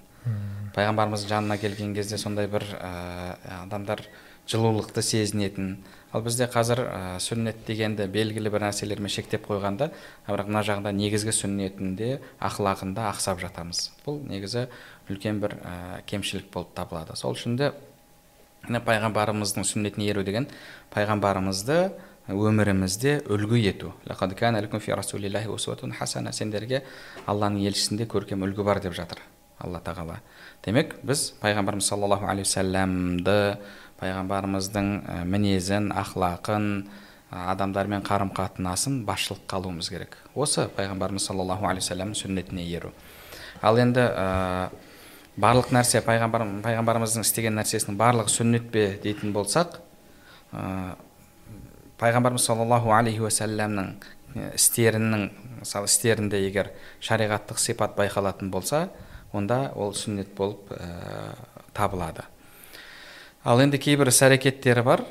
Пайғамбарымыздың 0.74 1.30
жанына 1.32 1.58
келген 1.58 1.94
кезде 1.96 2.18
сондай 2.18 2.48
бір 2.50 2.64
ә, 2.78 3.36
адамдар 3.64 4.04
жылулықты 4.48 5.02
сезінетін. 5.02 5.78
Ал 6.12 6.22
бізде 6.24 6.46
қазір 6.48 6.80
ә, 6.86 7.00
сүннет 7.20 7.64
дегенді 7.66 8.06
белгілі 8.12 8.52
бір 8.52 8.68
нәрселермен 8.68 9.12
шектеп 9.12 9.44
қойғанда 9.48 9.90
бірақ 10.28 10.48
мына 10.48 10.62
жағында 10.64 10.92
негізгі 10.96 11.34
сүннетінде 11.36 12.14
ақлағында 12.40 13.10
ақсап 13.10 13.42
жатамыз. 13.42 13.90
Бұл 14.06 14.22
негізі 14.28 14.68
үлкен 15.10 15.42
бір 15.42 15.58
ә, 15.60 15.74
кемшілік 16.08 16.48
болып 16.54 16.72
табылады. 16.76 17.16
Сол 17.16 17.36
үшін 17.36 17.58
де 17.60 17.72
пайғамбарымыздың 18.68 19.64
сүннетіне 19.68 20.08
еру 20.12 20.24
деген 20.24 20.48
пайғамбарымызды 20.94 21.92
өмірімізде 22.28 23.22
үлгі 23.28 23.62
ету. 23.70 23.92
Сендерге 26.38 26.82
алланың 27.26 27.64
елшісінде 27.64 28.06
көркем 28.06 28.44
үлгі 28.44 28.64
бар 28.64 28.80
деп 28.84 28.94
жатыр. 28.94 29.20
Алла 29.58 29.80
тағала. 29.82 30.20
Демек 30.64 30.94
біз 31.02 31.32
пайғамбарымыз 31.42 31.88
саллаллаху 31.88 32.28
алейхи 32.28 32.46
уассаламды 32.46 33.58
пайғамбарымыздың 33.98 34.90
мінезін 35.26 35.90
ақлақын 35.90 36.68
адамдармен 37.30 38.04
қарым 38.06 38.30
қатынасын 38.36 39.02
басшылыққа 39.08 39.58
алуымыз 39.58 39.90
керек. 39.90 40.16
Осы 40.34 40.68
пайғамбарымыз 40.76 41.26
саллаллаху 41.26 41.66
алейхи 41.66 41.88
вассаламның 41.88 42.20
сүннетіне 42.20 42.68
еру. 42.70 42.92
Ал 43.62 43.80
енді 43.82 44.04
ә, 44.06 44.70
барлық 45.36 45.72
нәрсе 45.74 46.04
пайғамбар 46.06 46.46
пайғамбарымыздың 46.62 47.26
істеген 47.26 47.58
нәрсесінің 47.58 47.98
барлығы 47.98 48.30
сүннет 48.30 48.70
пе 48.70 48.86
дейтін 49.02 49.34
болсақ 49.34 49.80
ә, 50.52 50.94
пайғамбарымыз 51.98 52.44
саллаллаху 52.46 52.92
алейхи 52.94 53.22
уассаламның 53.24 53.92
істерінің 54.54 55.28
мысалы 55.60 55.88
істерінде 55.90 56.40
егер 56.44 56.70
шариғаттық 57.02 57.58
сипат 57.58 57.96
байқалатын 57.98 58.50
болса 58.54 58.88
онда 59.32 59.72
ол 59.74 59.94
сүннет 59.96 60.30
болып 60.36 60.70
ә, 60.72 61.34
табылады. 61.74 62.24
Ал 63.44 63.60
енді 63.60 63.80
кейбір 63.80 64.12
іс 64.12 64.22
әрекеттері 64.24 64.84
бар. 64.86 65.04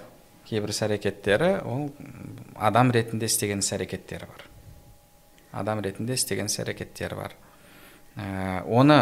Кейбір 0.47 0.71
іс 0.71 0.81
әрекеттері 0.85 1.51
ол 1.67 1.89
адам 2.55 2.91
ретінде 2.95 3.27
істеген 3.27 3.59
іс 3.59 3.73
әрекеттері 3.75 4.29
бар. 4.29 4.47
Адам 5.51 5.83
ретінде 5.83 6.17
істеген 6.17 6.47
іс 6.47 6.59
әрекеттері 6.63 7.19
бар. 7.19 7.35
Ә, 8.15 8.63
оны 8.65 9.01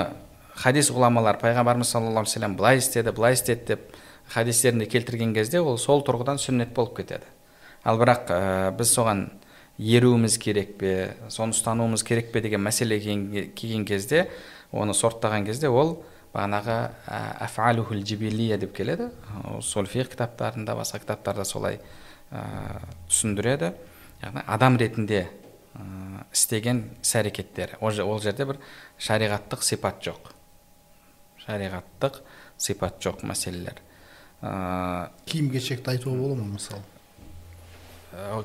хадис 0.55 0.89
ғұламалар 0.91 1.39
пайғамбарымыз 1.43 1.93
саллаллаху 1.93 2.25
алейхи 2.25 2.33
вассалам 2.33 2.57
былай 2.57 2.81
істеді 2.81 3.15
былай 3.15 3.37
істеді 3.37 3.65
деп 3.75 3.87
хадистерінде 4.33 4.89
келтірген 4.89 5.33
кезде 5.35 5.61
ол 5.61 5.77
сол 5.77 6.03
тұрғыдан 6.03 6.41
сүннет 6.41 6.73
болып 6.73 6.97
кетеді. 6.97 7.34
Ал 7.85 8.01
бірақ 8.01 8.33
ә, 8.33 8.71
біз 8.75 8.91
соған 8.97 9.27
еруіміз 9.77 10.37
керек 10.41 10.75
пе 10.79 11.15
соны 11.29 11.55
ұстануымыз 11.55 12.03
керек 12.07 12.31
пе 12.33 12.41
деген 12.41 12.63
мәселе 12.65 12.99
келген 12.99 13.85
кезде 13.85 14.27
оны 14.71 14.95
сорттаған 14.97 15.45
кезде 15.47 15.69
ол 15.69 15.99
бағанағы 16.35 16.77
әфалухул 17.45 18.01
жибилия 18.03 18.57
деп 18.59 18.73
келеді. 18.75 19.09
Сол 19.63 19.87
фих 19.87 20.09
кітаптарында 20.11 20.75
басқа 20.75 20.99
кітаптарда 21.03 21.45
солай 21.47 21.79
ә, 22.31 22.81
түсіндіреді. 23.07 23.71
Яғни 24.23 24.43
адам 24.43 24.75
ретінде 24.81 25.21
ә, 25.75 26.25
істеген 26.33 26.83
іс 27.01 27.13
әрекеттері. 27.15 27.79
Ол 27.79 28.19
жерде 28.19 28.47
бір 28.49 28.59
шариғаттық 28.99 29.63
сипат 29.63 30.03
жоқ. 30.03 30.33
Шариғаттық 31.45 32.19
сипат 32.57 32.99
жоқ 33.03 33.23
мәселелер. 33.23 33.79
Ә, 34.41 35.11
киім 35.29 35.53
кешекті 35.55 35.95
айтуға 35.95 36.19
бола 36.19 36.41
ма 36.41 36.57
мысалы? 36.57 36.83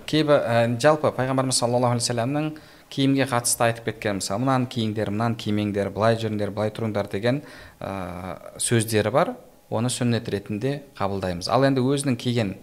Кейбір 0.07 0.41
ә, 0.43 0.55
жалпы 0.81 1.12
пайғамбарымыз 1.14 1.61
саллаллаху 1.62 1.95
алейхи 1.95 2.09
вассаламның 2.11 2.49
киімге 2.91 3.27
қатысты 3.31 3.68
айтып 3.68 3.91
кеткен 3.91 4.18
мысалы 4.18 4.43
мынаны 4.43 4.66
киіңдер 4.71 5.12
мынаны 5.14 5.39
кимеңдер 5.39 5.93
былай 5.95 6.18
жүріңдер 6.18 6.51
былай 6.55 6.73
тұрыңдар 6.75 7.11
деген 7.12 7.43
ә, 7.79 8.57
сөздері 8.59 9.12
бар. 9.14 9.35
Оны 9.71 9.87
сүннет 9.87 10.27
ретінде 10.27 10.81
қабылдаймыз. 10.99 11.47
Ал 11.47 11.62
енді 11.62 11.85
өзінің 11.87 12.16
киген 12.18 12.57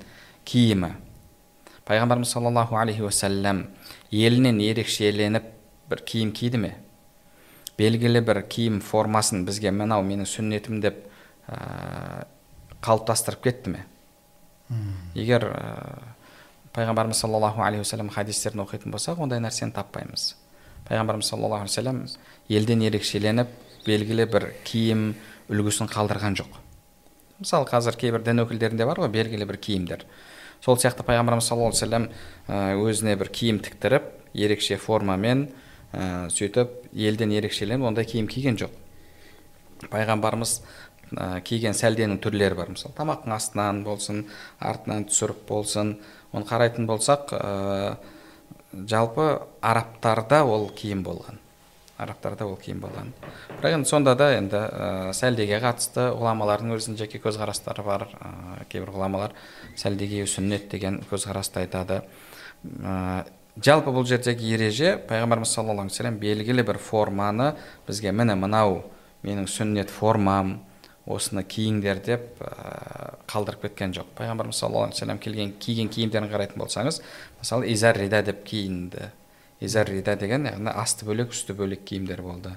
киімі. 0.43 0.91
Пайғамбарымыз 1.88 2.34
саллаллаху 2.36 2.76
алейхи 2.76 3.05
уассалам 3.05 3.70
елінен 4.12 4.60
ерекшеленіп 4.60 5.47
бір 5.88 6.03
киім 6.03 6.34
киді 6.36 6.60
ме? 6.60 6.74
Белгілі 7.80 8.20
бір 8.28 8.41
киім 8.51 8.82
формасын 8.84 9.45
бізге 9.47 9.72
мынау 9.72 10.03
менің 10.03 10.28
сүннетім 10.28 10.82
деп 10.84 10.99
ә, 11.47 12.26
қалыптастырып 12.84 13.47
кетті 13.47 13.78
ме? 13.78 13.86
Егер 15.16 15.47
пайғамбарымыз 16.78 17.17
саллаллаху 17.23 17.63
алейхи 17.65 17.82
уассалам 17.82 18.09
хадистерін 18.13 18.61
оқитын 18.61 18.93
болсақ 18.93 19.21
ондай 19.23 19.41
нәрсені 19.41 19.73
таппаймыз? 19.73 20.36
Пайғамбарымыз 20.86 21.32
саллаллаху 21.32 21.65
алейхи 21.65 21.73
вассалам 21.73 22.03
елден 22.53 22.84
ерекшеленіп 22.86 23.49
белгілі 23.88 24.28
бір 24.30 24.51
киім 24.67 25.15
үлгісін 25.49 25.89
қалдырған 25.89 26.38
жоқ. 26.38 26.59
Мысалы 27.41 27.65
қазір 27.69 27.97
кейбір 27.97 28.21
дін 28.25 28.43
өкілдерінде 28.45 28.86
бар 28.86 29.01
ғой 29.01 29.09
белгілі 29.09 29.47
бір 29.49 29.57
киімдер. 29.57 30.05
Сол 30.61 30.78
сияқты 30.78 31.05
пайғамбарымыз 31.07 31.49
саллаллаху 31.49 31.73
алейхи 31.73 32.11
вассалам 32.45 32.86
өзіне 32.86 33.15
бір 33.17 33.32
киім 33.34 33.61
тіктіріп 33.65 34.11
ерекше 34.34 34.78
формамен 34.78 35.47
ә, 35.93 36.30
сөйтіп 36.30 36.91
елден 36.93 37.34
ерекшеленіп 37.34 37.89
ондай 37.89 38.05
киім 38.05 38.30
киген 38.30 38.57
жоқ. 38.59 38.73
Пайғамбарымыз 39.89 40.59
ә, 41.13 41.41
киген 41.41 41.78
сәлденің 41.78 42.21
түрлері 42.21 42.57
бар. 42.57 42.73
Мысалы 42.73 42.93
тамақтың 42.97 43.34
астынан 43.38 43.84
болсын 43.86 44.25
артынан 44.59 45.07
түсіріп 45.09 45.45
болсын 45.49 45.95
оны 46.34 46.47
қарайтын 46.47 46.88
болсақ 46.89 47.34
ә, 47.34 47.97
жалпы 48.73 49.28
арабтарда 49.61 50.43
ол 50.45 50.69
киім 50.69 51.03
болған. 51.03 51.39
Арабтарда 51.97 52.45
ол 52.45 52.57
киім 52.61 52.82
болған. 52.84 53.13
Бірақ 53.57 53.78
енді 53.80 53.89
сонда 53.89 54.15
да 54.15 54.32
енді 54.38 54.59
ә, 54.59 55.13
сәлдеге 55.17 55.61
қатысты 55.63 56.11
ғұламалардың 56.17 56.75
өзінің 56.75 56.99
жеке 56.99 57.21
көзқарастары 57.23 57.86
бар. 57.86 58.07
Ә, 58.19 58.67
кейбір 58.69 58.93
ғұламалар 58.97 59.34
сәлдеге 59.75 60.28
сүннет 60.30 60.69
деген 60.71 61.01
көзқарасты 61.09 61.63
айтады. 61.63 62.03
Ә, 62.84 63.25
жалпы 63.63 63.93
бұл 63.93 64.05
жердегі 64.05 64.53
ереже 64.53 64.95
пайғамбарымыз 65.09 65.55
саллаллаху 65.55 65.89
алейхи 65.89 66.19
белгілі 66.21 66.65
бір 66.67 66.78
форманы 66.78 67.53
бізге 67.88 68.11
міне 68.11 68.36
мынау 68.38 68.84
менің 69.25 69.47
сүннет 69.49 69.89
формам 69.89 70.59
осыны 71.08 71.43
киіңдер 71.47 72.01
деп 72.03 72.41
ә, 72.43 73.16
қалдырып 73.32 73.68
кеткен 73.68 73.93
жоқ. 73.95 74.10
Пайғамбарымыз 74.18 74.60
саллаллаху 74.60 74.89
алейхи 74.89 74.99
вассалам 74.99 75.22
келген 75.24 75.53
киген 75.60 75.89
киімдерін 75.89 76.28
қарайтын 76.32 76.60
болсаңыз 76.60 76.99
мысалы 77.39 77.72
изар 77.72 77.97
рида 77.97 78.22
деп 78.28 78.43
киінді. 78.47 79.12
Изар 79.60 79.88
рида 79.89 80.16
деген 80.20 80.45
яғни 80.45 80.70
асты 80.70 81.08
бөлек 81.08 81.32
үсті 81.34 81.55
бөлек 81.58 81.86
киімдер 81.88 82.22
болды. 82.22 82.51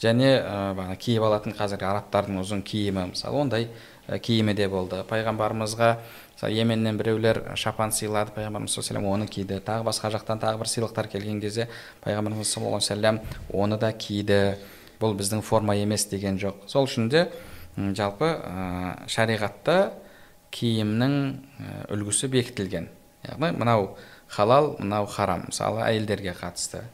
Және 0.00 0.38
ә, 0.40 0.96
киіп 0.96 1.26
алатын 1.26 1.56
қазіргі 1.56 1.88
арабтардың 1.88 2.38
ұзын 2.40 2.62
киімі 2.64 3.10
мысалы 3.10 3.42
ондай 3.42 3.68
ә, 4.06 4.18
киімі 4.18 4.54
де 4.54 4.68
болды. 4.68 5.02
Пайғамбарымызға 5.10 5.90
мысалы 6.36 6.52
йеменнен 6.56 6.96
біреулер 6.96 7.42
шапан 7.56 7.92
сыйлады 7.92 8.32
пайғамбарымыз 8.36 8.72
саллаллаху 8.72 9.12
оны 9.18 9.26
киді. 9.26 9.58
Тағы 9.60 9.84
басқа 9.90 10.12
жақтан 10.14 10.40
тағы 10.40 10.62
бір 10.62 10.70
сыйлықтар 10.72 11.10
келген 11.12 11.40
кезде 11.40 11.68
пайғамбарымыз 12.04 12.54
саллаллаху 12.54 12.80
вассалам 12.80 13.20
оны 13.52 13.78
да 13.80 13.92
киді. 13.92 14.56
Бұл 14.96 15.12
біздің 15.12 15.42
форма 15.44 15.76
емес 15.76 16.06
деген 16.08 16.38
жоқ. 16.40 16.64
Сол 16.72 16.88
үшін 16.88 17.10
де 17.12 17.26
жалпы 17.76 18.28
ә, 18.40 19.06
шариғатта 19.10 19.92
киімнің 20.56 21.16
үлгісі 21.92 22.30
бекітілген. 22.32 22.88
Яғни 23.26 23.52
мынау 23.58 23.90
халал 24.28 24.76
мынау 24.78 25.06
харам. 25.10 25.46
Мысалы 25.50 25.82
әйелдерге 25.84 26.32
қатысты. 26.38 26.84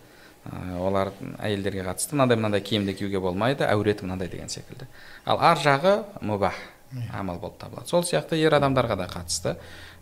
Ә, 0.44 0.78
олар 0.82 1.12
әйелдерге 1.38 1.84
қатысты 1.86 2.16
мынандай 2.16 2.40
мынандай 2.40 2.64
киімді 2.66 2.96
киюге 2.98 3.20
болмайды 3.22 3.68
әуреті 3.68 4.08
мынандай 4.08 4.28
деген 4.32 4.50
секілді. 4.50 4.88
Ал 5.24 5.38
ар 5.38 5.60
жағы 5.62 6.02
мүбах 6.20 6.58
амал 7.12 7.38
болып 7.38 7.60
табылады. 7.60 7.88
Сол 7.88 8.02
сияқты 8.02 8.40
ер 8.40 8.54
адамдарға 8.58 8.98
да 8.98 9.06
қатысты 9.12 9.54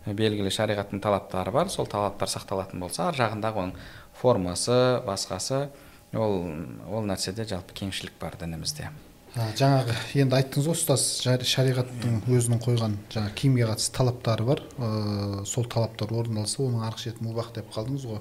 белгілі 0.05 0.49
шариғаттың 0.49 1.03
талаптары 1.03 1.53
бар. 1.53 1.69
Сол 1.69 1.85
талаптар 1.87 2.31
сақталатын 2.31 2.81
болса 2.81 3.07
ар 3.11 3.19
жағындағы 3.19 3.67
оның 3.67 3.77
формасы 4.17 5.01
басқасы 5.05 5.67
ол 6.17 6.41
ол 6.89 7.05
нәрседе 7.07 7.45
жалпы 7.45 7.77
кеңшілік 7.77 8.17
бар 8.19 8.35
дінімізде. 8.41 8.89
Жаңағы 9.31 9.93
енді 10.19 10.35
айттыңыз 10.35 10.65
ғой 10.67 10.75
ұстаз 10.75 11.03
шариғаттың 11.47 12.17
өзінің 12.27 12.59
қойған 12.65 12.95
жаңағы 13.13 13.35
киімге 13.39 13.67
қатысты 13.69 13.93
талаптары 13.95 14.43
бар. 14.43 14.61
Ә, 14.75 15.45
сол 15.47 15.67
талаптар 15.71 16.11
орындалса 16.11 16.59
оның 16.65 16.83
арғы 16.89 17.05
шеті 17.05 17.23
мубах 17.23 17.53
деп 17.55 17.69
қалдыңыз 17.71 18.07
ғой. 18.09 18.19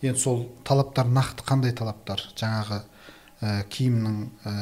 Енді 0.00 0.22
сол 0.22 0.46
талаптар 0.64 1.10
нақты 1.12 1.44
қандай 1.44 1.74
талаптар? 1.76 2.22
Жаңағы 2.40 2.80
ә, 3.42 3.50
киімнің 3.68 4.16
ә, 4.48 4.54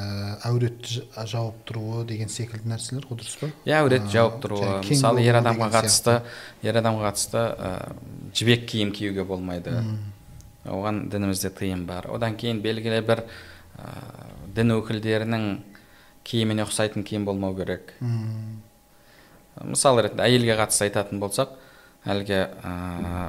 әуретті 0.50 1.04
жауып 1.22 1.62
тұруы 1.70 2.02
деген 2.08 2.34
секілді 2.34 2.72
нәрселер 2.72 3.06
ғой 3.06 3.20
дұрыс 3.22 3.38
па? 3.38 3.52
Иә 3.62 3.78
әурет 3.84 4.10
жауып 4.10 4.42
тұруы. 4.42 4.72
мысалы 4.88 5.22
ер 5.22 5.38
адамға 5.38 5.70
қатысты 5.76 6.18
ер 6.66 6.80
адамға 6.82 7.12
қатысты 7.12 7.46
ә, 7.46 7.72
жібек 8.34 8.66
киім 8.66 8.90
киюге 8.90 9.22
болмайды. 9.22 9.78
Оған 10.66 11.04
дінімізде 11.14 11.54
тыйым 11.54 11.86
бар. 11.86 12.10
Одан 12.10 12.34
кейін 12.34 12.58
белгілі 12.58 13.04
бір 13.06 13.22
ә, 13.78 13.94
дін 14.56 14.74
өкілдерінің 14.80 15.75
киіміне 16.26 16.66
ұқсайтын 16.66 17.04
киім 17.06 17.24
болмау 17.28 17.54
керек. 17.56 17.94
Мысалы 19.62 20.04
ретінде 20.04 20.26
әйелге 20.26 20.56
қатысты 20.58 20.88
айтатын 20.88 21.20
болсақ 21.22 21.54
әлгі 22.06 22.38
ә, 22.62 22.72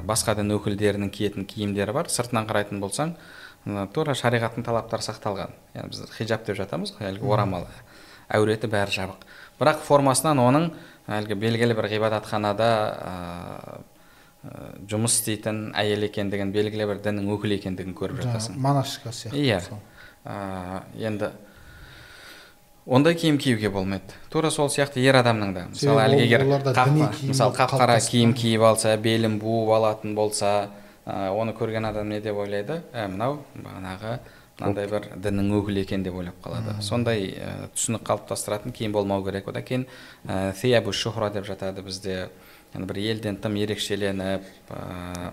басқа 0.06 0.36
дін 0.38 0.52
өкілдерінің 0.58 1.12
киетін 1.14 1.46
киімдері 1.50 1.96
бар 1.96 2.10
сыртынан 2.12 2.50
қарайтын 2.50 2.82
болсаң 2.84 3.16
тура 3.96 4.14
шариғаттың 4.18 4.66
талаптары 4.68 5.06
сақталған. 5.06 5.56
Яғни 5.76 5.94
біз 5.94 6.12
хиджаб 6.18 6.46
деп 6.46 6.60
жатамыз 6.60 6.94
ғой 6.98 7.10
әлгі 7.14 7.32
орамал. 7.32 7.66
Әуреті 8.28 8.70
бәрі 8.72 8.94
жабық. 8.94 9.26
Бірақ 9.60 9.82
формасынан 9.88 10.42
оның 10.44 10.70
әлгі 11.08 11.40
белгілі 11.40 11.78
бір 11.80 11.88
ғибадатханада 11.96 12.70
ә, 13.00 13.80
жұмыс 14.92 15.18
істейтін 15.18 15.72
әйел 15.76 16.06
екендігін 16.08 16.52
белгілі 16.56 16.88
бір 16.92 17.02
діннің 17.08 17.32
өкілі 17.34 17.58
екендігін 17.58 17.96
көріп 17.98 18.22
жатасың. 18.22 18.60
монашка 18.62 19.10
сияқты 19.10 19.40
иә. 19.42 19.62
енді 21.00 21.32
ондай 22.88 23.16
киім 23.16 23.38
киюге 23.38 23.70
болмайды. 23.70 24.16
Тура 24.32 24.50
сол 24.52 24.70
сияқты 24.72 25.04
ер 25.04 25.20
адамның 25.20 25.54
да. 25.54 25.66
Мысалы 25.74 26.04
әлгі 26.06 26.24
егер 26.24 26.46
мысалы 26.48 27.56
қап 27.56 27.76
қара 27.76 28.00
киім 28.00 28.34
киіп 28.34 28.64
алса 28.64 28.96
белін 28.98 29.38
буып 29.42 29.74
алатын 29.76 30.16
болса 30.16 30.70
ә, 31.06 31.30
оны 31.36 31.54
көрген 31.58 31.90
адам 31.90 32.10
не 32.10 32.22
деп 32.22 32.40
ойлайды? 32.40 32.82
Ә, 32.94 33.08
мынау 33.12 33.42
бағанағы 33.56 34.18
мынандай 34.60 34.88
бір 34.90 35.10
діннің 35.20 35.52
өкілі 35.60 35.84
екен 35.84 36.04
деп 36.04 36.16
ойлап 36.16 36.40
қалады. 36.44 36.78
Сондай 36.82 37.28
ә, 37.36 37.68
түсінік 37.76 38.08
қалыптастыратын 38.08 38.72
киім 38.72 38.96
болмау 38.96 39.26
керек. 39.26 39.48
Одан 39.52 39.64
кейін 39.68 39.86
ә, 40.26 40.92
шухра 40.92 41.30
деп 41.30 41.46
жатады 41.46 41.84
бізде. 41.84 42.30
Енді 42.74 42.88
бір 42.88 42.98
елден 43.00 43.36
тым 43.36 43.56
ерекшеленіп 43.60 44.48
ә, 44.70 45.32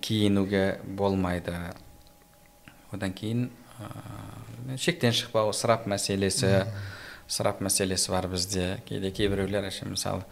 киінуге 0.00 0.78
болмайды. 0.84 1.56
Одан 2.92 3.12
кейін 3.12 3.50
ә, 3.80 3.88
шектен 4.80 5.14
шықпау 5.14 5.52
ысырап 5.52 5.86
мәселесі 5.90 6.64
ысырап 7.28 7.60
мәселесі 7.64 8.12
бар 8.12 8.28
бізде. 8.28 8.78
Кейде 8.88 9.10
кейбіреулер 9.14 9.68
әшейін 9.68 9.94
мысалы 9.94 10.24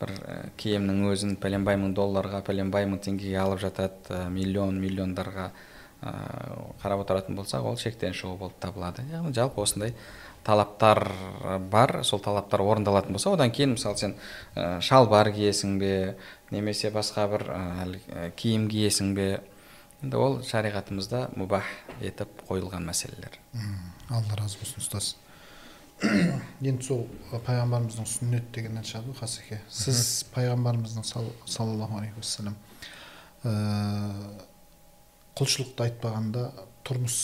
бір 0.00 0.12
ә, 0.12 0.36
киімнің 0.60 1.06
өзін 1.10 1.34
пәленбай 1.40 1.78
мың 1.80 1.94
долларға 1.96 2.42
пәленбай 2.46 2.86
мың 2.88 3.00
теңгеге 3.06 3.38
алып 3.40 3.62
жатады 3.62 4.12
ә, 4.12 4.28
миллион 4.30 4.78
миллиондарға 4.82 5.48
ә, 6.02 6.12
қарап 6.82 7.06
отыратын 7.06 7.38
болсақ 7.38 7.66
ол 7.70 7.80
шектен 7.80 8.14
шығу 8.14 8.36
болып 8.42 8.60
табылады. 8.60 9.06
Яғни 9.10 9.34
жалпы 9.34 9.62
осындай 9.64 9.94
талаптар 10.46 11.02
бар. 11.70 12.02
Сол 12.04 12.20
талаптар 12.22 12.62
орындалатын 12.62 13.16
болса 13.16 13.32
одан 13.32 13.50
кейін 13.50 13.74
мысалы 13.74 13.98
сен 13.98 14.14
ә, 14.54 14.80
шалбар 14.84 15.32
киесің 15.34 15.78
бе 15.80 15.92
немесе 16.52 16.92
басқа 16.94 17.26
бір 17.32 17.48
ә, 17.50 18.30
киім 18.36 18.68
киесің 18.70 19.14
бе 19.16 19.30
енді 20.04 20.18
ол 20.20 20.40
шариғатымызда 20.46 21.22
мұбах 21.38 21.68
етіп 22.04 22.42
қойылған 22.48 22.84
мәселелер. 22.88 23.38
Алла 24.10 24.38
разы 24.40 24.60
болсын 24.60 24.82
ұстаз. 24.82 25.14
Енді 26.60 26.84
сол 26.84 27.06
пайғамбарымыздың 27.32 28.08
сүннет 28.10 28.50
дегеннен 28.52 28.84
шығады 28.84 29.14
ғой 29.14 29.20
қасеке 29.22 29.60
сіз 29.72 30.26
пайғамбарымыздың 30.34 31.06
саллаллаху 31.08 31.96
алейхи 32.02 32.20
уассалам 32.20 32.58
құлшылықты 35.40 35.86
айтпағанда 35.86 36.50
тұрмыс 36.84 37.16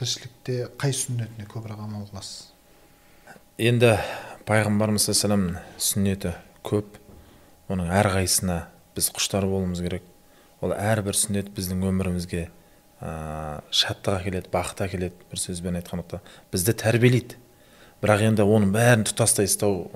тіршілікте 0.00 0.62
қай 0.80 0.96
сүннетіне 0.96 1.44
көбірек 1.52 1.84
амал 1.84 2.08
қыласыз 2.08 2.46
енді 3.58 3.96
пайғамбарымыз 4.48 5.08
саллаллаху 5.10 5.48
сүннеті 5.82 6.36
көп. 6.62 6.96
Оның 7.68 7.90
әрқайсысына 7.90 8.60
біз 8.96 9.08
құштар 9.16 9.44
болуымыз 9.50 9.82
керек. 9.82 10.04
Ол 10.64 10.74
әрбір 10.74 11.16
сүннет 11.18 11.50
біздің 11.54 11.84
өмірімізге 11.88 12.48
ә, 13.00 13.10
шаттық 13.70 14.20
әкеледі 14.22 14.52
бақыт 14.52 14.84
әкеледі 14.88 15.28
бір 15.30 15.42
сөзбен 15.42 15.78
айтқанда. 15.80 16.22
Бізді 16.52 16.74
тәрбиелейді. 16.82 17.38
Бірақ 17.98 18.22
енді 18.28 18.44
оның 18.46 18.70
бәрін 18.74 19.02
тұтастай 19.08 19.48
ұстау 19.50 19.88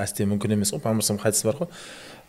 әсте 0.00 0.24
мүмкін 0.24 0.54
емес 0.56 0.72
қой. 0.72 0.80
Пайғамбар 0.80 1.20
хадис 1.20 1.44
бар 1.44 1.58
ғой 1.60 1.68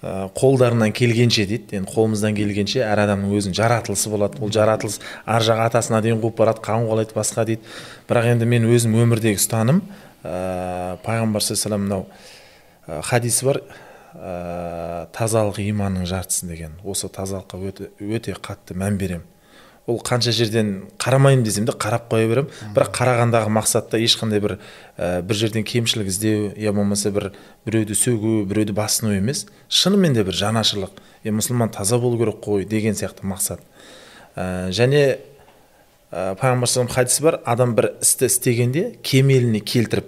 қолдарынан 0.04 0.92
келгенше 0.92 1.46
дейді. 1.48 1.78
Енді 1.80 1.92
қолымыздан 1.94 2.36
келгенше 2.36 2.82
әр 2.84 3.06
адамның 3.06 3.32
өзінің 3.38 3.56
жаратылысы 3.56 4.12
болады. 4.12 4.42
Ол 4.44 4.52
жаратылыс 4.52 5.00
ар 5.24 5.46
жақ 5.48 5.62
атасына 5.70 6.02
дейін 6.04 6.20
қуып 6.20 6.36
барады 6.42 6.60
қан 6.66 6.84
қуалайды 6.90 7.16
басқа 7.16 7.46
дейді. 7.48 7.64
Бірақ 8.10 8.34
енді 8.34 8.50
мен 8.52 8.68
өзім 8.68 8.98
өмірдегі 9.00 9.40
ұстаным 9.40 9.80
ә, 10.24 11.00
пайғамбар 11.06 11.48
саллаллаху 11.48 11.86
мынау 11.88 13.02
хадисі 13.08 13.48
бар. 13.48 13.62
Ә, 14.16 15.08
тазалық 15.14 15.60
иманның 15.64 16.08
жартысы 16.10 16.48
деген. 16.48 16.78
Осы 16.84 17.10
тазалыққа 17.10 17.60
өте, 17.70 17.90
өте 18.00 18.36
қатты 18.38 18.78
мән 18.78 18.98
беремін. 18.98 19.26
Ол 19.86 20.00
қанша 20.00 20.32
жерден 20.32 20.86
қарамаймын 21.02 21.44
десем 21.44 21.66
де 21.66 21.74
қарап 21.76 22.08
қоя 22.12 22.30
беремін. 22.30 22.52
Бірақ 22.76 22.94
қарағандағы 22.96 23.52
мақсатта 23.52 24.00
ешқандай 24.00 24.40
бір 24.40 24.56
ә, 24.98 25.22
бір 25.22 25.36
жерден 25.36 25.66
кемшілік 25.68 26.08
іздеу 26.08 26.54
я 26.58 26.72
болмаса 26.72 27.12
бір 27.12 27.34
біреуді 27.66 27.98
сөгу 27.98 28.46
біреуді 28.48 28.78
басыну 28.78 29.12
емес. 29.18 29.46
Шынымен 29.68 30.16
де 30.16 30.24
бір 30.24 30.40
жанашырлық. 30.40 31.04
Е 31.24 31.36
мұсылман 31.36 31.74
таза 31.76 32.00
болу 32.00 32.18
керек 32.22 32.40
қой 32.46 32.64
деген 32.66 32.96
сияқты 32.96 33.28
мақсат. 33.28 33.60
Ә, 34.36 34.72
және 34.72 35.20
ә, 36.12 36.36
пайғамбар 36.40 36.90
хадисі 36.94 37.24
бар. 37.28 37.42
Адам 37.44 37.76
бір 37.76 37.92
істі 38.00 38.32
істегенде 38.32 38.94
кемеліне 39.04 39.60
келтіріп 39.60 40.08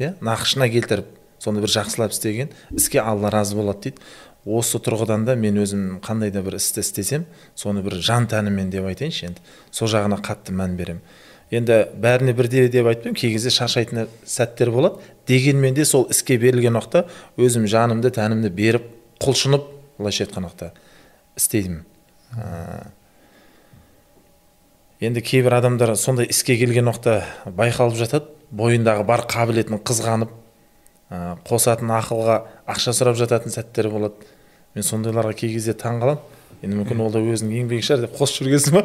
иә 0.00 0.14
нақышына 0.24 0.66
келтіріп 0.72 1.21
соны 1.42 1.64
бір 1.64 1.74
жақсылап 1.74 2.14
істеген 2.14 2.52
іске 2.70 3.02
алла 3.02 3.32
разы 3.34 3.58
болады 3.58 3.90
дейді. 3.90 4.06
Осы 4.46 4.78
тұрғыдан 4.82 5.26
да 5.26 5.36
мен 5.38 5.58
өзім 5.62 6.00
қандай 6.02 6.32
да 6.34 6.42
бір 6.42 6.56
істі 6.58 6.82
істесем 6.82 7.26
соны 7.58 7.82
бір 7.82 8.00
жан 8.02 8.26
тәніммен 8.30 8.70
деп 8.70 8.86
айтайыншы 8.90 9.28
енді. 9.28 9.42
Сол 9.70 9.90
жағына 9.90 10.18
қатты 10.22 10.54
мән 10.54 10.74
беремін 10.78 11.02
енді 11.52 11.78
бәріне 12.00 12.32
бірдей 12.36 12.68
деп 12.72 12.88
айтпаймын 12.88 13.18
кей 13.18 13.34
кезде 13.34 13.52
шаршайтын 13.52 14.08
сәттер 14.24 14.72
болады. 14.72 15.02
Дегенмен 15.28 15.74
де 15.76 15.84
сол 15.84 16.06
іске 16.10 16.38
берілген 16.40 16.78
уақытта 16.78 17.04
өзім 17.36 17.68
жанымды 17.68 18.10
тәнімді 18.16 18.50
беріп 18.56 18.88
құлшынып 19.22 19.68
былайша 19.98 20.24
айтқан 20.24 20.48
уақытта 20.48 20.72
істеймін. 21.36 21.84
Ә, 22.32 22.88
енді 25.04 25.20
кейбір 25.20 25.58
адамдар 25.60 25.94
сондай 26.00 26.30
іске 26.32 26.56
келген 26.56 26.88
уақытта 26.88 27.20
байқалып 27.46 28.00
жатады. 28.00 28.32
Бойындағы 28.52 29.04
бар 29.08 29.26
қабілетін 29.28 29.78
қызғанып 29.80 30.32
ә, 31.12 31.36
қосатын 31.44 31.92
ақылға 31.98 32.36
ақша 32.72 32.90
сұрап 32.96 33.16
жататын 33.20 33.52
сәттер 33.52 33.92
болады. 33.92 34.16
Мен 34.72 34.80
сондайларға 34.86 35.34
кей 35.36 35.52
кезде 35.52 35.76
таң 35.76 36.00
қаламын 36.00 36.24
енді 36.62 36.74
мүмкін 36.78 37.02
ол 37.04 37.10
да 37.12 37.20
өзінің 37.20 37.52
еңбегі 37.62 37.82
шығар 37.84 38.00
деп 38.06 38.14
қосып 38.16 38.46
жүргенсің 38.46 38.72
ба? 38.78 38.82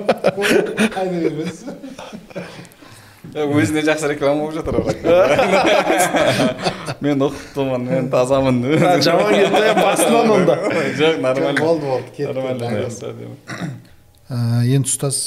Өзіне 3.37 3.85
жақсы 3.85 4.09
реклама 4.09 4.41
болып 4.47 4.57
жатыр 4.57 4.81
мен 7.03 7.21
ұқыптымын 7.21 7.83
мен 7.85 8.09
тазамын. 8.09 8.57
Жаман 9.03 9.33
кетті 9.35 9.73
басынан 9.77 10.29
онда 10.33 10.55
жоқ 10.97 11.21
нормально. 11.21 11.59
Болды 11.59 11.85
болды 11.85 12.09
кетті 12.15 12.33
енді 14.27 14.89
ұстаз 14.89 15.17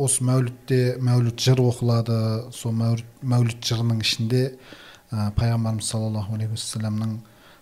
осы 0.00 0.24
мәулітте 0.26 0.96
мәуліт 1.04 1.36
жыр 1.44 1.60
оқылады 1.66 2.16
сол 2.56 2.72
мәуліт 2.74 3.60
жырының 3.68 3.98
ішінде 4.02 4.42
ә, 5.14 5.30
пайғамбарымыз 5.38 5.86
саллаллаху 5.86 6.34
алейхи 6.34 6.56
уассаламның 6.56 7.14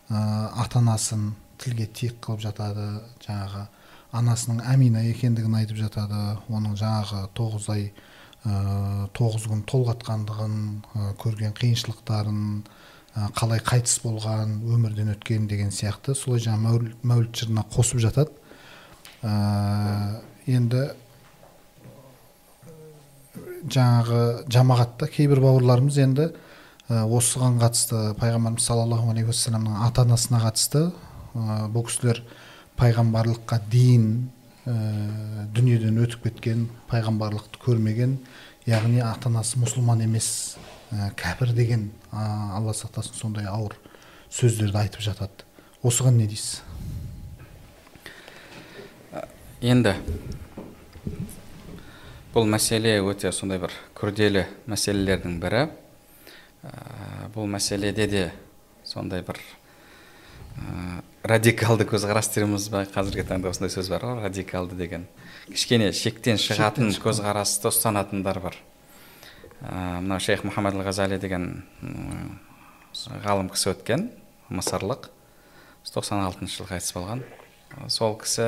ә, 0.09 0.22
ата 0.64 0.80
анасын 0.80 1.32
тілге 1.61 1.86
тиек 1.86 2.16
қылып 2.24 2.42
жатады 2.46 2.86
жаңағы 3.26 3.66
анасының 4.16 4.62
әмина 4.72 5.05
екендігін 5.11 5.59
айтып 5.61 5.82
жатады 5.82 6.22
оның 6.48 6.78
жаңағы 6.80 7.26
тоғыз 7.36 7.68
ай 7.74 7.84
ә, 8.44 9.09
тоғыз 9.16 9.48
күн 9.53 9.66
толғатқандығын 9.68 10.57
көрген 11.20 11.55
қиыншылықтарын 11.61 12.40
қалай 13.36 13.61
қайтыс 13.61 13.98
болған 14.00 14.55
өмірден 14.72 15.12
өткен 15.12 15.44
деген 15.48 15.68
сияқты 15.74 16.14
солай 16.16 16.40
жаңағы 16.40 16.94
мәуліт 17.05 17.42
жырына 17.42 17.66
қосып 17.74 18.00
жатады. 18.00 18.32
Ә, 19.22 20.22
енді 20.48 20.86
жаңағы 23.68 24.22
жамағатта 24.50 25.07
кейбір 25.12 25.42
бауырларымыз 25.44 25.98
енді 26.03 26.30
осыған 26.93 27.59
қатысты 27.62 28.01
пайғамбарымыз 28.20 28.64
саллаллаху 28.64 29.11
алейхи 29.12 29.32
уассаламның 29.32 29.80
ата 29.86 30.05
анасына 30.07 30.40
қатысты 30.43 30.82
ә, 30.88 31.68
бұл 31.72 31.86
кісілер 31.88 32.22
пайғамбарлыққа 32.80 33.61
дейін 33.72 34.09
ә, 34.66 34.74
дүниеден 35.55 36.01
өтіп 36.05 36.26
кеткен 36.28 36.66
пайғамбарлықты 36.90 37.62
көрмеген 37.64 38.18
яғни 38.66 39.01
ата 39.05 39.30
анасы 39.30 39.61
мұсылман 39.62 40.05
емес 40.05 40.59
ә, 40.90 41.11
кәпір 41.18 41.55
деген 41.57 41.88
ә, 42.11 42.26
алла 42.59 42.74
сақтасын 42.76 43.18
сондай 43.18 43.49
ауыр 43.49 43.78
сөздерді 44.32 44.84
айтып 44.84 45.03
жатады. 45.05 45.47
Осыған 45.82 46.16
не 46.20 46.28
дейсіз? 46.30 46.62
Енді 49.62 49.95
бұл 52.32 52.49
мәселе 52.49 52.97
өте 53.05 53.30
сондай 53.34 53.61
бір 53.61 53.74
күрделі 53.99 54.47
мәселелердің 54.70 55.36
бірі. 55.43 55.66
Бұл 57.35 57.49
мәселеде 57.51 58.07
де 58.07 58.23
сондай 58.87 59.23
бір 59.27 59.39
ә, 60.59 61.03
радикалды 61.27 61.87
көзқарас 61.91 62.31
дейміз 62.35 62.69
ба 62.71 62.85
қазіргі 62.87 63.25
таңда 63.27 63.51
осындай 63.51 63.73
сөз 63.73 63.91
бар 63.91 64.05
ғой 64.07 64.21
радикалды 64.27 64.79
деген. 64.79 65.07
Кішкене 65.51 65.91
шектен 65.97 66.39
шығатын 66.39 66.93
көзқарасты 67.03 67.71
ұстанатындар 67.73 68.39
бар. 68.43 68.59
Ә, 69.63 70.01
мынау 70.03 70.23
шейх 70.23 70.45
мұхаммад 70.47 70.79
ғазали 70.87 71.19
деген 71.23 71.65
ғалым 73.25 73.51
кісі 73.51 73.73
өткен 73.75 74.11
мысырлық. 74.53 75.11
Тоқсан 75.93 76.23
алтыншы 76.23 76.61
жылы 76.61 76.71
қайтыс 76.77 76.95
болған. 76.95 77.25
Сол 77.91 78.15
кісі 78.21 78.47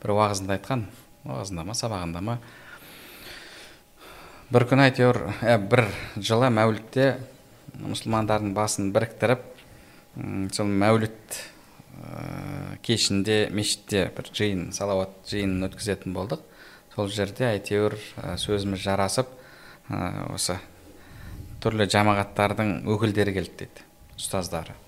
бір 0.00 0.14
уағызында 0.16 0.56
айтқан. 0.56 0.86
Уағызында 1.28 1.64
ма 1.68 1.76
сабағында 1.76 2.22
ма? 2.24 2.38
Бір 4.48 4.64
күні 4.64 4.86
әйтеуір 4.86 5.18
ә, 5.44 5.58
бір 5.60 5.82
жылы 6.24 6.48
мәулітте 6.56 7.10
мұсылмандардың 7.84 8.54
басын 8.56 8.86
біріктіріп 8.94 9.42
сол 10.56 10.70
мәуліт 10.72 11.36
ә, 11.36 12.78
кешінде 12.80 13.36
мешітте 13.52 14.06
бір 14.16 14.30
жиын 14.32 14.70
салауат 14.72 15.12
жиынын 15.28 15.68
өткізетін 15.68 16.16
болдық 16.16 16.46
сол 16.94 17.12
жерде 17.12 17.44
әйтеуір 17.50 17.98
сөзіміз 18.40 18.80
жарасып 18.86 19.28
ә, 19.92 20.30
осы 20.32 20.56
түрлі 21.60 21.84
жамағаттардың 21.92 22.72
өкілдері 22.88 23.36
келді 23.36 23.66
дейді 23.66 23.84
ұстаздары 24.16 24.78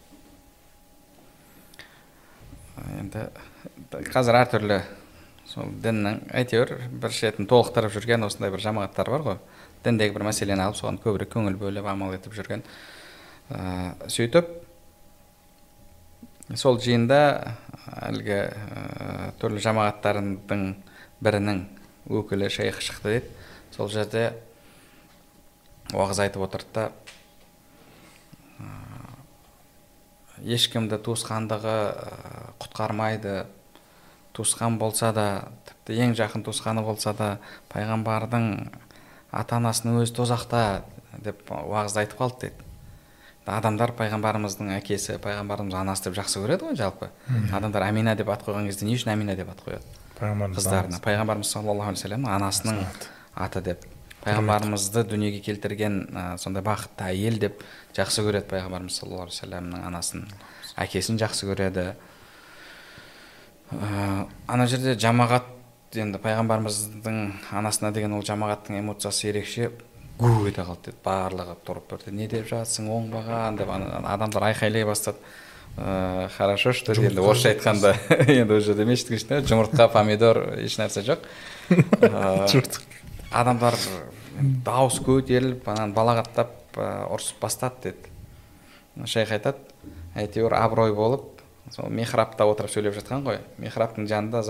енді 2.97 3.29
қазір 4.09 4.41
әртүрлі 4.41 4.81
сол 5.51 5.71
діннің 5.83 6.21
әйтеуір 6.41 6.77
бір 7.03 7.15
шетін 7.15 7.49
толықтырып 7.51 7.93
жүрген 7.97 8.27
осындай 8.27 8.53
бір 8.55 8.63
жамағаттар 8.63 9.11
бар 9.11 9.25
ғой. 9.27 9.39
Діндегі 9.85 10.15
бір 10.15 10.27
мәселені 10.29 10.63
алып 10.67 10.79
соған 10.79 11.01
көбірек 11.03 11.33
көңіл 11.35 11.57
бөліп 11.59 11.87
амал 11.91 12.15
етіп 12.15 12.37
жүрген 12.37 12.63
ә, 13.51 13.97
сөйтіп 14.07 14.47
сол 16.55 16.79
жиында 16.83 17.21
әлгі 18.11 18.39
ә, 18.39 19.33
түрлі 19.43 19.63
жамағаттардың 19.65 20.65
бірінің 21.21 21.65
өкілі 22.11 22.51
шейх 22.53 22.81
шықты 22.85 23.17
дейді. 23.17 23.29
Сол 23.75 23.89
жерде 23.91 24.33
уағыз 25.95 26.21
айтып 26.27 26.43
отырды 26.47 26.71
да 26.75 26.91
ешкімді 30.41 30.97
туысқандығы 31.05 31.79
құтқармайды 32.63 33.45
туысқан 34.37 34.79
болса 34.79 35.13
да 35.17 35.27
тіпті 35.69 36.01
ең 36.07 36.17
жақын 36.19 36.47
туысқаны 36.47 36.85
болса 36.87 37.13
да 37.17 37.31
пайғамбардың 37.73 38.51
ата 39.31 39.61
анасының 39.61 40.03
өзі 40.03 40.17
тозақта 40.21 40.83
деп 41.19 41.51
уағызды 41.51 42.05
айтып 42.05 42.21
қалды 42.21 42.49
дейді 42.49 42.69
адамдар 43.51 43.93
пайғамбарымыздың 43.99 44.71
әкесі 44.77 45.17
пайғамбарымыз 45.23 45.75
анасы 45.75 46.09
деп 46.09 46.19
жақсы 46.19 46.43
көреді 46.43 46.69
ғой 46.69 46.77
жалпы. 46.79 47.09
Адамдар 47.53 47.87
әмина 47.89 48.15
деп 48.17 48.29
ат 48.31 48.45
қойған 48.47 48.69
кезде 48.69 48.87
не 48.87 48.95
үшін 48.99 49.15
әмина 49.15 49.35
деп 49.39 49.51
ат 49.51 49.63
қояды? 49.65 49.97
Пайғамбарымыз 50.19 50.59
қыздарына. 50.59 51.01
пайғамбарымыз 51.03 51.51
саллаллаху 51.51 51.91
алейхи 51.91 52.05
вассаламның 52.05 52.35
анасының 52.37 52.85
аты 53.35 53.63
деп. 53.65 53.87
Пайғамбарымызды 54.21 55.05
дүниеге 55.09 55.41
келтірген 55.41 55.97
ә, 56.13 56.37
сондай 56.39 56.63
бақытты 56.63 57.09
әйел 57.09 57.39
деп 57.41 57.65
жақсы 57.97 58.23
көреді 58.27 58.51
пайғамбарымыз 58.53 59.01
саллаллаху 59.01 59.31
алейхи 59.31 59.41
вассаламның 59.41 59.87
анасын 59.89 60.27
әкесін 60.77 61.19
жақсы 61.19 61.49
көреді. 61.49 61.95
Ана 63.71 64.67
жерде 64.67 64.97
жамағат 64.99 65.47
енді 65.99 66.19
пайғамбарымыздың 66.23 67.21
анасына 67.55 67.93
деген 67.95 68.17
ол 68.17 68.25
жамағаттың 68.27 68.81
эмоциясы 68.81 69.29
ерекше 69.31 69.71
гу 70.19 70.47
ете 70.49 70.65
қалды 70.67 70.91
деді. 70.91 70.99
Барлығы 71.05 71.57
тұрып 71.67 71.87
бірден 71.91 72.19
не 72.19 72.27
деп 72.29 72.49
жатсың 72.51 72.91
оңбаған? 72.93 73.57
деп 73.61 73.71
адамдар 73.71 74.51
айқайлай 74.51 74.85
бастады. 74.85 75.19
Ыыы 75.79 76.29
хорошо 76.37 76.73
что 76.73 76.93
енді 76.93 77.23
орысша 77.23 77.53
айтқанда 77.55 77.95
енді 78.27 78.55
ол 78.55 78.61
жерде 78.61 78.85
мешіттің 78.85 79.17
ішінде 79.17 79.41
жұмыртқа 79.47 79.87
помидор 79.93 80.43
ешнәрсе 80.59 81.05
жоқ 81.07 81.23
адамдар 83.31 83.77
дауыс 84.67 84.99
көтеріліп 85.07 85.69
ананы 85.71 85.95
балағаттап 85.95 86.75
ұрысып 86.75 87.39
бастады 87.41 87.93
деді. 87.95 89.07
Шейх 89.07 89.31
айтады 89.31 89.63
әйтеуір 90.19 90.59
абырой 90.59 90.93
болып 90.93 91.40
сол 91.71 91.91
михрабта 91.93 92.47
отырып 92.49 92.73
сөйлеп 92.73 92.97
жатқан 92.97 93.25
ғой. 93.27 93.41
Михрабтың 93.61 94.09
жанында 94.11 94.43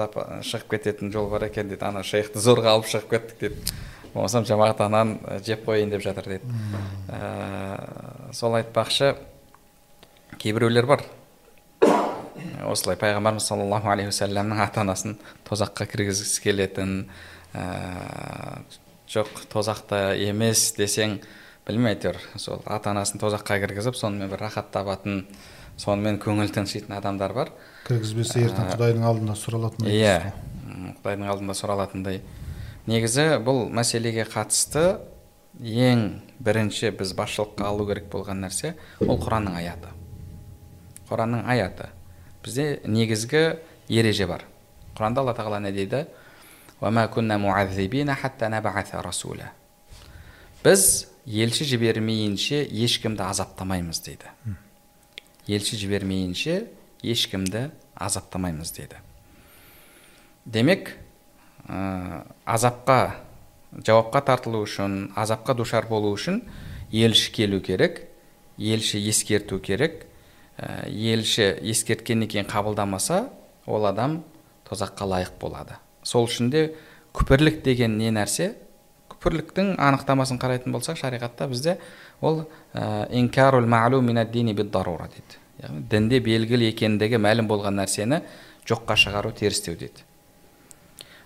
шығып 0.46 0.76
кететін 0.76 1.12
жол 1.12 1.28
бар 1.32 1.48
екен 1.48 1.68
дейді. 1.68 1.84
Ана 1.84 2.02
шейхті 2.06 2.40
зорға 2.40 2.76
алып 2.76 2.88
шығып 2.90 3.10
кеттік 3.10 3.40
дейді. 3.40 3.74
Болмасам 4.14 4.46
жамағат 4.48 4.80
ананы 4.86 5.40
жеп 5.46 5.66
қояйын 5.68 5.92
деп 5.92 6.02
жатыр 6.02 6.30
дейді. 6.32 6.54
Ә, 7.08 8.32
сол 8.34 8.56
айтпақшы 8.58 9.14
кейбіреулер 10.38 10.86
бар. 10.86 11.04
Осылай 12.66 12.96
пайғамбарымыз 12.98 13.46
саллаллаху 13.46 13.90
алейхи 13.92 14.10
уассаламның 14.10 14.62
ата 14.64 14.82
анасын 14.82 15.18
тозаққа 15.48 15.86
кіргізгісі 15.92 16.42
келетін. 16.42 16.96
Ә, 17.54 18.62
жоқ 19.10 19.44
тозақта 19.50 20.14
емес 20.14 20.70
десең 20.78 21.18
білмеймін 21.66 21.94
әйтеуір 21.94 22.18
сол 22.38 22.62
ата 22.66 22.92
анасын 22.92 23.20
тозаққа 23.22 23.58
кіргізіп 23.64 23.98
сонымен 23.98 24.30
бір 24.30 24.44
рахат 24.46 24.70
табатын 24.74 25.24
сонымен 25.80 26.20
көңіл 26.20 26.52
тыншитын 26.52 26.98
адамдар 26.98 27.34
бар. 27.36 27.52
Кіргізбесе 27.88 28.44
ертең 28.44 28.72
құдайдың 28.74 29.06
алдында 29.08 29.36
сұралатындай 29.40 29.96
иә 29.96 30.16
құдайдың 31.00 31.30
алдында 31.32 31.56
сұралатындай. 31.56 32.20
Негізі 32.90 33.26
бұл 33.44 33.66
мәселеге 33.72 34.26
қатысты 34.28 35.00
ең 35.60 36.20
бірінші 36.42 36.92
біз 36.98 37.14
басшылыққа 37.18 37.68
алу 37.68 37.86
керек 37.88 38.08
болған 38.12 38.44
нәрсе 38.44 38.74
ол 39.04 39.18
құранның 39.20 39.58
аяты. 39.60 39.92
Құранның 41.10 41.44
аяты. 41.50 41.90
Бізде 42.44 42.80
негізгі 42.84 43.44
ереже 43.88 44.26
бар. 44.30 44.46
Құранда 44.96 45.24
алла 45.24 45.34
тағала 45.36 45.60
не 45.60 45.72
дейді? 45.72 46.06
Біз 50.64 51.08
елші 51.26 51.64
жібермейінше 51.64 52.64
ешкімді 52.64 53.24
азаптамаймыз 53.26 54.00
дейді. 54.04 54.32
Елші 55.48 55.76
жібермейінше 55.76 56.66
ешкімді 57.04 57.70
азаптамаймыз 57.94 58.74
дейді 58.76 59.00
демек 60.44 60.96
ә, 61.68 62.24
азапқа 62.44 63.16
жауапқа 63.72 64.24
тартылу 64.26 64.64
үшін 64.66 65.12
азапқа 65.16 65.54
душар 65.54 65.86
болу 65.88 66.12
үшін 66.16 66.42
елші 66.90 67.32
келу 67.32 67.60
керек 67.60 68.10
елші 68.60 69.00
ескерту 69.08 69.58
керек. 69.58 70.06
Ә, 70.60 70.84
елші 70.92 71.56
ескерткеннен 71.64 72.28
кейін 72.28 72.48
қабылдамаса 72.50 73.30
ол 73.66 73.86
адам 73.88 74.20
тозаққа 74.68 75.08
лайық 75.08 75.38
болады. 75.40 75.78
Сол 76.04 76.28
үшін 76.28 76.50
де 76.52 76.74
күпірлік 77.16 77.62
деген 77.64 77.96
не 77.96 78.12
нәрсе? 78.12 78.52
Күпірліктің 79.08 79.78
анықтамасын 79.80 80.40
қарайтын 80.40 80.76
болсақ 80.76 81.00
шариғатта 81.00 81.48
бізде 81.48 81.78
ол 82.20 82.44
инкарул 83.10 83.66
дейді. 85.08 85.38
Яғни 85.60 85.82
дінде 85.92 86.20
белгілі 86.24 86.70
екендігі 86.72 87.20
мәлім 87.20 87.48
болған 87.50 87.76
нәрсені 87.80 88.22
жоққа 88.68 88.96
шығару 88.96 89.32
терістеу 89.36 89.76
дейді. 89.76 90.04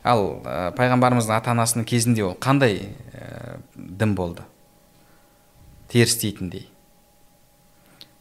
Ал 0.05 0.43
ә, 0.43 0.73
пайғамбарымыздың 0.77 1.37
ата 1.37 1.55
анасының 1.55 1.87
кезінде 1.89 2.25
ол 2.27 2.37
қандай 2.37 2.91
ә, 3.15 3.59
дін 3.75 4.15
болды? 4.19 4.43
Теріс 5.89 6.19
дейтіндей 6.21 6.69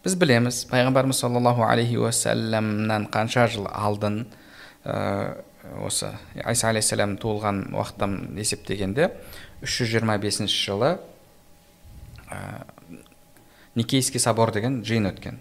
біз 0.04 0.18
білеміз 0.20 0.66
пайғамбарымыз 0.68 1.22
саллаллаху 1.24 1.64
алейхи 1.64 1.96
уассаламнан 2.02 3.08
қанша 3.12 3.46
жыл 3.48 3.70
алдын 3.72 4.26
ә, 4.84 5.40
осы 5.80 6.10
айса 6.44 6.74
алейхисалам 6.74 7.16
туылған 7.22 7.70
уақыттан 7.72 8.18
есептегенде 8.36 9.14
325 9.64 10.52
жылы 10.52 10.98
ә, 12.34 12.66
никейский 13.76 14.20
собор 14.20 14.52
деген 14.52 14.82
жиын 14.86 15.12
өткен. 15.12 15.40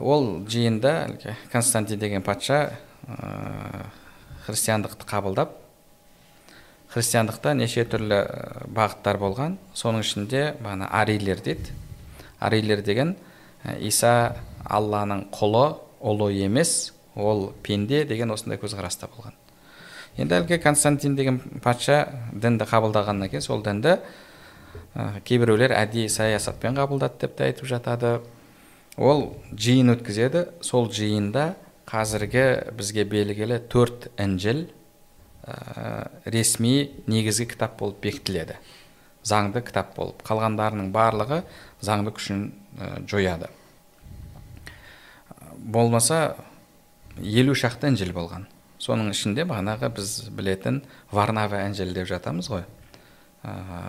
Ол 0.00 0.46
жиында 0.48 1.12
константин 1.52 2.00
деген 2.00 2.22
патша 2.22 2.72
ә, 3.06 3.86
христиандықты 4.46 5.06
қабылдап 5.06 5.54
христиандықта 6.96 7.52
неше 7.54 7.84
түрлі 7.84 8.22
бағыттар 8.72 9.18
болған. 9.20 9.58
Соның 9.76 10.04
ішінде 10.04 10.42
бағана 10.62 10.88
арийлер 10.96 11.42
дейді. 11.44 11.74
Арийлер 12.40 12.82
деген 12.84 13.16
иса 13.80 14.36
алланың 14.64 15.26
құлы 15.34 15.66
ұлы 16.00 16.30
емес 16.38 16.92
ол 17.14 17.50
пенде 17.62 18.04
деген 18.04 18.32
осындай 18.32 18.60
көзқараста 18.60 19.10
болған. 19.12 19.34
Енді 20.16 20.38
әлгі 20.38 20.60
константин 20.62 21.16
деген 21.16 21.40
патша 21.64 22.06
дінді 22.32 22.64
қабылдағаннан 22.70 23.28
кейін 23.32 23.44
сол 23.44 23.62
дінді 23.64 23.98
кейбіреулер 25.26 25.74
әдейі 25.76 26.08
саясатпен 26.12 26.76
қабылдады 26.78 27.20
деп 27.26 27.36
те 27.36 27.50
айтып 27.50 27.68
жатады. 27.68 28.20
Ол 28.96 29.36
жиын 29.52 29.92
өткізеді. 29.92 30.46
Сол 30.64 30.88
жиында 30.92 31.54
қазіргі 31.88 32.72
бізге 32.76 33.04
белгілі 33.04 33.60
төрт 33.70 34.08
інжіл 34.16 34.64
ә, 35.44 36.08
ресми 36.24 36.90
негізгі 37.06 37.50
кітап 37.52 37.76
болып 37.78 38.00
бекітіледі. 38.06 38.56
Заңды 39.26 39.62
кітап 39.66 39.94
болып. 39.96 40.24
Қалғандарының 40.26 40.90
барлығы 40.94 41.42
заңды 41.84 42.14
күшін 42.16 42.48
ә, 42.78 42.90
жояды. 43.10 43.50
Болмаса 45.56 46.36
елу 47.20 47.54
шақты 47.54 47.92
інжіл 47.92 48.14
болған. 48.16 48.48
Соның 48.80 49.12
ішінде 49.12 49.44
бағанағы 49.48 49.92
біз 49.98 50.16
білетін 50.36 50.82
варнава 51.12 51.66
інжіл 51.68 51.94
деп 51.96 52.08
жатамыз 52.08 52.48
ғой. 52.52 52.66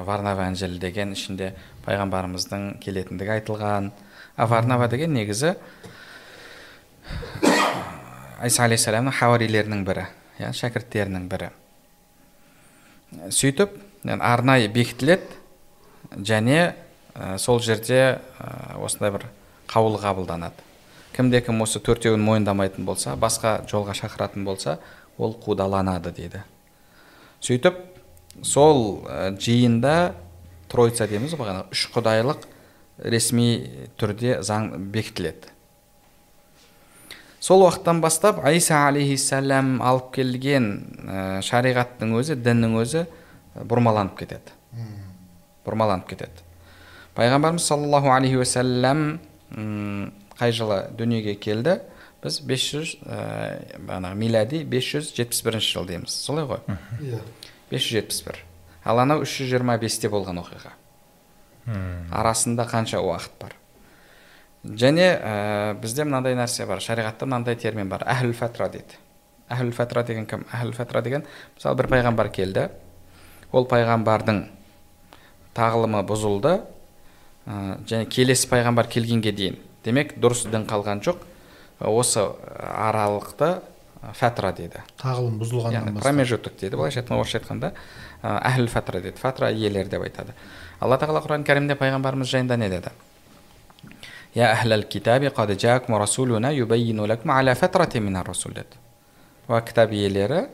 Варнава 0.06 0.48
інжіл 0.52 0.78
деген 0.82 1.14
ішінде 1.16 1.54
пайғамбарымыздың 1.86 2.78
келетіндігі 2.84 3.38
айтылған. 3.40 3.92
А 4.38 4.46
варнава 4.46 4.88
деген 4.88 5.14
негізі 5.18 5.56
айса 8.38 8.68
алейхисаламның 8.68 9.16
хауарилерінің 9.18 9.84
бірі 9.88 10.06
иә 10.38 10.52
шәкірттерінің 10.54 11.26
бірі. 11.32 11.50
Сөйтіп 13.34 13.74
арнайы 14.06 14.70
бекітіледі 14.70 15.26
және 16.22 16.76
ә, 17.16 17.38
сол 17.42 17.60
жерде 17.64 18.20
ә, 18.38 18.78
осындай 18.78 19.12
бір 19.16 19.26
қаулы 19.68 19.98
қабылданады. 20.04 20.62
Кімде 21.16 21.42
кім 21.42 21.64
осы 21.66 21.82
төртеуін 21.82 22.22
мойындамайтын 22.22 22.86
болса 22.86 23.16
басқа 23.18 23.64
жолға 23.70 23.96
шақыратын 23.98 24.46
болса 24.46 24.78
ол 25.18 25.34
қудаланады 25.34 26.14
дейді. 26.14 26.44
Сөйтіп 27.42 27.97
сол 28.46 29.04
ә, 29.08 29.32
жиында 29.40 30.16
троица 30.72 31.08
дейміз 31.08 31.36
ғой 31.40 31.64
үш 31.72 31.88
құдайлық 31.94 32.48
ресми 32.98 33.50
түрде 34.00 34.42
заң 34.46 34.74
бекітіледі. 34.92 35.54
Сол 37.40 37.64
уақыттан 37.64 38.02
бастап 38.02 38.42
айса 38.46 38.88
алейхисалам 38.88 39.78
алып 39.86 40.10
келген 40.18 40.72
ә, 41.06 41.40
шариғаттың 41.46 42.16
өзі 42.18 42.36
діннің 42.42 42.76
өзі 42.82 43.06
бұрмаланып 43.56 44.18
кетеді. 44.20 44.56
Бұрмаланып 45.66 46.10
кетеді. 46.10 46.44
Пайғамбарымыз 47.18 47.66
саллаллаху 47.66 48.12
алейхи 48.14 48.42
уассалам 48.42 49.22
қай 50.38 50.52
жылы 50.54 50.84
дүниеге 50.98 51.38
келді? 51.40 51.80
Біз 52.24 52.40
500 52.42 52.94
ә, 53.06 53.18
бағанағы 53.86 54.18
милади 54.18 54.64
571 54.66 55.62
жыл 55.62 55.86
дейміз. 55.88 56.14
Солай 56.26 56.48
ғой? 56.50 56.64
Иә. 57.00 57.22
571 57.72 58.44
ал 58.88 59.00
анау 59.04 59.24
325-те 59.24 60.10
болған 60.12 60.40
оқиға. 60.42 60.72
Арасында 62.16 62.64
қанша 62.70 63.02
уақыт 63.04 63.34
бар? 63.42 63.56
Және 64.64 65.08
ә, 65.16 65.74
бізде 65.80 66.06
мынандай 66.08 66.36
нәрсе 66.36 66.66
бар 66.68 66.80
шариғатта 66.84 67.28
мынандай 67.28 67.56
термин 67.60 67.90
бар 67.92 68.06
әхл 68.08 68.34
фатра 68.36 68.70
дейді. 68.72 68.96
Әхл 69.52 69.72
фатра 69.76 70.04
деген 70.08 70.26
кім? 70.28 70.46
Әхл 70.52 70.74
фатра 70.76 71.02
деген 71.04 71.26
мысалы 71.56 71.78
бір 71.82 71.90
пайғамбар 71.92 72.32
келді. 72.36 72.68
Ол 73.52 73.68
пайғамбардың 73.68 74.44
тағылымы 75.56 76.04
бұзылды. 76.08 76.58
Ә, 77.48 77.78
және 77.88 78.08
келесі 78.12 78.50
пайғамбар 78.52 78.88
келгенге 78.92 79.32
дейін. 79.36 79.60
Демек 79.84 80.16
дұрыс 80.20 80.48
дін 80.52 80.68
қалған 80.68 81.04
жоқ. 81.04 81.24
Осы 81.80 82.24
аралықты 82.58 83.60
фәтра 84.18 84.52
дейді. 84.56 84.82
Тағылым 85.02 85.40
бұзылғаннан 85.42 85.76
яғни 85.78 86.02
промежуток 86.02 86.58
дейді. 86.60 86.78
Былайша 86.78 87.02
айтқанда 87.02 87.20
орысша 87.22 87.40
айтқанда 87.42 87.72
әхл 88.24 88.68
фәтра 88.72 89.02
дейді. 89.02 89.18
Фатра 89.22 89.52
иелері 89.52 89.90
деп 89.90 90.04
айтады. 90.06 90.36
Алла 90.80 90.98
тағала 91.02 91.24
құран 91.26 91.46
кәрімде 91.48 91.78
пайғамбарымыз 91.80 92.30
жайында 92.30 92.58
не 92.58 92.70
деді? 92.70 92.92
Я 94.34 94.54
китаби 94.84 95.28
қад 95.28 95.56
юбайину 96.54 97.08
лакум 97.08 97.32
аля 97.32 97.56
фатрати 97.56 98.00
мин 98.00 98.16
деді. 98.54 98.78
Уа 99.48 99.62
кітап 99.62 99.92
иелері 99.92 100.48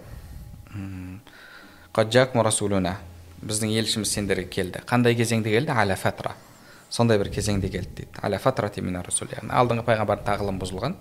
біздің 3.43 3.73
елшіміз 3.79 4.11
сендерге 4.11 4.47
келді. 4.47 4.79
Қандай 4.87 5.15
кезеңде 5.15 5.51
келді? 5.51 5.71
Аля 5.71 5.95
фатра 5.95 6.35
сондай 6.89 7.17
бір 7.17 7.27
кезеңде 7.33 7.69
келді 7.69 7.89
дейді. 7.97 8.19
Аля 8.21 8.39
фатрати 8.39 8.81
мин 8.81 8.95
яғни 9.35 9.51
алдыңғы 9.51 9.83
пайғамбардың 9.89 10.25
тағылымы 10.29 10.61
бұзылған 10.63 10.95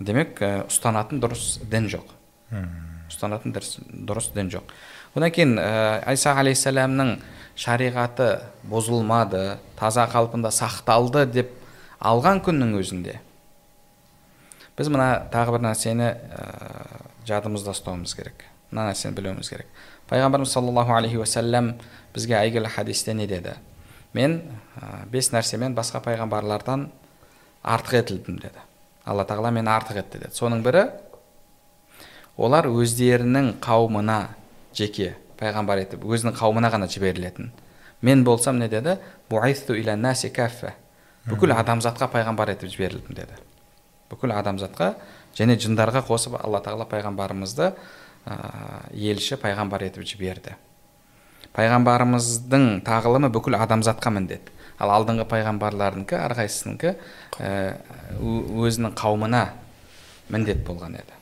демек 0.00 0.40
ә, 0.42 0.50
ұстанатын 0.68 1.20
дұрыс 1.22 1.60
дін 1.70 1.88
жоқ. 1.92 2.12
Ұстанатын 3.10 3.54
дұрыс, 3.54 3.78
дұрыс 3.86 4.30
дін 4.34 4.50
жоқ. 4.52 4.74
Одан 5.16 5.32
кейін 5.32 5.56
ә, 5.60 6.02
айса 6.10 6.34
алейхисаламның 6.36 7.14
шариғаты 7.56 8.28
бұзылмады 8.68 9.56
таза 9.78 10.04
қалпында 10.12 10.52
сақталды 10.52 11.24
деп 11.30 11.54
алған 12.04 12.42
күннің 12.44 12.76
өзінде. 12.76 13.16
Біз 14.76 14.92
мына 14.92 15.08
тағы 15.32 15.56
бір 15.56 15.64
нәрсені 15.70 16.10
ә, 16.12 16.50
жадымызда 17.28 17.72
ұстауымыз 17.72 18.12
керек. 18.18 18.44
Мына 18.68 18.90
нәрсені 18.90 19.16
білуіміз 19.16 19.48
керек. 19.48 19.70
Пайғамбарымыз 20.10 20.52
саллаллаху 20.52 20.92
алейхи 20.98 21.16
уассалам 21.16 21.72
бізге 22.14 22.36
әйгілі 22.42 22.68
хадисте 22.74 23.14
не 23.16 23.26
деді? 23.30 23.56
Мен 24.12 24.42
ә, 24.76 25.06
бес 25.08 25.32
нәрсемен 25.32 25.72
басқа 25.78 26.04
пайғамбарлардан 26.04 26.90
артық 27.64 28.02
етілдім 28.02 28.42
деді. 28.44 28.65
Алла 29.06 29.24
тағала 29.24 29.52
мені 29.54 29.70
артық 29.70 30.00
етті 30.02 30.18
деді. 30.18 30.34
Соның 30.34 30.62
бірі 30.66 30.86
олар 32.36 32.68
өздерінің 32.68 33.54
қауымына 33.64 34.18
жеке 34.76 35.14
пайғамбар 35.40 35.84
етіп 35.84 36.04
өзінің 36.04 36.36
қауымына 36.36 36.72
ғана 36.74 36.90
жіберілетін. 36.90 37.52
Мен 38.02 38.24
болсам 38.24 38.58
не? 38.58 38.68
деді. 38.68 38.98
Бүкіл 41.26 41.50
адамзатқа 41.56 42.06
пайғамбар 42.12 42.52
етіп 42.52 42.70
жіберілдім 42.70 43.16
деді. 43.16 43.38
Бүкіл 44.10 44.30
адамзатқа 44.36 44.92
және 45.34 45.56
жындарға 45.58 46.04
қосып 46.06 46.36
алла 46.38 46.60
тағала 46.62 46.86
пайғамбарымызды 46.86 47.72
ә, 48.26 48.36
елші 48.94 49.38
пайғамбар 49.42 49.88
етіп 49.88 50.06
жіберді 50.06 50.54
пайғамбарымыздың 51.56 52.66
тағылымы 52.86 53.30
бүкіл 53.32 53.56
адамзатқа 53.58 54.12
міндет 54.12 54.50
ал 54.78 54.92
алдыңғы 54.96 55.26
пайғамбарлардікі 55.30 56.18
әрқайсысынікі 56.20 56.94
ö- 57.40 57.74
өзінің 58.66 58.96
қауымына 58.98 59.42
міндет 60.32 60.64
болған 60.66 60.98
еді. 60.98 61.16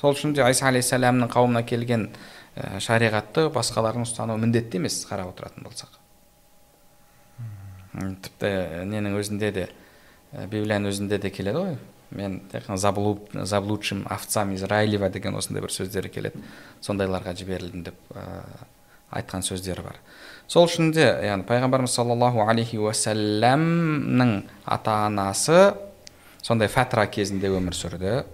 Сол 0.00 0.14
үшін 0.16 0.34
де 0.34 0.42
айса 0.42 0.68
алейхисаламның 0.70 1.28
қауымына 1.30 1.62
келген 1.68 2.08
ә, 2.56 2.80
шариғатты 2.80 3.50
басқалардың 3.52 4.06
ұстануы 4.06 4.40
міндетті 4.40 4.80
емес 4.80 5.02
қарап 5.08 5.34
отыратын 5.34 5.66
болсақ. 5.66 5.98
Тіпті 8.24 8.50
ненің 8.88 9.18
өзінде 9.20 9.52
де 9.52 9.68
библияның 10.32 10.90
өзінде 10.92 11.18
де 11.20 11.30
келеді 11.30 11.58
ғой. 11.58 11.76
Мен 12.10 12.40
тек 12.50 12.64
қана 12.66 12.78
заблуд, 12.78 13.28
заблудшим 13.34 14.06
овцам 14.10 14.54
израилева 14.54 15.10
деген 15.10 15.36
осындай 15.38 15.62
бір 15.62 15.70
сөздері 15.74 16.10
келеді. 16.10 16.40
Сондайларға 16.82 17.34
жіберілдім 17.38 17.84
деп 17.86 18.16
айтқан 19.10 19.44
сөздері 19.46 19.84
бар. 19.84 20.00
Сол 20.50 20.66
үшін 20.66 20.90
де 20.94 21.06
яғни 21.06 21.46
пайғамбарымыз 21.46 21.94
саллаллаху 21.94 22.42
алейхи 22.42 22.80
уассаламның 22.82 24.32
ата 24.66 24.96
анасы 25.06 25.60
сондай 26.42 26.68
фатра 26.68 27.06
кезінде 27.06 27.52
өмір 27.54 27.76
сүрді. 27.76 28.24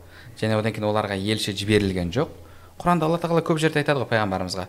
Және 0.41 0.57
одан 0.57 0.73
кейін 0.73 0.89
оларға 0.89 1.17
елші 1.17 1.53
жіберілген 1.57 2.13
жоқ. 2.17 2.33
Құранда 2.81 3.09
алла 3.09 3.21
тағала 3.21 3.43
көп 3.45 3.61
жерде 3.61 3.81
айтады 3.81 4.03
ғой 4.03 4.11
пайғамбарымызға. 4.11 4.67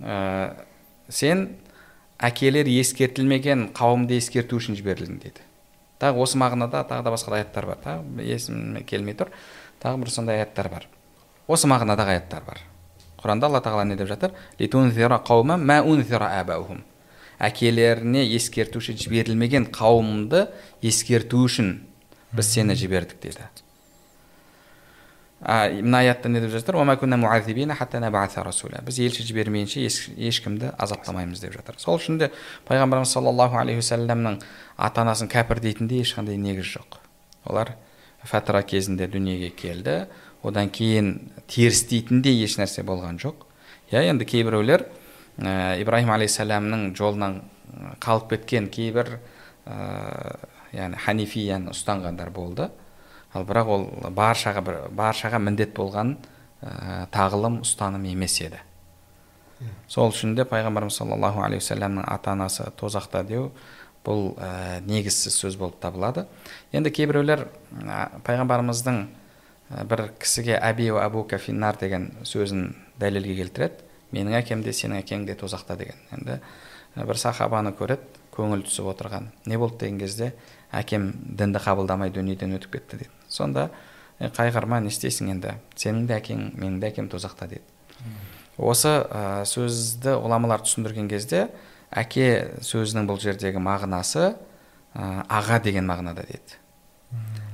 Ә, 0.00 0.16
сен 1.12 1.46
әкелер 2.16 2.68
ескертілмеген 2.72 3.68
қауымды 3.76 4.16
ескерту 4.16 4.56
үшін 4.60 4.78
жіберілдің 4.80 5.20
дейді. 5.20 5.44
Тағы 6.00 6.24
осы 6.24 6.40
мағынада 6.40 6.86
тағы 6.88 7.04
да 7.04 7.12
басқа 7.12 7.34
да 7.34 7.42
аяттар 7.42 7.68
бар. 7.68 7.84
Тағы 7.84 8.24
есіме 8.24 8.80
келмей 8.88 9.16
тұр. 9.16 9.28
Тағы 9.82 10.00
бір 10.00 10.12
сондай 10.16 10.40
аяттар 10.40 10.72
бар. 10.72 10.88
Осы 11.50 11.66
мағынадағы 11.70 12.14
аяттар 12.14 12.44
бар. 12.46 12.62
Құранда 13.20 13.50
алла 13.50 13.60
тағала 13.64 13.84
не 13.84 13.96
деп 13.98 14.08
жатыр? 14.08 14.30
Әкелеріне 17.40 18.20
ескертуші 18.36 18.92
жіберілмеген 19.00 19.70
қауымды 19.72 20.50
ескерту 20.84 21.40
үшін 21.46 21.70
біз 22.36 22.50
сені 22.52 22.74
жібердік 22.76 23.16
дейді 23.22 23.46
мына 25.40 26.02
аятта 26.04 26.28
не 26.28 26.40
деп 26.44 26.52
жатыр? 26.52 26.76
Біз 28.84 28.98
елші 29.00 29.24
жібермейінше 29.24 29.80
еш- 29.80 30.10
ешкімді 30.20 30.68
азаптамаймыз 30.76 31.40
деп 31.40 31.56
жатыр. 31.56 31.80
Сол 31.80 31.96
үшін 31.96 32.18
де 32.20 32.28
пайғамбарымыз 32.68 33.08
саллаллаху 33.08 33.56
алейхи 33.56 33.80
уассаламның 33.80 34.42
ата 34.76 35.00
анасын 35.00 35.32
кәпір 35.32 35.64
дейтіндей 35.64 36.04
ешқандай 36.04 36.36
негіз 36.36 36.76
жоқ. 36.76 37.00
Олар 37.48 37.72
фатра 38.22 38.60
кезінде 38.62 39.08
дүниеге 39.08 39.48
келді 39.56 40.06
одан 40.42 40.70
кейін 40.70 41.14
теріс 41.50 41.84
дейтіндей 41.90 42.42
еш 42.44 42.56
нәрсе 42.60 42.84
болған 42.86 43.18
жоқ. 43.20 43.46
Иә 43.90 44.06
енді 44.10 44.24
кейбіреулер 44.24 44.86
ә, 45.38 45.76
ибраһим 45.82 46.12
алейхисаламның 46.14 46.92
жолынан 46.96 47.40
қалып 48.00 48.30
кеткен 48.34 48.68
кейбір 48.72 49.18
ә, 49.66 50.36
яғни 50.72 51.00
ханифияны 51.00 51.74
ұстанғандар 51.74 52.30
болды. 52.34 52.70
Ал 53.34 53.44
бірақ 53.46 53.70
ол 53.70 53.86
баршаға 54.14 54.62
бір 54.64 54.80
баршаға 54.96 55.40
міндет 55.42 55.74
болған 55.76 56.16
ә, 56.62 57.06
тағылым 57.12 57.60
ұстаным 57.64 58.06
емес 58.10 58.40
еді. 58.40 58.62
Сол 59.88 60.08
үшін 60.10 60.34
де 60.38 60.46
пайғамбарымыз 60.48 60.96
саллаллаху 61.02 61.42
алейхи 61.44 61.60
уассаламның 61.60 62.06
ата 62.08 62.32
анасы 62.32 62.70
тозақта 62.80 63.22
деу 63.28 63.50
бұл 64.06 64.32
ә, 64.40 64.80
негізсіз 64.86 65.36
сөз 65.36 65.58
болып 65.60 65.80
табылады. 65.82 66.24
Енді 66.72 66.92
кейбіреулер 66.94 67.46
ә, 67.84 68.08
пайғамбарымыздың 68.24 69.02
бір 69.70 70.10
кісіге 70.18 70.58
әби 70.58 70.90
уа 70.90 71.04
абука 71.06 71.38
финнар 71.38 71.78
деген 71.78 72.10
сөзін 72.26 72.72
дәлелге 73.00 73.36
келтіреді. 73.38 73.86
Менің 74.10 74.40
әкем 74.40 74.64
де 74.66 74.74
сенің 74.74 75.04
әкең 75.04 75.26
де 75.28 75.36
тозақта 75.38 75.76
деген. 75.78 75.98
Енді 76.10 76.40
ә, 76.40 77.04
бір 77.06 77.18
сахабаны 77.20 77.70
көреді 77.78 78.18
көңіл 78.34 78.64
түсіп 78.66 78.90
отырған. 78.90 79.30
Не 79.46 79.58
болды? 79.58 79.84
деген 79.84 80.00
кезде 80.00 80.32
әкем 80.74 81.12
дінді 81.14 81.62
қабылдамай 81.62 82.10
дүниеден 82.10 82.56
өтіп 82.58 82.74
кетті 82.78 82.98
дейді. 83.04 83.10
Сонда 83.28 83.70
«Е, 84.20 84.28
қайғырма 84.28 84.80
не 84.82 84.90
істейсің 84.90 85.30
енді? 85.36 85.54
Сенің 85.76 86.06
де 86.10 86.18
әкең 86.18 86.50
менің 86.58 86.80
де 86.82 86.90
әкем 86.90 87.08
тозақта 87.08 87.46
дейді. 87.48 87.64
Осы 88.58 88.90
ә, 89.06 89.46
сөзді 89.48 90.18
ғұламалар 90.20 90.66
түсіндірген 90.66 91.08
кезде 91.08 91.46
әке 91.90 92.58
сөзінің 92.60 93.06
бұл 93.08 93.20
жердегі 93.22 93.62
мағынасы 93.62 94.34
ә, 94.34 95.24
аға 95.24 95.62
деген 95.64 95.86
мағынада 95.88 96.26
дейді. 96.28 96.58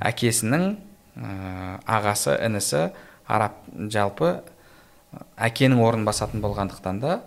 Әкесінің 0.03 0.75
ағасы 1.17 2.37
інісі 2.45 2.89
араб 3.27 3.57
жалпы 3.91 4.35
әкенің 5.37 5.81
орнын 5.81 6.05
басатын 6.07 6.41
болғандықтан 6.43 6.99
да 7.01 7.19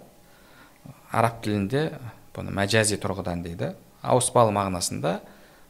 араб 1.11 1.41
тілінде 1.45 1.91
бұны 2.37 2.53
мәжази 2.55 2.99
тұрғыдан 3.03 3.43
дейді. 3.43 3.73
Ауыспалы 4.01 4.53
мағынасында 4.55 5.17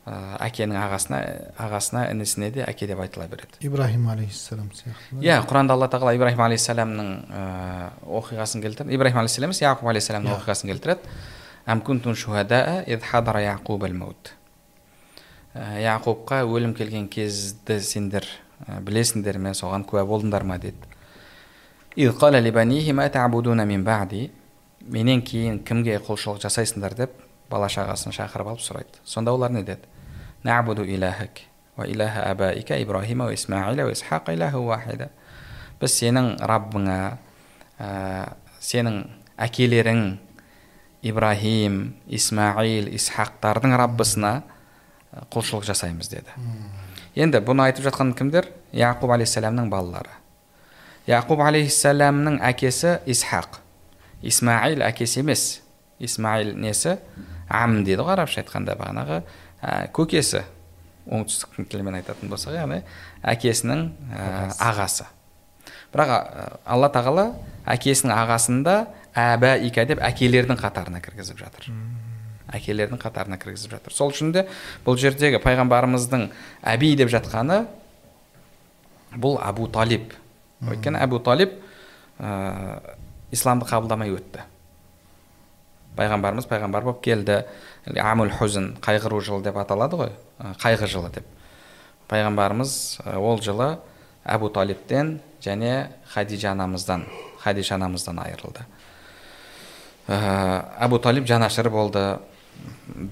ә, 0.04 0.12
әкенің 0.46 0.76
ағасына 0.76 1.20
ағасына 1.58 2.02
інісіне 2.12 2.50
де 2.54 2.64
әке 2.68 2.86
деп 2.86 3.00
айтыла 3.00 3.26
береді. 3.30 3.56
Ибраһим 3.64 4.06
алейхиссалам 4.12 4.68
сияқты. 4.76 5.18
Иә 5.24 5.40
құранда 5.48 5.74
алла 5.74 5.88
тағала 5.90 6.12
ибраһим 6.14 6.44
алейхисаламның 6.44 7.10
ә, 7.32 7.90
оқиғасын 8.06 8.62
келтіреді. 8.62 8.94
Ибраһим 8.94 9.22
алейхисалам 9.24 9.50
емес 9.50 9.62
яқуб 9.64 9.88
алейхисаламның 9.90 10.34
Иә. 10.34 10.38
оқиғасын 10.42 10.70
келтіреді. 10.70 11.00
Ә, 15.50 15.80
яқупқа 15.82 16.44
өлім 16.46 16.76
келген 16.78 17.08
кезді 17.10 17.80
сендер 17.82 18.22
ә, 18.62 18.78
білесіңдер 18.86 19.40
ме 19.42 19.50
соған 19.58 19.82
куә 19.82 20.04
болдыңдар 20.06 20.44
ма 20.46 20.60
деді. 20.62 20.78
Менен 24.86 25.24
кейін 25.26 25.58
кімге 25.66 25.98
құлшылық 26.06 26.38
жасайсыңдар? 26.44 26.94
деп 26.94 27.16
бала 27.50 27.66
шағасын 27.66 28.14
шақырып 28.14 28.52
алып 28.52 28.62
сұрайды. 28.62 29.02
Сонда 29.04 29.34
олар 29.34 29.50
не 29.50 29.64
деді? 29.64 29.82
Біз 35.80 35.96
сенің 35.96 36.34
раббыңа 36.46 37.18
ә, 37.80 37.90
сенің 38.60 39.02
әкелерің 39.40 40.18
ибраһим 41.02 41.94
исмаил 42.06 42.90
исхақтардың 42.94 43.76
раббысына 43.80 44.34
құлшылық 45.10 45.64
жасаймыз 45.66 46.10
деді. 46.12 46.34
Енді 47.18 47.40
бұны 47.42 47.66
айтып 47.66 47.88
жатқан 47.88 48.12
кімдер? 48.14 48.46
Яқуб 48.72 49.10
алейхисаламның 49.14 49.70
балалары. 49.72 50.12
Яқуб 51.10 51.42
алейхисаламның 51.42 52.38
әкесі 52.46 53.00
исхақ. 53.10 53.58
Исмаил 54.22 54.84
әкесі 54.86 55.24
емес. 55.24 55.60
Исмаил 55.98 56.54
несі? 56.54 56.98
Ам 57.48 57.82
дейді 57.84 58.06
ғой 58.06 58.14
арабша 58.14 58.44
айтқанда. 58.44 58.76
Бағанағы 58.78 59.22
ә, 59.62 59.88
көкесі. 59.90 60.44
Оңтүстіктің 61.10 61.66
тілімен 61.72 61.96
айтатын 61.98 62.30
болсақ 62.30 62.54
яғни 62.54 62.82
әкесінің 63.26 63.86
ә, 64.14 64.28
ағасы. 64.70 65.08
бірақ 65.90 66.10
ә, 66.10 66.44
алла 66.64 66.90
тағала 66.94 67.24
әкесінің 67.66 68.14
ағасында 68.14 68.74
әбә 69.18 69.56
ика 69.66 69.84
деп 69.88 70.02
әкелердің 70.06 70.60
қатарына 70.60 71.00
кіргізіп 71.02 71.40
жатыр. 71.42 71.66
Әкелердің 72.54 73.00
қатарына 73.00 73.38
кіргізіп 73.40 73.76
жатыр. 73.76 73.94
Сол 73.94 74.12
үшін 74.12 74.32
де 74.34 74.46
бұл 74.84 74.98
жердегі 75.00 75.40
пайғамбарымыздың 75.42 76.28
әби 76.72 76.94
деп 76.98 77.10
жатқаны 77.12 77.64
бұл 79.16 79.38
абу 79.42 79.68
талиб. 79.72 80.14
Өйткені 80.60 81.00
әбу 81.00 81.20
талиб 81.24 81.54
ә, 82.18 82.80
исламды 83.32 83.68
қабылдамай 83.70 84.12
өтті. 84.14 84.44
Пайғамбарымыз 85.98 86.46
пайғамбар 86.50 86.86
болып 86.86 87.02
келді. 87.04 87.42
Амул 87.98 88.30
хузн 88.34 88.74
қайғыру 88.84 89.20
жылы 89.24 89.44
деп 89.46 89.58
аталады 89.58 89.98
ғой. 89.98 90.12
Қайғы 90.62 90.88
жылы 90.90 91.10
деп. 91.14 91.26
Пайғамбарымыз 92.10 92.74
ол 93.16 93.40
жылы 93.42 93.72
әбу 94.24 94.50
талибтен 94.52 95.18
және 95.42 95.90
хадижа 96.12 96.52
анамыздан 96.52 97.06
хадиша 97.40 97.74
анамыздан 97.74 98.18
айырылды. 98.20 98.66
Ә, 100.08 100.64
әбу 100.80 100.98
талиб 100.98 101.26
жанашыр 101.26 101.70
болды. 101.70 102.18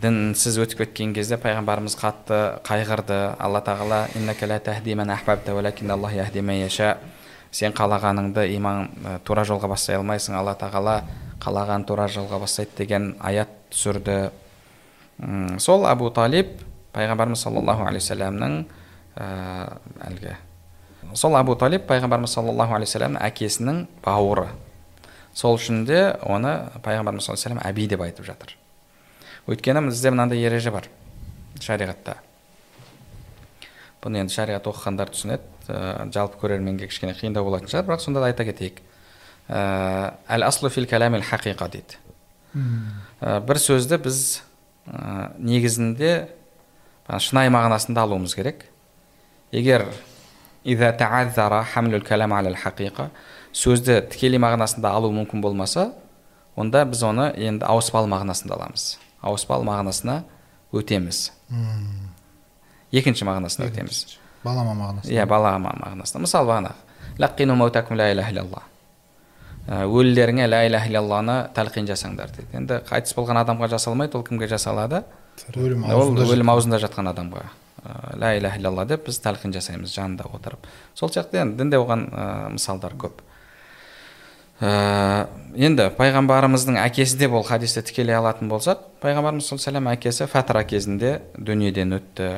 Дінсіз 0.02 0.58
өтіп 0.64 0.84
кеткен 0.84 1.14
кезде 1.16 1.38
пайғамбарымыз 1.40 1.96
қатты 1.98 2.60
қайғырды. 2.66 3.34
Алла 3.38 3.60
тағала 3.64 4.08
сен 7.50 7.72
қалағаныңды 7.72 8.44
иман 8.56 8.90
тура 9.24 9.44
жолға 9.48 9.70
бастай 9.72 9.96
алмайсың. 9.96 10.36
Алла 10.36 10.52
тағала 10.60 10.98
қалаған 11.40 11.86
тура 11.88 12.04
жолға 12.12 12.42
бастайды 12.42 12.76
деген 12.82 13.14
аят 13.24 13.48
түсірді. 13.72 14.30
Сол 15.58 15.86
абу 15.88 16.10
талиб 16.12 16.60
пайғамбарымыз 16.92 17.46
саллаллаху 17.46 17.88
алейхи 17.88 18.04
вассаламның 18.04 18.60
әлгі. 20.10 20.36
Сол 21.16 21.40
абу 21.40 21.56
талиб 21.56 21.88
пайғамбарымыз 21.88 22.36
саллаллаху 22.36 22.76
алейхи 22.76 22.92
вассаламның 22.92 23.24
әкесінің 23.30 23.82
бауыры. 24.04 24.48
Сол 25.32 25.56
үшін 25.56 25.86
де 25.88 26.04
оны 26.20 26.68
пайғамбарымыз 26.84 27.30
саллаллаху 27.30 27.64
алейхи 27.64 27.72
әби 27.72 27.88
деп 27.94 28.04
айтып 28.04 28.28
жатыр. 28.28 28.57
Өйткені 29.48 29.88
бізде 29.88 30.12
мынандай 30.12 30.42
ереже 30.44 30.70
бар. 30.70 30.88
Шариғатта. 31.60 32.18
Бұны 34.02 34.22
енді 34.22 34.34
шариғат 34.34 34.68
оқығандар 34.70 35.10
түсінеді. 35.14 35.48
Ә, 35.68 36.08
жалпы 36.14 36.38
көрерменге 36.40 36.88
кішкене 36.88 37.16
қиындау 37.18 37.48
болатын 37.48 37.70
шығар 37.72 37.88
бірақ 37.88 38.04
сонда 38.04 38.22
да 38.22 38.30
айта 38.30 38.44
кетейік. 38.46 38.82
Әл 39.48 40.44
аслу 40.44 40.70
фил 40.70 40.86
кәламил 40.88 41.24
хақиқа 41.24 41.68
дейді. 41.72 41.98
Ә, 43.20 43.40
бір 43.40 43.60
сөзді 43.60 43.98
біз 44.04 44.20
ә, 44.86 45.32
негізінде 45.38 46.12
шынайы 47.08 47.52
мағынасында 47.52 48.04
алуымыз 48.04 48.36
керек. 48.36 48.66
Егер 49.52 49.88
сөзді 53.56 54.02
тікелей 54.12 54.40
мағынасында 54.42 54.92
алу 54.92 55.10
мүмкін 55.16 55.40
болмаса 55.40 55.92
онда 56.56 56.84
біз 56.84 57.02
оны 57.08 57.30
енді 57.36 57.64
ауыспалы 57.64 58.10
мағынасында 58.12 58.58
аламыз. 58.58 58.98
Ауыспалы 59.22 59.64
мағынасына 59.68 60.22
өтеміз. 60.72 61.32
Екінші 62.92 63.24
мағынасына 63.28 63.68
өтеміз. 63.70 64.18
Балама 64.44 64.74
мағынасы 64.78 65.12
иә 65.12 65.26
балама 65.26 65.74
мағынасында 65.82 66.24
мысалы 66.24 66.46
бағана 66.48 66.74
өлілеріңе 69.68 70.46
ля 70.48 70.62
иляха 70.64 70.88
иллалланы 70.88 71.34
тәлқин 71.52 71.88
жасаңдар 71.90 72.30
дейді. 72.32 72.48
Енді 72.56 72.78
қайтыс 72.88 73.12
болған 73.16 73.42
адамға 73.42 73.68
жасалмайды 73.74 74.16
ол 74.16 74.24
кімге 74.24 74.48
жасалады? 74.48 75.02
Ол 75.92 76.14
өлім 76.24 76.48
аузында 76.48 76.78
жатқан 76.80 77.10
адамға. 77.12 77.42
Ля 78.16 78.32
иляха 78.38 78.56
иллалла 78.58 78.86
деп 78.88 79.04
біз 79.06 79.20
тәлқин 79.20 79.52
жасаймыз 79.52 79.92
жанында 79.92 80.24
отырып. 80.32 80.64
Сол 80.94 81.12
сияқты 81.12 81.42
енді 81.42 81.60
дінде 81.60 81.76
оған 81.82 82.06
ә, 82.08 82.48
мысалдар 82.54 82.96
көп. 82.96 83.20
Ә, 84.60 85.26
енді 85.56 85.88
пайғамбарымыздың 85.98 86.78
әкесі 86.82 87.18
де 87.20 87.28
бұл 87.30 87.44
хадисті 87.46 87.82
тікелей 87.88 88.18
алатын 88.18 88.50
болсақ 88.50 88.84
пайғамбарымыз 89.02 89.50
саллаллаху 89.50 89.94
әкесі 89.94 90.28
фатра 90.30 90.64
кезінде 90.66 91.18
дүниеден 91.38 91.98
өтті. 91.98 92.30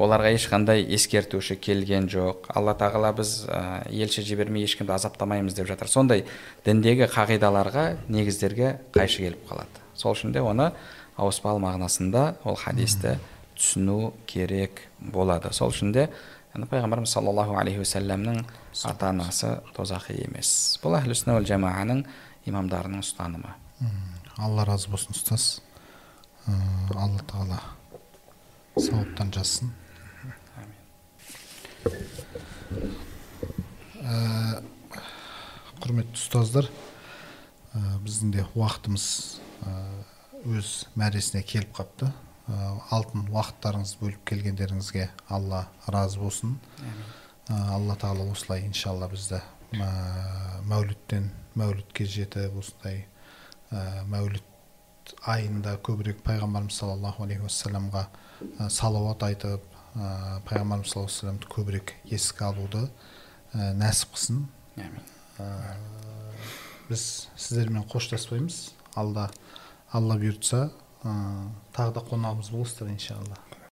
Оларға 0.00 0.30
ешқандай 0.32 0.84
ескертуші 0.94 1.56
келген 1.60 2.06
жоқ. 2.08 2.46
Алла 2.56 2.72
тағала 2.78 3.10
біз 3.18 3.44
ә, 3.50 3.82
елші 3.90 4.22
жібермей 4.24 4.64
ешкімді 4.64 4.94
азаптамаймыз 4.94 5.56
деп 5.58 5.66
жатыр. 5.68 5.90
Сондай 5.90 6.24
діндегі 6.64 7.10
қағидаларға 7.10 7.84
негіздерге 8.08 8.78
қайшы 8.94 9.26
келіп 9.26 9.42
қалады. 9.50 9.82
Сол 9.98 10.14
үшін 10.14 10.32
де 10.32 10.40
оны 10.40 10.70
ауыспалы 11.20 11.60
мағынасында 11.66 12.24
ол 12.48 12.56
хадисті 12.56 13.18
түсіну 13.58 14.14
керек 14.30 14.86
болады. 15.00 15.52
Сол 15.52 15.74
үшін 15.74 15.92
де 15.92 16.08
пайғамбарымыз 16.50 17.12
саллаллаху 17.14 17.54
алейхи 17.60 17.78
уассаламның 17.78 18.40
ата 18.90 19.10
анасы 19.12 19.50
тозақи 19.76 20.16
емес 20.24 20.78
бұл 20.82 20.96
әхлі 20.98 21.14
сүнна 21.14 21.38
жамааның 21.46 22.02
имамдарының 22.50 23.04
ұстанымы 23.04 23.52
алла 24.40 24.64
разы 24.66 24.90
болсын 24.90 25.14
ұстаз 25.14 25.60
алла 26.48 27.22
тағала 27.30 27.60
сауаптан 28.82 29.30
жазсын 29.36 29.70
құрметті 35.80 36.18
ұстаздар 36.18 36.66
біздің 38.02 38.34
де 38.34 38.48
уақытымыз 38.58 39.06
өз 40.50 40.74
мәресіне 40.98 41.44
келіп 41.46 41.78
қапты 41.78 42.10
алтын 42.90 43.28
уақыттарыңызды 43.30 44.00
бөліп 44.00 44.22
келгендеріңізге 44.30 45.08
алла 45.30 45.66
разы 45.86 46.20
болсын. 46.20 46.56
Ә, 47.48 47.56
алла 47.76 47.96
тағала 47.98 48.30
осылай 48.32 48.64
иншалла 48.66 49.08
бізді 49.10 49.40
ә, 49.78 49.88
мәуліттен 50.70 51.30
мәулітке 51.58 52.06
жетіп 52.06 52.58
осындай 52.60 53.04
ә, 53.70 54.04
мәуліт 54.10 55.14
айында 55.26 55.76
көбірек 55.86 56.22
пайғамбарымыз 56.26 56.78
саллаллаху 56.78 57.24
алейхи 57.26 57.46
уассаламға 57.46 58.04
ә, 58.06 58.68
салауат 58.70 59.24
айтып 59.26 59.64
ә, 59.94 60.40
пайғамбарымыз 60.46 60.92
саллаллаху 60.92 61.10
алейхи 61.10 61.14
вассаламды 61.14 61.50
көбірек 61.54 61.94
еске 62.10 62.46
алуды 62.46 62.84
ә, 63.54 63.72
нәсіп 63.78 64.14
қылсын. 64.14 64.44
Ә, 65.38 65.48
біз 66.90 67.06
сіздермен 67.36 67.86
қоштаспаймыз. 67.90 68.70
Алда 68.98 69.28
алла 69.94 70.16
бұйыртса 70.18 70.68
тағы 71.02 71.94
да 71.96 72.02
қонағымыз 72.10 72.50
болыңыздар 72.52 72.90
иншалла. 72.92 73.38